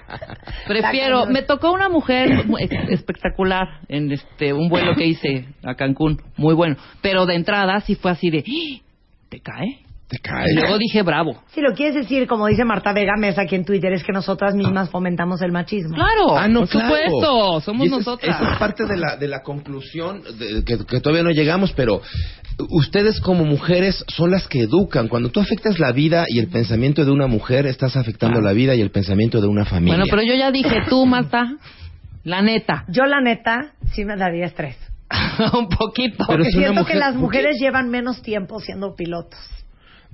Prefiero, 0.68 1.26
me 1.26 1.42
tocó 1.42 1.72
una 1.72 1.88
mujer 1.88 2.44
espectacular 2.88 3.80
en 3.88 4.12
este 4.12 4.52
un 4.52 4.68
vuelo 4.68 4.94
que 4.94 5.06
hice 5.06 5.48
a 5.64 5.74
Cancún, 5.74 6.22
muy 6.36 6.54
bueno, 6.54 6.76
pero 7.00 7.26
de 7.26 7.34
entrada 7.34 7.80
sí 7.80 7.96
fue 7.96 8.12
así 8.12 8.30
de, 8.30 8.44
¡Ah! 8.46 8.80
¿te 9.28 9.40
cae? 9.40 9.81
Te 10.12 10.18
cae. 10.18 10.44
Y 10.52 10.56
luego 10.56 10.76
dije, 10.76 11.00
bravo. 11.02 11.42
Si 11.54 11.62
lo 11.62 11.72
quieres 11.74 11.94
decir, 11.94 12.26
como 12.26 12.46
dice 12.46 12.64
Marta 12.66 12.92
Vega 12.92 13.14
Mesa 13.18 13.42
aquí 13.42 13.54
en 13.54 13.64
Twitter, 13.64 13.92
es 13.94 14.04
que 14.04 14.12
nosotras 14.12 14.54
mismas 14.54 14.90
fomentamos 14.90 15.40
el 15.40 15.52
machismo. 15.52 15.94
Claro, 15.94 16.36
Ah, 16.36 16.48
no, 16.48 16.60
por 16.60 16.68
claro. 16.68 16.86
supuesto, 16.94 17.60
somos 17.62 17.86
es- 17.86 17.92
nosotras. 17.92 18.36
esa 18.38 18.52
es 18.52 18.58
parte 18.58 18.84
de 18.84 18.96
la, 18.98 19.16
de 19.16 19.26
la 19.28 19.42
conclusión 19.42 20.22
de- 20.38 20.62
que, 20.64 20.84
que 20.84 21.00
todavía 21.00 21.22
no 21.22 21.30
llegamos, 21.30 21.72
pero 21.72 22.02
ustedes 22.68 23.20
como 23.20 23.44
mujeres 23.46 24.04
son 24.08 24.30
las 24.30 24.46
que 24.48 24.60
educan. 24.64 25.08
Cuando 25.08 25.30
tú 25.30 25.40
afectas 25.40 25.78
la 25.78 25.92
vida 25.92 26.24
y 26.28 26.38
el 26.38 26.48
pensamiento 26.48 27.04
de 27.06 27.10
una 27.10 27.26
mujer, 27.26 27.64
estás 27.66 27.96
afectando 27.96 28.40
la 28.42 28.52
vida 28.52 28.74
y 28.74 28.82
el 28.82 28.90
pensamiento 28.90 29.40
de 29.40 29.46
una 29.46 29.64
familia. 29.64 29.96
Bueno, 29.96 30.10
pero 30.10 30.22
yo 30.22 30.34
ya 30.34 30.50
dije, 30.50 30.76
tú, 30.90 31.06
Marta, 31.06 31.56
la 32.24 32.42
neta, 32.42 32.84
Yo, 32.88 33.04
la 33.06 33.20
neta, 33.22 33.72
sí 33.94 34.04
me 34.04 34.16
daría 34.16 34.44
estrés. 34.46 34.76
un 35.58 35.68
poquito. 35.68 36.24
Pero 36.26 36.38
Porque 36.44 36.50
siento 36.50 36.72
mujer- 36.80 36.92
que 36.94 36.98
las 36.98 37.14
mujeres 37.16 37.56
llevan 37.58 37.88
menos 37.90 38.22
tiempo 38.22 38.60
siendo 38.60 38.94
pilotos. 38.94 39.38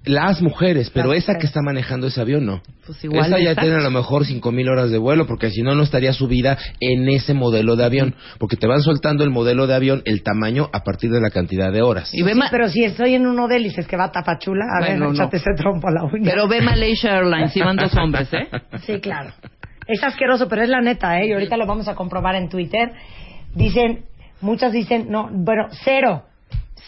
Las 0.04 0.40
mujeres, 0.40 0.90
pero 0.90 1.08
Las 1.08 1.18
esa 1.18 1.32
mujeres. 1.32 1.40
que 1.42 1.46
está 1.48 1.60
manejando 1.60 2.06
ese 2.06 2.20
avión 2.20 2.46
no. 2.46 2.62
Pues 2.86 3.02
igual 3.04 3.26
esa 3.26 3.38
ya 3.38 3.54
tiene 3.60 3.76
a 3.76 3.80
lo 3.80 3.90
mejor 3.90 4.24
cinco 4.24 4.52
mil 4.52 4.68
horas 4.68 4.90
de 4.90 4.96
vuelo, 4.98 5.26
porque 5.26 5.50
si 5.50 5.60
no, 5.62 5.74
no 5.74 5.82
estaría 5.82 6.12
subida 6.12 6.56
en 6.80 7.08
ese 7.08 7.34
modelo 7.34 7.76
de 7.76 7.84
avión. 7.84 8.14
Porque 8.38 8.56
te 8.56 8.66
van 8.66 8.80
soltando 8.80 9.24
el 9.24 9.30
modelo 9.30 9.66
de 9.66 9.74
avión, 9.74 10.02
el 10.06 10.22
tamaño, 10.22 10.70
a 10.72 10.82
partir 10.84 11.10
de 11.10 11.20
la 11.20 11.30
cantidad 11.30 11.70
de 11.72 11.82
horas. 11.82 12.08
Y 12.14 12.22
ve 12.22 12.32
Sí, 12.32 12.38
ma- 12.38 12.48
pero 12.50 12.68
si 12.68 12.84
estoy 12.84 13.14
en 13.14 13.26
uno 13.26 13.48
de 13.48 13.56
él 13.56 13.62
y 13.66 13.68
dices 13.68 13.86
que 13.86 13.96
va 13.96 14.04
a 14.04 14.12
Tapachula, 14.12 14.64
a 14.64 14.80
Bueno, 14.80 15.06
ver, 15.06 15.08
no. 15.08 15.14
échate 15.14 15.36
ese 15.38 15.50
trompo 15.56 15.88
a 15.88 15.90
la 15.92 16.04
uña. 16.04 16.30
Pero 16.30 16.48
ve 16.48 16.62
Malaysia 16.62 17.16
Airlines, 17.18 17.54
iban 17.56 17.76
dos 17.76 17.94
hombres, 17.96 18.32
¿eh? 18.32 18.48
Sí, 18.86 19.00
claro. 19.00 19.32
Es 19.86 20.02
asqueroso, 20.04 20.48
pero 20.48 20.62
es 20.62 20.68
la 20.68 20.80
neta, 20.80 21.18
¿eh? 21.20 21.28
Y 21.28 21.32
ahorita 21.32 21.56
lo 21.56 21.66
vamos 21.66 21.88
a 21.88 21.94
comprobar 21.94 22.34
en 22.36 22.48
Twitter. 22.48 22.92
Dicen, 23.54 24.04
muchas 24.40 24.72
dicen, 24.72 25.06
no, 25.10 25.28
bueno, 25.32 25.68
cero. 25.84 26.24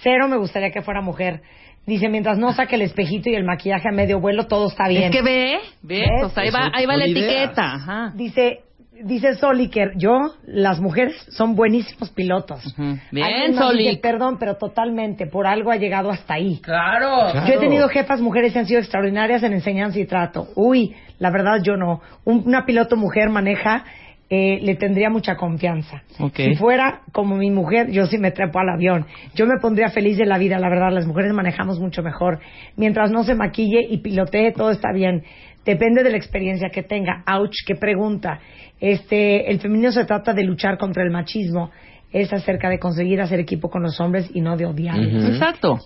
Cero 0.02 0.28
me 0.28 0.36
gustaría 0.36 0.70
que 0.70 0.82
fuera 0.82 1.00
mujer. 1.00 1.42
Dice, 1.86 2.08
mientras 2.08 2.38
no 2.38 2.52
saque 2.52 2.76
el 2.76 2.82
espejito 2.82 3.30
y 3.30 3.34
el 3.34 3.44
maquillaje 3.44 3.88
a 3.88 3.92
medio 3.92 4.20
vuelo, 4.20 4.46
todo 4.46 4.68
está 4.68 4.86
bien. 4.86 5.04
Es 5.04 5.10
que 5.10 5.22
ve, 5.22 5.58
¿ves? 5.82 6.08
¿Ves? 6.10 6.22
O 6.24 6.28
sea, 6.30 6.42
ahí 6.42 6.50
va, 6.50 6.70
ahí 6.74 6.86
va 6.86 6.96
la 6.96 7.04
etiqueta. 7.06 7.74
Ajá. 7.74 8.12
Dice, 8.14 8.60
dice 9.02 9.34
Soliker, 9.34 9.92
yo, 9.96 10.18
las 10.46 10.78
mujeres 10.78 11.14
son 11.30 11.56
buenísimos 11.56 12.10
pilotos. 12.10 12.64
Ujú. 12.66 12.98
Bien, 13.10 13.54
más 13.54 13.72
dice, 13.72 13.88
Solik. 13.88 14.00
Perdón, 14.02 14.36
pero 14.38 14.56
totalmente, 14.56 15.26
por 15.26 15.46
algo 15.46 15.70
ha 15.70 15.76
llegado 15.76 16.10
hasta 16.10 16.34
ahí. 16.34 16.60
Claro. 16.62 17.32
Claro. 17.32 17.46
Yo 17.48 17.54
he 17.54 17.58
tenido 17.58 17.88
jefas 17.88 18.20
mujeres 18.20 18.52
que 18.52 18.58
han 18.58 18.66
sido 18.66 18.80
extraordinarias 18.80 19.42
en 19.42 19.54
enseñanza 19.54 19.98
y 19.98 20.04
trato. 20.04 20.48
Uy, 20.56 20.94
la 21.18 21.30
verdad 21.30 21.60
yo 21.62 21.76
no. 21.76 22.02
Un- 22.24 22.42
una 22.46 22.66
piloto 22.66 22.96
mujer 22.96 23.30
maneja, 23.30 23.84
eh, 24.32 24.60
le 24.62 24.76
tendría 24.76 25.10
mucha 25.10 25.34
confianza. 25.34 26.04
Si 26.36 26.54
fuera 26.54 27.00
como 27.10 27.36
mi 27.36 27.50
mujer, 27.50 27.90
yo 27.90 28.06
sí 28.06 28.16
me 28.16 28.30
trepo 28.30 28.60
al 28.60 28.68
avión. 28.68 29.04
Yo 29.34 29.44
me 29.44 29.58
pondría 29.60 29.90
feliz 29.90 30.16
de 30.18 30.24
la 30.24 30.38
vida, 30.38 30.60
la 30.60 30.68
verdad. 30.68 30.92
Las 30.92 31.04
mujeres 31.04 31.32
manejamos 31.32 31.80
mucho 31.80 32.00
mejor. 32.04 32.38
Mientras 32.76 33.10
no 33.10 33.24
se 33.24 33.34
maquille 33.34 33.84
y 33.90 33.98
pilotee, 33.98 34.52
todo 34.52 34.70
está 34.70 34.92
bien. 34.92 35.24
Depende 35.64 36.04
de 36.04 36.10
la 36.10 36.16
experiencia 36.16 36.70
que 36.70 36.84
tenga. 36.84 37.24
Ouch, 37.26 37.56
qué 37.66 37.74
pregunta. 37.74 38.38
Este, 38.78 39.50
el 39.50 39.58
feminismo 39.58 39.90
se 39.90 40.04
trata 40.04 40.32
de 40.32 40.44
luchar 40.44 40.78
contra 40.78 41.02
el 41.02 41.10
machismo. 41.10 41.72
Es 42.12 42.32
acerca 42.32 42.68
de 42.68 42.78
conseguir 42.78 43.20
hacer 43.20 43.40
equipo 43.40 43.68
con 43.68 43.82
los 43.82 43.98
hombres 43.98 44.30
y 44.32 44.42
no 44.42 44.56
de 44.56 44.66
odiarlos. 44.66 45.24
Exacto. 45.24 45.76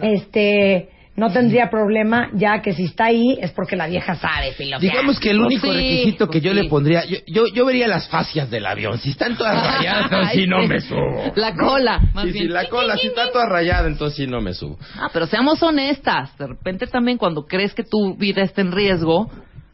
Este, 0.00 0.90
no 1.20 1.30
tendría 1.30 1.68
problema, 1.68 2.30
ya 2.32 2.62
que 2.62 2.72
si 2.72 2.84
está 2.86 3.04
ahí 3.04 3.38
es 3.40 3.50
porque 3.52 3.76
la 3.76 3.86
vieja 3.86 4.14
sabe 4.16 4.52
pilotear. 4.56 4.80
Digamos 4.80 5.20
que 5.20 5.30
el 5.30 5.36
Pues 5.36 5.46
único 5.48 5.66
sí, 5.66 5.72
requisito 5.74 6.26
que 6.26 6.40
pues 6.40 6.42
yo 6.44 6.52
sí. 6.52 6.56
le 6.62 6.68
pondría, 6.68 7.04
yo, 7.04 7.18
yo, 7.26 7.42
yo 7.54 7.66
vería 7.66 7.86
las 7.86 8.08
fascias 8.08 8.50
del 8.50 8.64
avión. 8.64 8.98
Si 8.98 9.10
están 9.10 9.36
todas 9.36 9.54
rayadas, 9.76 10.04
entonces 10.04 10.32
sí 10.34 10.46
no 10.46 10.66
me 10.66 10.80
subo. 10.80 11.32
La 11.36 11.54
cola, 11.54 12.00
más 12.14 12.24
Sí, 12.24 12.32
bien. 12.32 12.46
sí, 12.46 12.52
la 12.52 12.68
cola, 12.70 12.96
si 12.96 13.08
está 13.08 13.30
toda 13.30 13.46
rayada, 13.46 13.86
entonces 13.86 14.16
sí 14.16 14.26
no 14.26 14.40
me 14.40 14.54
subo. 14.54 14.78
Ah, 14.96 15.10
pero 15.12 15.26
seamos 15.26 15.62
honestas. 15.62 16.36
De 16.38 16.46
repente 16.46 16.86
también 16.86 17.18
cuando 17.18 17.44
crees 17.46 17.74
que 17.74 17.84
tu 17.84 18.16
vida 18.16 18.42
está 18.42 18.62
en 18.62 18.72
riesgo, 18.72 19.30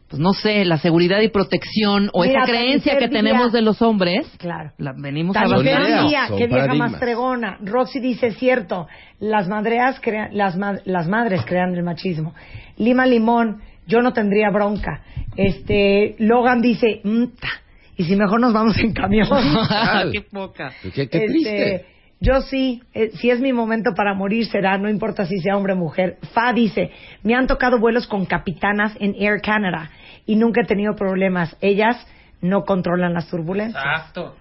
pues 0.08 0.20
no 0.20 0.32
sé, 0.32 0.64
la 0.64 0.78
seguridad 0.78 1.20
y 1.20 1.28
protección 1.28 2.10
o 2.12 2.22
Mira, 2.22 2.42
esa 2.44 2.52
creencia 2.52 2.96
que 2.98 3.08
tenemos 3.08 3.52
de 3.52 3.60
los 3.60 3.82
hombres, 3.82 4.26
Claro. 4.38 4.70
la 4.78 4.92
venimos 4.96 5.34
ideas, 5.36 6.08
día, 6.08 6.28
qué 6.38 6.46
vieja 6.46 6.74
más 6.74 6.96
fregona. 6.98 7.58
Roxy 7.60 7.98
dice, 8.00 8.30
cierto, 8.32 8.86
las, 9.18 9.48
madreas 9.48 9.98
crean, 10.00 10.28
las, 10.36 10.56
ma- 10.56 10.78
las 10.84 11.08
madres 11.08 11.42
crean 11.44 11.74
el 11.74 11.82
machismo. 11.82 12.34
Lima 12.76 13.04
Limón, 13.06 13.62
yo 13.86 14.00
no 14.00 14.12
tendría 14.12 14.50
bronca. 14.50 15.02
Este, 15.36 16.14
Logan 16.18 16.60
dice, 16.62 17.00
"Mta, 17.04 17.48
y 17.96 18.04
si 18.04 18.14
mejor 18.16 18.40
nos 18.40 18.52
vamos 18.52 18.78
en 18.78 18.92
camión. 18.92 19.28
qué 20.12 20.20
poca. 20.22 20.72
Qué, 20.82 20.90
qué 20.92 21.02
Este, 21.02 21.26
triste. 21.26 21.86
Yo 22.20 22.40
sí, 22.40 22.82
eh, 22.94 23.10
si 23.14 23.30
es 23.30 23.40
mi 23.40 23.52
momento 23.52 23.90
para 23.94 24.14
morir 24.14 24.46
será, 24.46 24.78
no 24.78 24.88
importa 24.88 25.26
si 25.26 25.38
sea 25.40 25.56
hombre 25.56 25.74
o 25.74 25.76
mujer. 25.76 26.16
Fa 26.32 26.52
dice, 26.54 26.90
me 27.22 27.34
han 27.34 27.46
tocado 27.46 27.78
vuelos 27.78 28.06
con 28.06 28.24
capitanas 28.24 28.96
en 29.00 29.14
Air 29.18 29.40
Canada 29.42 29.90
y 30.24 30.36
nunca 30.36 30.62
he 30.62 30.66
tenido 30.66 30.96
problemas. 30.96 31.54
Ellas 31.60 31.96
no 32.40 32.64
controlan 32.64 33.12
las 33.12 33.28
turbulencias. 33.28 33.82
Exacto. 33.84 34.34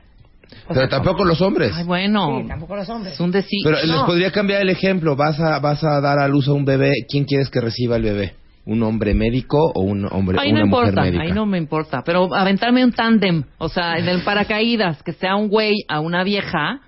O 0.66 0.68
Pero 0.70 0.80
sea, 0.82 0.90
tampoco 0.90 1.26
los 1.26 1.42
hombres. 1.42 1.74
Ay, 1.76 1.84
bueno, 1.84 2.40
Sí, 2.42 2.48
tampoco 2.48 2.76
los 2.78 2.88
hombres. 2.90 3.14
es 3.16 3.20
un 3.20 3.32
decir. 3.32 3.60
Pero 3.64 3.78
les 3.84 4.02
podría 4.06 4.32
cambiar 4.32 4.62
el 4.62 4.70
ejemplo. 4.70 5.16
Vas 5.18 5.40
a, 5.40 5.60
vas 5.60 5.84
a 5.84 6.00
dar 6.00 6.20
a 6.20 6.28
luz 6.30 6.48
a 6.48 6.54
un 6.54 6.64
bebé. 6.66 6.92
¿Quién 7.10 7.26
quieres 7.26 7.50
que 7.50 7.60
reciba 7.60 7.98
el 7.98 8.04
bebé? 8.04 8.36
¿Un 8.68 8.82
hombre 8.84 9.14
médico 9.14 9.58
o 9.76 9.82
un 9.82 10.06
hombre, 10.12 10.38
Ahí 10.40 10.52
una 10.52 10.62
no 10.62 10.68
mujer 10.68 10.86
importa, 10.90 11.02
médica? 11.02 11.24
ahí 11.24 11.32
no 11.34 11.46
me 11.46 11.58
importa. 11.58 12.04
Pero 12.06 12.34
aventarme 12.34 12.84
un 12.86 12.92
tándem, 12.94 13.44
o 13.58 13.68
sea, 13.70 13.98
en 13.98 14.08
el 14.08 14.22
paracaídas, 14.22 15.04
que 15.04 15.12
sea 15.14 15.36
un 15.36 15.50
güey 15.50 15.74
a 15.88 16.00
una 16.00 16.24
vieja, 16.24 16.80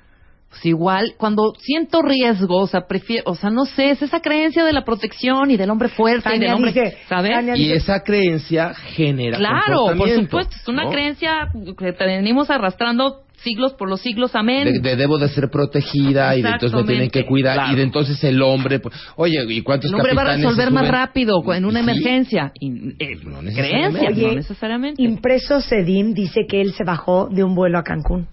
igual, 0.65 1.13
cuando 1.17 1.53
siento 1.59 2.01
riesgo, 2.01 2.57
o 2.57 2.67
sea, 2.67 2.87
prefiero, 2.87 3.23
o 3.27 3.35
sea, 3.35 3.49
no 3.49 3.65
sé, 3.65 3.91
es 3.91 4.01
esa 4.01 4.19
creencia 4.21 4.63
de 4.65 4.73
la 4.73 4.83
protección 4.83 5.51
y 5.51 5.57
del 5.57 5.69
hombre 5.69 5.89
fuerte 5.89 6.29
y 6.29 6.31
Tania 6.33 6.47
del 6.47 6.55
hombre, 6.55 6.71
dice, 6.71 6.97
¿sabes? 7.07 7.31
Tania 7.31 7.55
Y 7.55 7.63
dice, 7.63 7.75
esa 7.75 8.03
creencia 8.03 8.73
genera 8.73 9.37
Claro, 9.37 9.87
por 9.97 10.09
supuesto, 10.09 10.55
es 10.55 10.67
una 10.67 10.83
¿no? 10.85 10.91
creencia 10.91 11.49
que 11.77 11.91
venimos 12.05 12.49
arrastrando 12.49 13.23
siglos 13.37 13.73
por 13.73 13.89
los 13.89 14.01
siglos, 14.01 14.35
amén. 14.35 14.65
De, 14.65 14.79
de 14.79 14.95
debo 14.95 15.17
de 15.17 15.29
ser 15.29 15.49
protegida 15.49 16.35
y 16.35 16.41
de 16.41 16.49
entonces 16.49 16.79
me 16.79 16.87
tienen 16.87 17.09
que 17.09 17.25
cuidar 17.25 17.55
claro. 17.55 17.73
y 17.73 17.75
de 17.75 17.83
entonces 17.83 18.23
el 18.23 18.41
hombre 18.41 18.79
pues, 18.79 18.95
oye 19.15 19.37
y 19.47 19.61
cuántos 19.61 19.89
el 19.91 19.95
hombre 19.95 20.13
va 20.13 20.23
a 20.23 20.35
resolver 20.35 20.71
más 20.71 20.87
rápido 20.87 21.41
en 21.53 21.65
una 21.65 21.79
Y 21.79 21.83
sí, 21.83 21.89
emergencia. 21.89 22.51
Y, 22.59 22.69
eh, 22.99 23.17
No 23.23 23.41
necesariamente. 23.41 23.99
creencias, 23.99 24.13
Oye, 24.13 24.27
no 24.27 24.33
necesariamente. 24.33 25.03
Impreso 25.03 25.61
Sedim 25.61 26.13
dice 26.13 26.41
que 26.49 26.61
él 26.61 26.73
se 26.73 26.83
bajó 26.83 27.27
de 27.29 27.43
un 27.43 27.55
vuelo 27.55 27.77
a 27.77 27.83
Cancún 27.83 28.27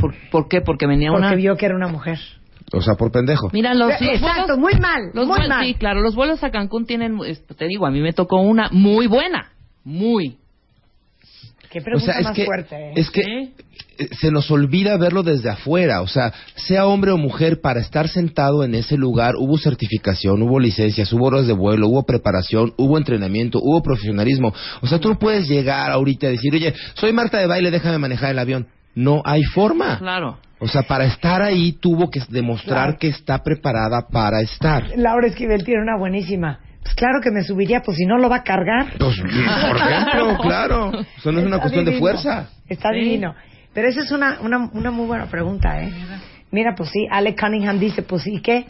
¿Por, 0.00 0.14
por 0.30 0.48
qué? 0.48 0.60
Porque 0.60 0.86
venía 0.86 1.10
porque 1.10 1.26
una... 1.26 1.34
vio 1.36 1.56
que 1.56 1.66
era 1.66 1.74
una 1.76 1.88
mujer. 1.88 2.18
o 2.72 2.80
sea 2.82 2.94
por 2.94 3.10
pendejo 3.10 3.50
Mira, 3.52 3.74
los, 3.74 3.88
los 3.88 4.00
Exacto, 4.02 4.56
vuelos- 4.56 4.58
muy 4.58 4.74
mal, 4.80 5.02
los 5.14 5.26
muy 5.26 5.36
vuelos- 5.38 5.48
mal. 5.48 5.64
Sí, 5.66 5.74
claro, 5.74 6.00
los 6.00 6.14
vuelos 6.14 6.42
a 6.44 6.50
Cancún 6.50 6.86
tienen, 6.86 7.18
te 7.56 7.66
digo, 7.66 7.86
a 7.86 7.90
mí 7.90 8.00
me 8.00 8.12
tocó 8.12 8.40
una 8.40 8.68
muy 8.70 9.06
buena, 9.06 9.52
muy. 9.84 10.36
Qué 11.70 11.80
o 11.80 11.82
pregunta 11.84 12.06
sea 12.12 12.18
es 12.20 12.24
más 12.24 12.34
que 12.34 12.44
fuerte. 12.46 12.76
¿eh? 12.76 12.92
es 12.96 13.10
que 13.10 13.20
eh, 13.98 14.08
se 14.18 14.30
nos 14.30 14.50
olvida 14.50 14.96
verlo 14.96 15.22
desde 15.22 15.50
afuera, 15.50 16.00
o 16.00 16.06
sea, 16.06 16.32
sea 16.54 16.86
hombre 16.86 17.10
o 17.10 17.18
mujer, 17.18 17.60
para 17.60 17.80
estar 17.80 18.08
sentado 18.08 18.64
en 18.64 18.74
ese 18.74 18.96
lugar 18.96 19.34
hubo 19.36 19.58
certificación, 19.58 20.40
hubo 20.42 20.58
licencias, 20.60 21.12
hubo 21.12 21.26
horas 21.26 21.46
de 21.46 21.52
vuelo, 21.52 21.88
hubo 21.88 22.04
preparación, 22.06 22.72
hubo 22.78 22.96
entrenamiento, 22.96 23.58
hubo 23.60 23.82
profesionalismo. 23.82 24.54
O 24.80 24.86
sea, 24.86 24.98
tú 24.98 25.10
no 25.10 25.18
puedes 25.18 25.46
llegar 25.46 25.90
ahorita 25.90 26.28
a 26.28 26.30
decir, 26.30 26.54
oye, 26.54 26.72
soy 26.94 27.12
Marta 27.12 27.36
de 27.38 27.46
baile, 27.46 27.70
déjame 27.70 27.98
manejar 27.98 28.30
el 28.30 28.38
avión. 28.38 28.68
No 28.98 29.22
hay 29.24 29.42
forma. 29.44 29.98
Claro. 29.98 30.38
O 30.58 30.66
sea, 30.66 30.82
para 30.82 31.04
estar 31.04 31.40
ahí 31.40 31.72
tuvo 31.74 32.10
que 32.10 32.20
demostrar 32.28 32.84
Claro. 32.86 32.98
que 32.98 33.08
está 33.08 33.42
preparada 33.44 34.08
para 34.08 34.40
estar. 34.40 34.84
Laura 34.96 35.28
Esquivel 35.28 35.62
tiene 35.64 35.82
una 35.82 35.96
buenísima. 35.96 36.58
Pues 36.82 36.94
claro 36.96 37.20
que 37.22 37.30
me 37.30 37.42
subiría, 37.44 37.80
pues 37.82 37.96
si 37.96 38.06
no 38.06 38.18
lo 38.18 38.28
va 38.28 38.36
a 38.36 38.42
cargar. 38.42 38.86
Pues, 38.98 39.20
por 39.20 39.76
ejemplo, 39.76 40.38
claro. 40.42 40.92
Eso 41.16 41.30
no 41.30 41.38
es 41.40 41.46
una 41.46 41.60
cuestión 41.60 41.84
de 41.84 41.98
fuerza. 41.98 42.48
Está 42.68 42.90
Sí. 42.90 42.96
divino. 43.00 43.34
Pero 43.72 43.88
esa 43.88 44.00
es 44.00 44.10
una, 44.10 44.38
una, 44.40 44.68
una 44.72 44.90
muy 44.90 45.06
buena 45.06 45.26
pregunta, 45.26 45.80
¿eh? 45.80 45.92
Mira, 46.50 46.74
pues 46.74 46.90
sí, 46.90 47.06
Alec 47.10 47.38
Cunningham 47.38 47.78
dice, 47.78 48.02
pues 48.02 48.22
sí, 48.22 48.40
¿qué? 48.42 48.66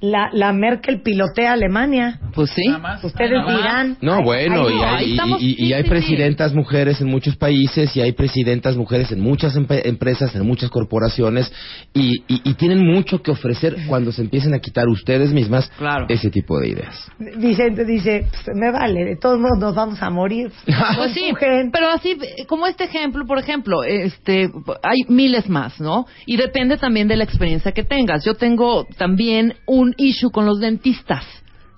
La, 0.00 0.30
la 0.32 0.52
Merkel 0.52 1.02
pilotea 1.02 1.50
a 1.50 1.52
Alemania. 1.54 2.20
Pues 2.34 2.50
sí. 2.50 2.62
Ustedes 3.02 3.30
dirán. 3.46 3.96
No, 4.00 4.22
bueno, 4.22 4.66
ay, 4.84 5.14
y 5.14 5.18
hay, 5.18 5.54
y- 5.68 5.72
hay 5.72 5.82
presidentas 5.84 6.54
mujeres 6.54 7.00
en 7.00 7.08
muchos 7.08 7.36
países 7.36 7.96
y 7.96 8.00
hay 8.00 8.12
presidentas 8.12 8.76
mujeres 8.76 9.10
en 9.10 9.20
muchas 9.20 9.56
empe- 9.56 9.82
empresas, 9.84 10.34
en 10.36 10.46
muchas 10.46 10.70
corporaciones 10.70 11.52
y, 11.94 12.22
y- 12.28 12.40
y 12.44 12.54
tienen 12.54 12.86
mucho 12.86 13.22
que 13.22 13.30
ofrecer 13.32 13.76
cuando 13.88 14.12
se 14.12 14.22
empiecen 14.22 14.54
a 14.54 14.60
quitar 14.60 14.86
ustedes 14.88 15.32
mismas 15.32 15.68
Claro. 15.78 16.06
ese 16.08 16.30
tipo 16.30 16.58
de 16.60 16.68
ideas. 16.68 17.10
Vicente 17.36 17.84
dice, 17.84 18.26
pues, 18.30 18.56
me 18.56 18.70
vale, 18.70 19.04
de 19.04 19.16
todos 19.16 19.38
modos 19.40 19.58
nos 19.58 19.74
vamos 19.74 20.02
a 20.02 20.10
morir. 20.10 20.50
Pues 20.96 21.12
sí, 21.12 21.32
pero 21.72 21.88
así, 21.90 22.16
como 22.46 22.66
este 22.66 22.84
ejemplo, 22.84 23.24
por 23.26 23.38
ejemplo, 23.38 23.82
este, 23.82 24.48
hay 24.82 24.98
miles 25.08 25.48
más, 25.48 25.80
¿no? 25.80 26.06
Y 26.26 26.36
depende 26.36 26.76
también 26.76 27.08
de 27.08 27.16
la 27.16 27.24
experiencia 27.24 27.72
que 27.72 27.82
tengas. 27.84 28.24
Yo 28.24 28.34
tengo 28.34 28.84
también 28.96 29.54
un 29.66 29.87
issue 29.96 30.30
con 30.30 30.46
los 30.46 30.60
dentistas. 30.60 31.24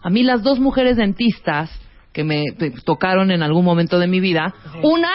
A 0.03 0.11
mí 0.11 0.23
las 0.23 0.43
dos 0.43 0.59
mujeres 0.59 0.97
dentistas 0.97 1.71
que 2.13 2.25
me 2.25 2.45
tocaron 2.85 3.31
en 3.31 3.43
algún 3.43 3.65
momento 3.65 3.99
de 3.99 4.09
mi 4.09 4.21
vida, 4.21 4.55
una, 4.83 5.11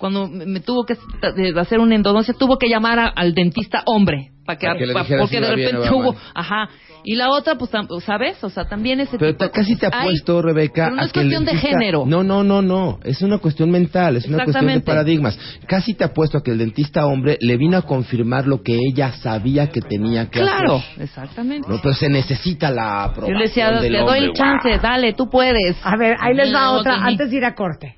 cuando 0.00 0.26
me 0.28 0.46
me 0.46 0.60
tuvo 0.60 0.84
que 0.84 0.96
de 1.36 1.60
hacer 1.60 1.78
una 1.78 1.94
endodoncia, 1.94 2.34
tuvo 2.34 2.58
que 2.58 2.68
llamar 2.68 2.98
a- 2.98 3.06
al 3.08 3.34
dentista 3.34 3.82
hombre, 3.86 4.30
para 4.44 4.58
que, 4.58 4.66
Para 4.66 4.78
que 4.78 4.86
le 4.86 4.94
pa- 4.94 5.00
dijera 5.02 5.20
porque 5.20 5.36
si 5.36 5.42
de 5.42 5.54
bien 5.54 5.66
repente 5.72 5.94
hubo, 5.94 6.12
mal. 6.14 6.22
ajá. 6.34 6.68
Y 7.02 7.14
la 7.16 7.30
otra, 7.30 7.54
pues, 7.54 7.70
¿sabes? 8.04 8.42
O 8.44 8.50
sea, 8.50 8.66
también 8.66 9.00
ese 9.00 9.16
Pero 9.16 9.32
tipo 9.32 9.44
de 9.44 9.48
te- 9.50 9.54
casi 9.56 9.76
te 9.76 9.86
apuesto, 9.86 10.42
Rebeca, 10.42 10.84
pero 10.84 10.96
no 10.96 11.02
a 11.02 11.04
es 11.06 11.12
que 11.12 11.20
el 11.20 11.26
cuestión 11.28 11.44
de 11.46 11.52
dentista- 11.52 11.78
género. 11.78 12.04
No, 12.06 12.22
no, 12.22 12.42
no, 12.44 12.60
no. 12.60 12.98
Es 13.04 13.22
una 13.22 13.38
cuestión 13.38 13.70
mental, 13.70 14.16
es 14.16 14.26
una 14.26 14.44
cuestión 14.44 14.66
de 14.66 14.80
paradigmas. 14.80 15.38
Casi 15.66 15.94
te 15.94 16.04
apuesto 16.04 16.36
a 16.38 16.42
que 16.42 16.50
el 16.50 16.58
dentista 16.58 17.06
hombre 17.06 17.38
le 17.40 17.56
vino 17.56 17.78
a 17.78 17.82
confirmar 17.82 18.46
lo 18.46 18.62
que 18.62 18.76
ella 18.76 19.12
sabía 19.12 19.70
que 19.70 19.80
tenía 19.80 20.28
que 20.28 20.40
Claro, 20.40 20.76
hacer. 20.76 21.02
exactamente. 21.04 21.66
No, 21.70 21.78
pero 21.82 21.94
se 21.94 22.08
necesita 22.10 22.70
la 22.70 22.82
Yo 23.06 23.10
aprobación 23.12 23.38
le 23.38 23.44
decía, 23.44 23.70
del 23.72 23.92
te 23.92 23.98
doy 23.98 24.00
hombre. 24.06 24.24
el 24.26 24.32
chance, 24.34 24.78
dale, 24.82 25.12
tú 25.14 25.30
puedes. 25.30 25.76
A 25.82 25.96
ver, 25.96 26.16
ahí 26.20 26.34
les 26.34 26.48
va 26.54 26.64
No, 26.64 26.72
otra, 26.80 26.96
antes 27.02 27.30
de 27.30 27.36
ir 27.36 27.44
a 27.46 27.54
corte. 27.54 27.96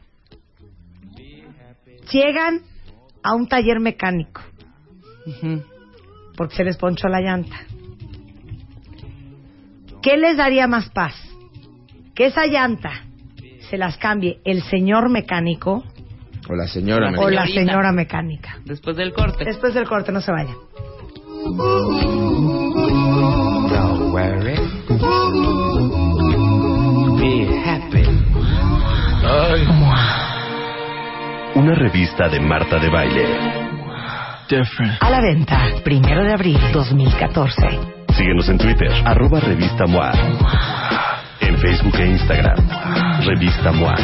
Llegan 2.13 2.61
a 3.23 3.35
un 3.35 3.49
taller 3.49 3.81
mecánico 3.81 4.43
porque 6.37 6.57
se 6.57 6.65
les 6.65 6.77
ponchó 6.77 7.09
la 7.09 7.21
llanta. 7.21 7.57
¿Qué 10.03 10.17
les 10.17 10.37
daría 10.37 10.67
más 10.67 10.91
paz? 10.91 11.15
Que 12.15 12.27
esa 12.27 12.47
llanta 12.47 12.91
se 13.71 13.79
las 13.79 13.97
cambie 13.97 14.41
el 14.45 14.63
señor 14.65 15.09
mecánico 15.09 15.85
O 16.49 16.55
la 16.55 16.67
señora. 16.67 17.07
La 17.07 17.13
me 17.13 17.19
o 17.19 17.31
la 17.31 17.47
señora 17.47 17.93
mecánica. 17.93 18.59
Después 18.65 18.97
del 18.97 19.13
corte. 19.13 19.45
Después 19.45 19.75
del 19.75 19.89
corte, 19.89 20.11
no 20.13 20.21
se 20.21 20.33
vayan. 20.33 20.57
Don't 23.71 24.13
worry. 24.13 24.57
Be 27.19 27.49
happy. 27.65 28.03
Una 31.55 31.75
revista 31.75 32.29
de 32.31 32.41
Marta 32.41 32.79
de 32.79 32.89
Baile. 32.89 33.27
Different. 34.49 35.03
A 35.03 35.11
la 35.11 35.21
venta, 35.21 35.61
primero 35.85 36.25
de 36.25 36.33
abril 36.33 36.59
2014. 36.73 37.79
Síguenos 38.17 38.49
en 38.49 38.57
Twitter, 38.57 38.91
arroba 39.05 39.39
Revista 39.39 39.87
MOA. 39.87 40.13
En 41.41 41.59
Facebook 41.59 41.95
e 41.99 42.07
Instagram, 42.07 42.57
Revista 43.27 43.71
MOA. 43.71 43.95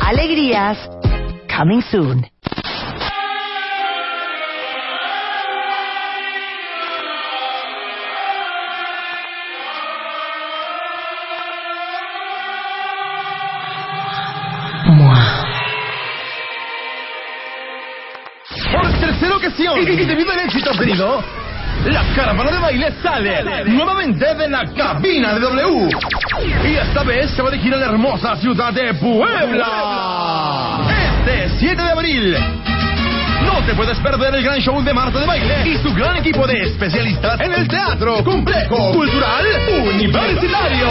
Alegrías, 0.00 0.78
coming 1.56 1.82
soon. 1.82 2.26
Y 19.76 20.04
debido 20.04 20.32
al 20.32 20.40
éxito 20.40 20.70
obtenido, 20.70 21.22
la 21.86 22.02
caravana 22.14 22.50
de 22.50 22.58
baile 22.58 22.92
sale 23.02 23.64
nuevamente 23.66 24.34
de 24.34 24.48
la 24.48 24.64
cabina 24.74 25.34
de 25.34 25.40
W. 25.40 25.88
Y 26.64 26.74
esta 26.76 27.02
vez 27.02 27.30
se 27.30 27.42
va 27.42 27.48
a 27.48 27.50
dirigir 27.52 27.74
a 27.74 27.76
la 27.76 27.86
hermosa 27.86 28.36
ciudad 28.36 28.72
de 28.72 28.94
Puebla. 28.94 30.80
Este 31.20 31.50
7 31.58 31.82
de 31.82 31.90
abril. 31.90 32.36
No 33.44 33.64
te 33.64 33.74
puedes 33.74 33.98
perder 34.00 34.34
el 34.34 34.42
gran 34.42 34.58
show 34.60 34.82
de 34.82 34.92
Marta 34.92 35.20
de 35.20 35.26
Baile 35.26 35.68
y 35.68 35.76
su 35.78 35.94
gran 35.94 36.16
equipo 36.16 36.46
de 36.46 36.54
especialistas 36.64 37.40
en 37.40 37.52
el 37.52 37.68
Teatro 37.68 38.24
Complejo 38.24 38.92
Cultural 38.92 39.46
Universitario. 39.94 40.88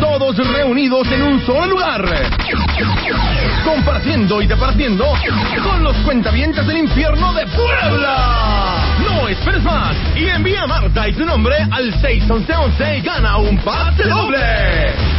Todos 0.00 0.36
reunidos 0.48 1.10
en 1.12 1.22
un 1.22 1.40
solo 1.46 1.66
lugar. 1.66 2.04
Compartiendo 3.64 4.40
y 4.40 4.46
departiendo 4.46 5.04
con 5.62 5.84
los 5.84 5.96
cuentavientes 5.98 6.66
del 6.66 6.78
infierno 6.78 7.32
de 7.34 7.46
Puebla. 7.46 8.76
No 9.00 9.28
esperes 9.28 9.62
más 9.62 9.94
y 10.16 10.28
envía 10.28 10.62
a 10.62 10.66
Marta 10.66 11.08
y 11.08 11.14
su 11.14 11.24
nombre 11.24 11.56
al 11.70 11.92
611 12.00 12.98
y 12.98 13.00
gana 13.02 13.36
un 13.36 13.58
pase 13.58 14.04
doble. 14.04 14.38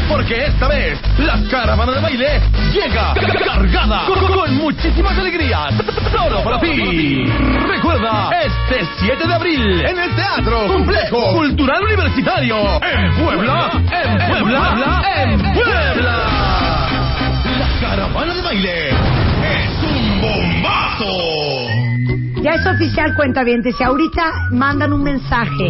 Porque 0.10 0.46
esta 0.46 0.68
vez 0.68 1.00
la 1.20 1.40
caravana 1.50 1.92
de 1.94 2.02
baile 2.02 2.42
llega 2.74 3.14
cargada 3.46 4.06
con, 4.06 4.56
muchísimas 4.56 5.18
alegrías. 5.18 5.74
Solo 6.12 6.44
para 6.44 6.60
ti. 6.60 7.26
Recuerda, 7.68 8.32
este 8.42 8.86
7 9.00 9.28
de 9.28 9.34
abril 9.34 9.86
en 9.86 10.00
el 10.00 10.16
Teatro 10.16 10.68
Complejo 10.68 11.34
Cultural 11.34 11.84
Universitario. 11.84 12.58
En 12.82 13.16
Puebla, 13.24 13.72
en 13.74 14.18
Puebla, 14.30 15.04
en 15.16 15.54
Puebla. 15.54 15.96
La 15.96 16.61
caravana 17.82 18.36
de 18.36 18.42
baile 18.42 18.90
es 18.90 19.84
un 19.84 20.22
bombazo. 20.22 21.06
Ya 22.44 22.52
es 22.52 22.66
oficial, 22.66 23.16
cuenta 23.16 23.44
bien. 23.44 23.64
Si 23.64 23.84
ahorita 23.84 24.50
mandan 24.52 24.94
un 24.94 25.04
mensaje 25.04 25.70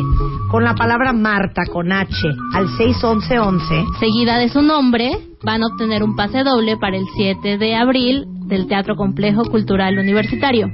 con 0.49 0.63
la 0.63 0.75
palabra 0.75 1.13
Marta, 1.13 1.63
con 1.71 1.91
H, 1.91 2.27
al 2.53 2.67
61111, 2.77 3.85
Seguida 3.99 4.37
de 4.37 4.49
su 4.49 4.61
nombre, 4.61 5.11
van 5.43 5.63
a 5.63 5.67
obtener 5.67 6.03
un 6.03 6.15
pase 6.15 6.43
doble 6.43 6.77
para 6.77 6.97
el 6.97 7.05
7 7.15 7.57
de 7.57 7.75
abril 7.75 8.25
del 8.45 8.67
Teatro 8.67 8.95
Complejo 8.95 9.45
Cultural 9.45 9.97
Universitario. 9.97 10.67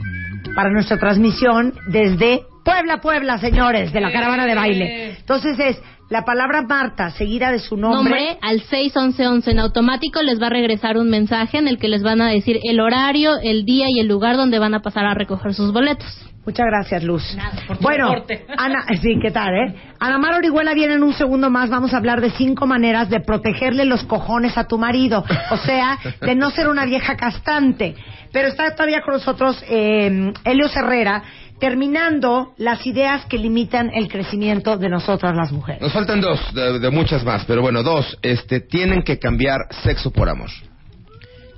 para 0.56 0.71
nuestra 0.71 0.97
transmisión 0.97 1.73
desde 1.88 2.41
Puebla, 2.65 3.00
Puebla, 3.00 3.38
señores, 3.38 3.93
de 3.93 4.02
la 4.02 4.12
caravana 4.12 4.45
de 4.47 4.56
baile. 4.56 5.17
Entonces 5.19 5.60
es 5.60 5.80
la 6.10 6.24
palabra 6.24 6.62
Marta, 6.62 7.12
seguida 7.12 7.52
de 7.52 7.60
su 7.60 7.76
nombre. 7.76 7.98
Nombre 7.98 8.38
al 8.41 8.62
61111 8.62 9.52
en 9.52 9.60
automático 9.60 10.22
les 10.22 10.41
va 10.41 10.48
a 10.48 10.52
regresar 10.52 10.98
un 10.98 11.10
mensaje 11.10 11.58
en 11.58 11.67
el 11.67 11.78
que 11.78 11.89
les 11.89 12.04
van 12.04 12.22
a 12.22 12.30
decir 12.30 12.60
el 12.63 12.80
horario, 12.80 13.38
el 13.41 13.65
día 13.65 13.88
y 13.89 14.00
el 14.00 14.08
lugar 14.08 14.38
donde 14.38 14.60
van 14.60 14.74
a 14.74 14.82
pasar 14.82 15.06
a 15.06 15.13
recoger 15.13 15.54
sus 15.54 15.74
boletos. 15.74 16.08
Muchas 16.46 16.65
gracias, 16.65 17.04
Luz. 17.04 17.24
por 17.67 17.78
tu 17.78 17.84
bueno, 17.84 18.10
reporte. 18.10 18.46
Ana, 18.58 18.86
sí, 19.02 19.20
¿qué 19.22 19.32
tal, 19.32 19.54
eh? 19.54 19.76
Ana 20.00 20.17
Mar 20.17 20.36
Orihuela 20.36 20.74
viene 20.74 20.93
en 20.93 21.04
un 21.04 21.12
segundo 21.12 21.50
más. 21.50 21.70
Vamos 21.70 21.93
a 21.93 21.98
hablar 21.98 22.22
de 22.22 22.30
cinco 22.30 22.65
maneras 22.65 23.10
de 23.10 23.20
protegerle 23.20 23.84
los 23.84 24.06
cojones 24.06 24.58
a 24.58 24.65
tu 24.65 24.78
marido. 24.78 25.26
O 25.52 25.58
sea, 25.58 26.00
de 26.22 26.36
no 26.36 26.50
ser 26.52 26.70
una 26.70 26.86
vieja 26.86 27.17
castante. 27.17 27.96
Pero 28.32 28.48
está 28.48 28.72
todavía 28.72 29.02
con 29.02 29.15
nosotros 29.15 29.62
eh, 29.67 30.32
Helio 30.46 30.67
Herrera, 30.74 31.22
terminando 31.60 32.54
las 32.58 32.86
ideas 32.86 33.26
que 33.26 33.38
limitan 33.38 33.91
el 33.93 34.08
crecimiento 34.08 34.78
de 34.78 34.89
nosotras 34.89 35.36
las 35.36 35.52
mujeres. 35.52 35.82
Nos 35.82 35.93
faltan 35.93 36.22
dos, 36.22 36.39
de, 36.54 36.80
de 36.80 36.89
muchas 36.89 37.24
más, 37.24 37.46
pero 37.46 37.62
bueno, 37.62 37.84
dos. 37.84 38.17
Este, 38.22 38.60
tienen 38.60 39.04
que 39.04 39.20
cambiar 39.20 39.62
sexo 39.84 40.12
por 40.12 40.30
amor. 40.30 40.50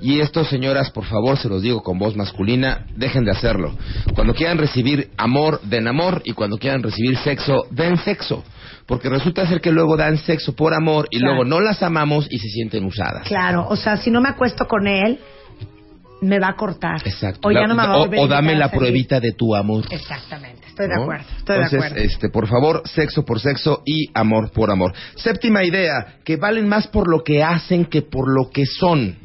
Y 0.02 0.22
esto, 0.22 0.46
señoras, 0.46 0.92
por 0.92 1.04
favor, 1.04 1.38
se 1.38 1.50
los 1.50 1.62
digo 1.62 1.84
con 1.84 2.00
voz 2.00 2.16
masculina, 2.16 2.86
dejen 2.96 3.26
de 3.26 3.32
hacerlo. 3.32 3.74
Cuando 4.16 4.34
quieran 4.34 4.58
recibir 4.58 5.10
amor, 5.18 5.60
den 5.64 5.90
amor, 5.90 6.22
y 6.24 6.32
cuando 6.32 6.58
quieran 6.58 6.82
recibir 6.82 7.18
sexo, 7.18 7.66
den 7.72 7.98
sexo. 7.98 8.44
Porque 8.86 9.10
resulta 9.10 9.46
ser 9.46 9.60
que 9.60 9.72
luego 9.72 9.98
dan 9.98 10.18
sexo 10.18 10.56
por 10.56 10.74
amor 10.74 11.08
y 11.12 11.20
Claro. 11.20 11.36
luego 11.36 11.50
no 11.50 11.60
las 11.60 11.84
amamos 11.84 12.28
y 12.32 12.40
se 12.40 12.48
sienten 12.48 12.86
usadas. 12.86 13.28
Claro, 13.28 13.68
o 13.70 13.76
sea, 13.76 13.98
si 13.98 14.10
no 14.10 14.22
me 14.22 14.30
acuesto 14.30 14.66
con 14.68 14.88
él, 14.88 15.20
me 16.22 16.40
va 16.40 16.50
a 16.50 16.56
cortar. 16.56 17.02
Exacto. 17.06 17.48
O 17.48 17.52
ya 17.52 17.66
no 17.68 17.76
me 17.76 17.86
va 17.88 17.94
a 17.94 17.98
o- 17.98 18.10
o 18.24 18.28
dame 18.28 18.56
la 18.56 18.66
salir. 18.68 18.80
pruebita 18.80 19.20
de 19.20 19.32
tu 19.34 19.56
amor. 19.56 19.86
Exactamente, 19.90 20.68
estoy 20.68 20.88
de 20.88 20.96
acuerdo, 21.02 21.26
estoy 21.38 21.56
Entonces, 21.56 21.72
de 21.72 21.78
acuerdo. 21.88 22.04
este, 22.04 22.30
por 22.30 22.48
favor, 22.48 22.82
sexo 22.86 23.24
por 23.26 23.40
sexo 23.40 23.82
y 23.86 24.08
amor 24.14 24.52
por 24.52 24.72
amor. 24.72 24.94
Séptima 25.16 25.64
idea, 25.64 26.16
que 26.24 26.36
valen 26.38 26.68
más 26.68 26.88
por 26.88 27.10
lo 27.10 27.24
que 27.24 27.44
hacen 27.44 27.86
que 27.86 28.02
por 28.02 28.26
lo 28.34 28.50
que 28.50 28.66
son. 28.66 29.16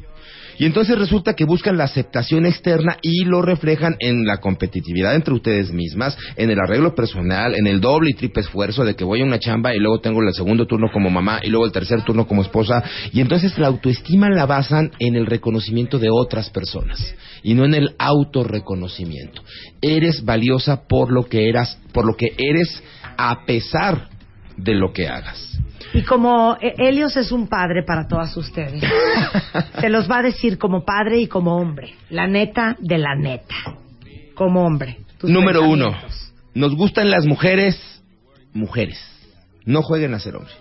Y 0.57 0.65
entonces 0.65 0.97
resulta 0.97 1.33
que 1.33 1.45
buscan 1.45 1.77
la 1.77 1.85
aceptación 1.85 2.45
externa 2.45 2.97
y 3.01 3.25
lo 3.25 3.41
reflejan 3.41 3.95
en 3.99 4.25
la 4.25 4.37
competitividad 4.37 5.15
entre 5.15 5.33
ustedes 5.33 5.71
mismas, 5.71 6.17
en 6.35 6.49
el 6.49 6.59
arreglo 6.59 6.95
personal, 6.95 7.55
en 7.55 7.67
el 7.67 7.81
doble 7.81 8.11
y 8.11 8.13
triple 8.13 8.43
esfuerzo 8.43 8.85
de 8.85 8.95
que 8.95 9.03
voy 9.03 9.21
a 9.21 9.25
una 9.25 9.39
chamba 9.39 9.75
y 9.75 9.79
luego 9.79 9.99
tengo 9.99 10.21
el 10.21 10.33
segundo 10.33 10.65
turno 10.65 10.87
como 10.91 11.09
mamá 11.09 11.39
y 11.43 11.49
luego 11.49 11.65
el 11.65 11.71
tercer 11.71 12.03
turno 12.03 12.27
como 12.27 12.41
esposa. 12.41 12.83
Y 13.11 13.21
entonces 13.21 13.57
la 13.57 13.67
autoestima 13.67 14.29
la 14.29 14.45
basan 14.45 14.91
en 14.99 15.15
el 15.15 15.25
reconocimiento 15.25 15.99
de 15.99 16.09
otras 16.09 16.49
personas 16.49 17.15
y 17.43 17.53
no 17.53 17.65
en 17.65 17.73
el 17.73 17.95
autorreconocimiento. 17.97 19.43
Eres 19.81 20.23
valiosa 20.23 20.87
por 20.87 21.11
lo 21.11 21.23
que 21.25 21.49
eras, 21.49 21.77
por 21.91 22.05
lo 22.05 22.15
que 22.15 22.33
eres 22.37 22.81
a 23.17 23.45
pesar 23.45 24.09
de 24.57 24.73
lo 24.73 24.93
que 24.93 25.07
hagas. 25.07 25.59
Y 25.95 26.03
como 26.03 26.57
eh, 26.59 26.75
Helios 26.77 27.15
es 27.15 27.31
un 27.31 27.47
padre 27.47 27.83
para 27.83 28.05
todas 28.07 28.35
ustedes, 28.35 28.83
se 29.79 29.89
los 29.89 30.11
va 30.11 30.19
a 30.19 30.23
decir 30.23 30.57
como 30.57 30.83
padre 30.83 31.19
y 31.21 31.27
como 31.27 31.55
hombre. 31.55 31.93
La 32.09 32.27
neta 32.27 32.75
de 32.79 32.97
la 32.97 33.15
neta. 33.15 33.55
Como 34.33 34.65
hombre. 34.65 34.99
Número 35.23 35.63
uno, 35.63 35.95
nos 36.53 36.75
gustan 36.75 37.09
las 37.09 37.25
mujeres, 37.25 38.03
mujeres. 38.53 38.99
No 39.63 39.81
jueguen 39.81 40.13
a 40.13 40.19
ser 40.19 40.35
hombre. 40.35 40.53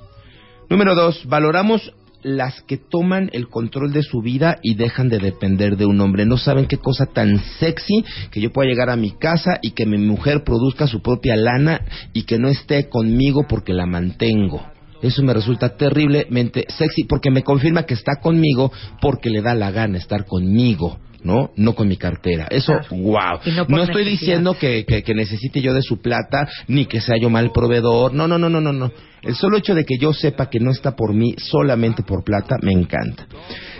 Número 0.70 0.94
dos, 0.94 1.26
valoramos 1.26 1.92
las 2.22 2.62
que 2.62 2.78
toman 2.78 3.28
el 3.32 3.48
control 3.48 3.92
de 3.92 4.02
su 4.02 4.22
vida 4.22 4.58
y 4.62 4.76
dejan 4.76 5.08
de 5.08 5.18
depender 5.18 5.76
de 5.76 5.84
un 5.84 6.00
hombre. 6.00 6.24
No 6.24 6.38
saben 6.38 6.66
qué 6.66 6.78
cosa 6.78 7.06
tan 7.06 7.38
sexy 7.58 8.04
que 8.30 8.40
yo 8.40 8.52
pueda 8.52 8.70
llegar 8.70 8.88
a 8.88 8.96
mi 8.96 9.10
casa 9.10 9.58
y 9.60 9.72
que 9.72 9.84
mi 9.84 9.98
mujer 9.98 10.44
produzca 10.44 10.86
su 10.86 11.02
propia 11.02 11.36
lana 11.36 11.82
y 12.12 12.22
que 12.22 12.38
no 12.38 12.48
esté 12.48 12.88
conmigo 12.88 13.46
porque 13.48 13.74
la 13.74 13.84
mantengo. 13.84 14.73
Eso 15.04 15.22
me 15.22 15.34
resulta 15.34 15.76
terriblemente 15.76 16.64
sexy 16.68 17.04
porque 17.04 17.30
me 17.30 17.42
confirma 17.42 17.84
que 17.84 17.92
está 17.92 18.16
conmigo 18.20 18.72
porque 19.02 19.28
le 19.28 19.42
da 19.42 19.54
la 19.54 19.70
gana 19.70 19.98
estar 19.98 20.24
conmigo. 20.24 20.98
¿no? 21.22 21.52
No 21.56 21.74
con 21.74 21.88
mi 21.88 21.96
cartera. 21.96 22.46
Eso, 22.50 22.74
wow. 22.90 23.40
Y 23.46 23.72
no 23.72 23.82
estoy 23.82 24.04
diciendo 24.04 24.58
que, 24.58 24.84
que, 24.84 25.02
que 25.02 25.14
necesite 25.14 25.62
yo 25.62 25.72
de 25.72 25.80
su 25.80 26.02
plata, 26.02 26.46
ni 26.68 26.84
que 26.84 27.00
sea 27.00 27.16
yo 27.16 27.30
mal 27.30 27.50
proveedor. 27.50 28.12
No, 28.12 28.28
no, 28.28 28.36
no, 28.36 28.50
no, 28.50 28.60
no, 28.60 28.74
no. 28.74 28.92
El 29.22 29.34
solo 29.34 29.56
hecho 29.56 29.74
de 29.74 29.84
que 29.84 29.96
yo 29.98 30.12
sepa 30.12 30.50
que 30.50 30.60
no 30.60 30.70
está 30.70 30.94
por 30.94 31.14
mí 31.14 31.34
solamente 31.38 32.02
por 32.02 32.24
plata, 32.24 32.56
me 32.60 32.72
encanta. 32.72 33.26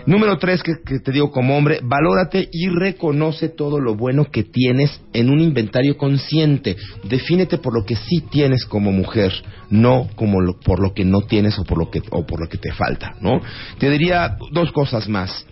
Número 0.07 0.37
tres, 0.37 0.63
que, 0.63 0.75
te 1.01 1.13
digo 1.13 1.31
como 1.31 1.57
hombre, 1.57 1.81
valórate 1.83 2.47
y 2.53 2.69
reconoce 2.69 3.49
todo 3.49 3.81
lo 3.81 3.95
bueno 3.95 4.27
que 4.31 4.43
tienes 4.45 5.01
en 5.15 5.31
un 5.31 5.41
inventario 5.41 5.97
consciente. 5.97 6.77
Defínete 7.05 7.57
por 7.57 7.73
lo 7.75 7.87
que 7.87 7.97
sí 7.97 8.21
tienes 8.31 8.67
como 8.67 8.93
mujer, 8.93 9.33
no 9.71 10.09
como 10.15 10.43
lo- 10.43 10.59
por 10.61 10.79
lo 10.79 10.93
que 10.93 11.07
no 11.07 11.23
tienes 11.23 11.59
o 11.59 11.65
por 11.65 11.79
lo 11.79 11.91
que, 11.91 12.03
o 12.11 12.27
por 12.27 12.39
lo 12.39 12.49
que 12.51 12.59
te 12.59 12.71
falta, 12.73 13.15
¿no? 13.23 13.41
Te 13.79 13.89
diría 13.89 14.37
dos 14.53 14.73
cosas 14.73 15.09
más. 15.09 15.47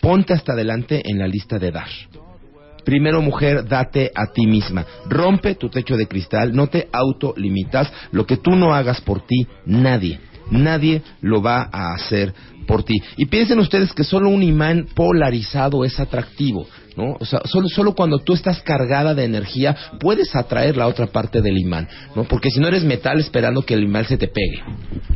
Ponte 0.00 0.32
hasta 0.32 0.52
adelante 0.52 1.02
en 1.04 1.18
la 1.20 1.28
lista 1.28 1.58
de 1.58 1.70
dar. 1.70 1.88
Primero, 2.84 3.22
mujer, 3.22 3.66
date 3.66 4.10
a 4.14 4.32
ti 4.32 4.46
misma. 4.46 4.84
Rompe 5.08 5.54
tu 5.54 5.68
techo 5.70 5.96
de 5.96 6.06
cristal, 6.06 6.54
no 6.54 6.66
te 6.66 6.88
autolimitas. 6.92 7.90
Lo 8.12 8.26
que 8.26 8.36
tú 8.36 8.50
no 8.56 8.74
hagas 8.74 9.00
por 9.00 9.24
ti, 9.26 9.46
nadie, 9.64 10.18
nadie 10.50 11.02
lo 11.20 11.42
va 11.42 11.68
a 11.72 11.94
hacer 11.94 12.34
por 12.66 12.82
ti. 12.82 12.94
Y 13.16 13.26
piensen 13.26 13.58
ustedes 13.58 13.92
que 13.92 14.04
solo 14.04 14.30
un 14.30 14.42
imán 14.42 14.86
polarizado 14.94 15.84
es 15.84 16.00
atractivo, 16.00 16.66
¿no? 16.96 17.16
O 17.20 17.24
sea, 17.24 17.40
solo, 17.44 17.68
solo 17.68 17.94
cuando 17.94 18.18
tú 18.18 18.32
estás 18.32 18.62
cargada 18.62 19.14
de 19.14 19.24
energía 19.24 19.76
puedes 20.00 20.34
atraer 20.34 20.76
la 20.76 20.86
otra 20.86 21.06
parte 21.06 21.42
del 21.42 21.58
imán, 21.58 21.88
¿no? 22.14 22.24
Porque 22.24 22.50
si 22.50 22.60
no 22.60 22.68
eres 22.68 22.84
metal 22.84 23.20
esperando 23.20 23.62
que 23.62 23.74
el 23.74 23.84
imán 23.84 24.04
se 24.06 24.16
te 24.16 24.28
pegue. 24.28 24.62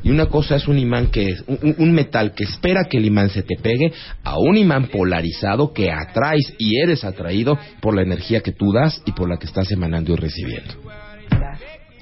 Y 0.03 0.11
una 0.11 0.27
cosa 0.27 0.57
es 0.57 0.69
un 0.69 0.79
imán 0.79 1.09
que 1.09 1.25
es, 1.25 1.45
un, 1.47 1.75
un 1.79 1.93
metal 1.93 2.33
que 2.35 2.45
espera 2.45 2.85
que 2.85 2.99
el 2.99 3.07
imán 3.07 3.31
se 3.31 3.43
te 3.43 3.57
pegue, 3.57 3.93
a 4.23 4.39
un 4.39 4.57
imán 4.57 4.89
polarizado 4.89 5.73
que 5.73 5.91
atraes 5.91 6.55
y 6.59 6.79
eres 6.81 7.05
atraído 7.05 7.59
por 7.81 7.95
la 7.95 8.03
energía 8.03 8.41
que 8.41 8.53
tú 8.53 8.73
das 8.73 9.03
y 9.07 9.13
por 9.13 9.29
la 9.29 9.39
que 9.39 9.47
estás 9.47 9.71
emanando 9.71 10.13
y 10.13 10.17
recibiendo. 10.17 10.75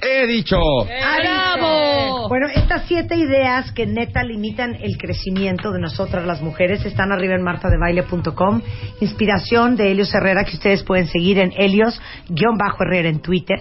He 0.02 0.26
dicho. 0.26 0.56
¡Bravo! 0.84 2.28
Bueno, 2.28 2.48
estas 2.54 2.86
siete 2.86 3.16
ideas 3.16 3.72
que 3.72 3.86
neta 3.86 4.22
limitan 4.22 4.74
el 4.74 4.98
crecimiento 4.98 5.72
de 5.72 5.80
nosotras 5.80 6.26
las 6.26 6.42
mujeres 6.42 6.84
están 6.84 7.12
arriba 7.12 7.34
en 7.34 7.42
martadebaile.com. 7.42 8.62
Inspiración 9.00 9.76
de 9.76 9.90
Helios 9.90 10.14
Herrera 10.14 10.44
que 10.44 10.54
ustedes 10.54 10.82
pueden 10.82 11.06
seguir 11.06 11.38
en 11.38 11.52
Helios-Herrera 11.56 13.08
en 13.08 13.20
Twitter. 13.20 13.60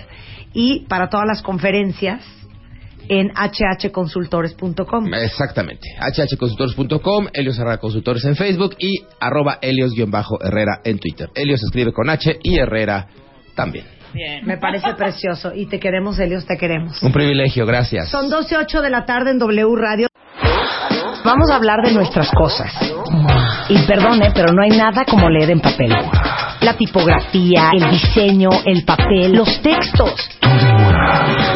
Y 0.53 0.85
para 0.87 1.09
todas 1.09 1.27
las 1.27 1.41
conferencias 1.41 2.23
en 3.07 3.31
hhconsultores.com. 3.31 5.13
Exactamente. 5.13 5.87
hhconsultores.com, 5.99 7.27
Helios 7.33 7.59
Herrera 7.59 7.77
Consultores 7.77 8.25
en 8.25 8.35
Facebook 8.35 8.75
y 8.79 9.03
arroba 9.19 9.59
Helios-Herrera 9.61 10.81
en 10.83 10.99
Twitter. 10.99 11.29
Helios 11.35 11.59
se 11.59 11.67
escribe 11.67 11.93
con 11.93 12.09
H 12.09 12.39
y 12.41 12.57
Herrera 12.57 13.07
también. 13.55 13.94
Me 14.43 14.57
parece 14.57 14.93
precioso 14.97 15.51
y 15.53 15.65
te 15.67 15.79
queremos, 15.79 16.17
Helios, 16.19 16.45
te 16.45 16.57
queremos. 16.57 17.01
Un 17.01 17.11
privilegio, 17.11 17.65
gracias. 17.65 18.09
Son 18.09 18.29
12.08 18.29 18.81
de 18.81 18.89
la 18.89 19.05
tarde 19.05 19.31
en 19.31 19.39
W 19.39 19.75
Radio. 19.75 20.07
Vamos 21.23 21.49
a 21.51 21.55
hablar 21.55 21.81
de 21.81 21.91
nuestras 21.91 22.29
cosas. 22.31 22.71
Y 23.67 23.79
perdone, 23.87 24.29
pero 24.33 24.53
no 24.53 24.61
hay 24.61 24.77
nada 24.77 25.05
como 25.05 25.27
leer 25.27 25.49
en 25.49 25.59
papel. 25.59 25.89
La 26.61 26.73
tipografía, 26.77 27.71
el 27.73 27.89
diseño, 27.89 28.49
el 28.65 28.85
papel, 28.85 29.33
los 29.33 29.59
textos. 29.61 30.13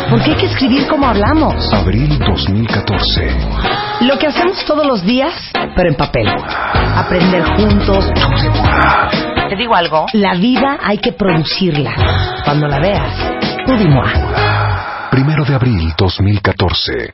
Porque 0.10 0.32
hay 0.32 0.36
que 0.38 0.48
escribir 0.48 0.88
como 0.88 1.08
hablamos. 1.08 1.72
Abril 1.72 2.18
2014. 2.18 3.28
Lo 4.02 4.18
que 4.18 4.28
hacemos 4.28 4.66
todos 4.66 4.88
los 4.88 5.06
días, 5.06 5.34
pero 5.76 5.90
en 5.90 5.96
papel. 5.96 6.28
Aprender 6.96 7.44
juntos. 7.44 8.10
Te 9.50 9.56
digo 9.56 9.76
algo. 9.76 10.06
La 10.14 10.36
vida 10.36 10.78
hay 10.80 11.00
que 11.00 11.12
producirla. 11.12 11.96
Cuando 12.46 12.68
la 12.68 12.80
veas, 12.80 13.34
tú 13.66 13.76
dis-moi. 13.76 14.08
Primero 15.10 15.44
de 15.44 15.56
abril 15.56 15.92
2014. 15.98 17.14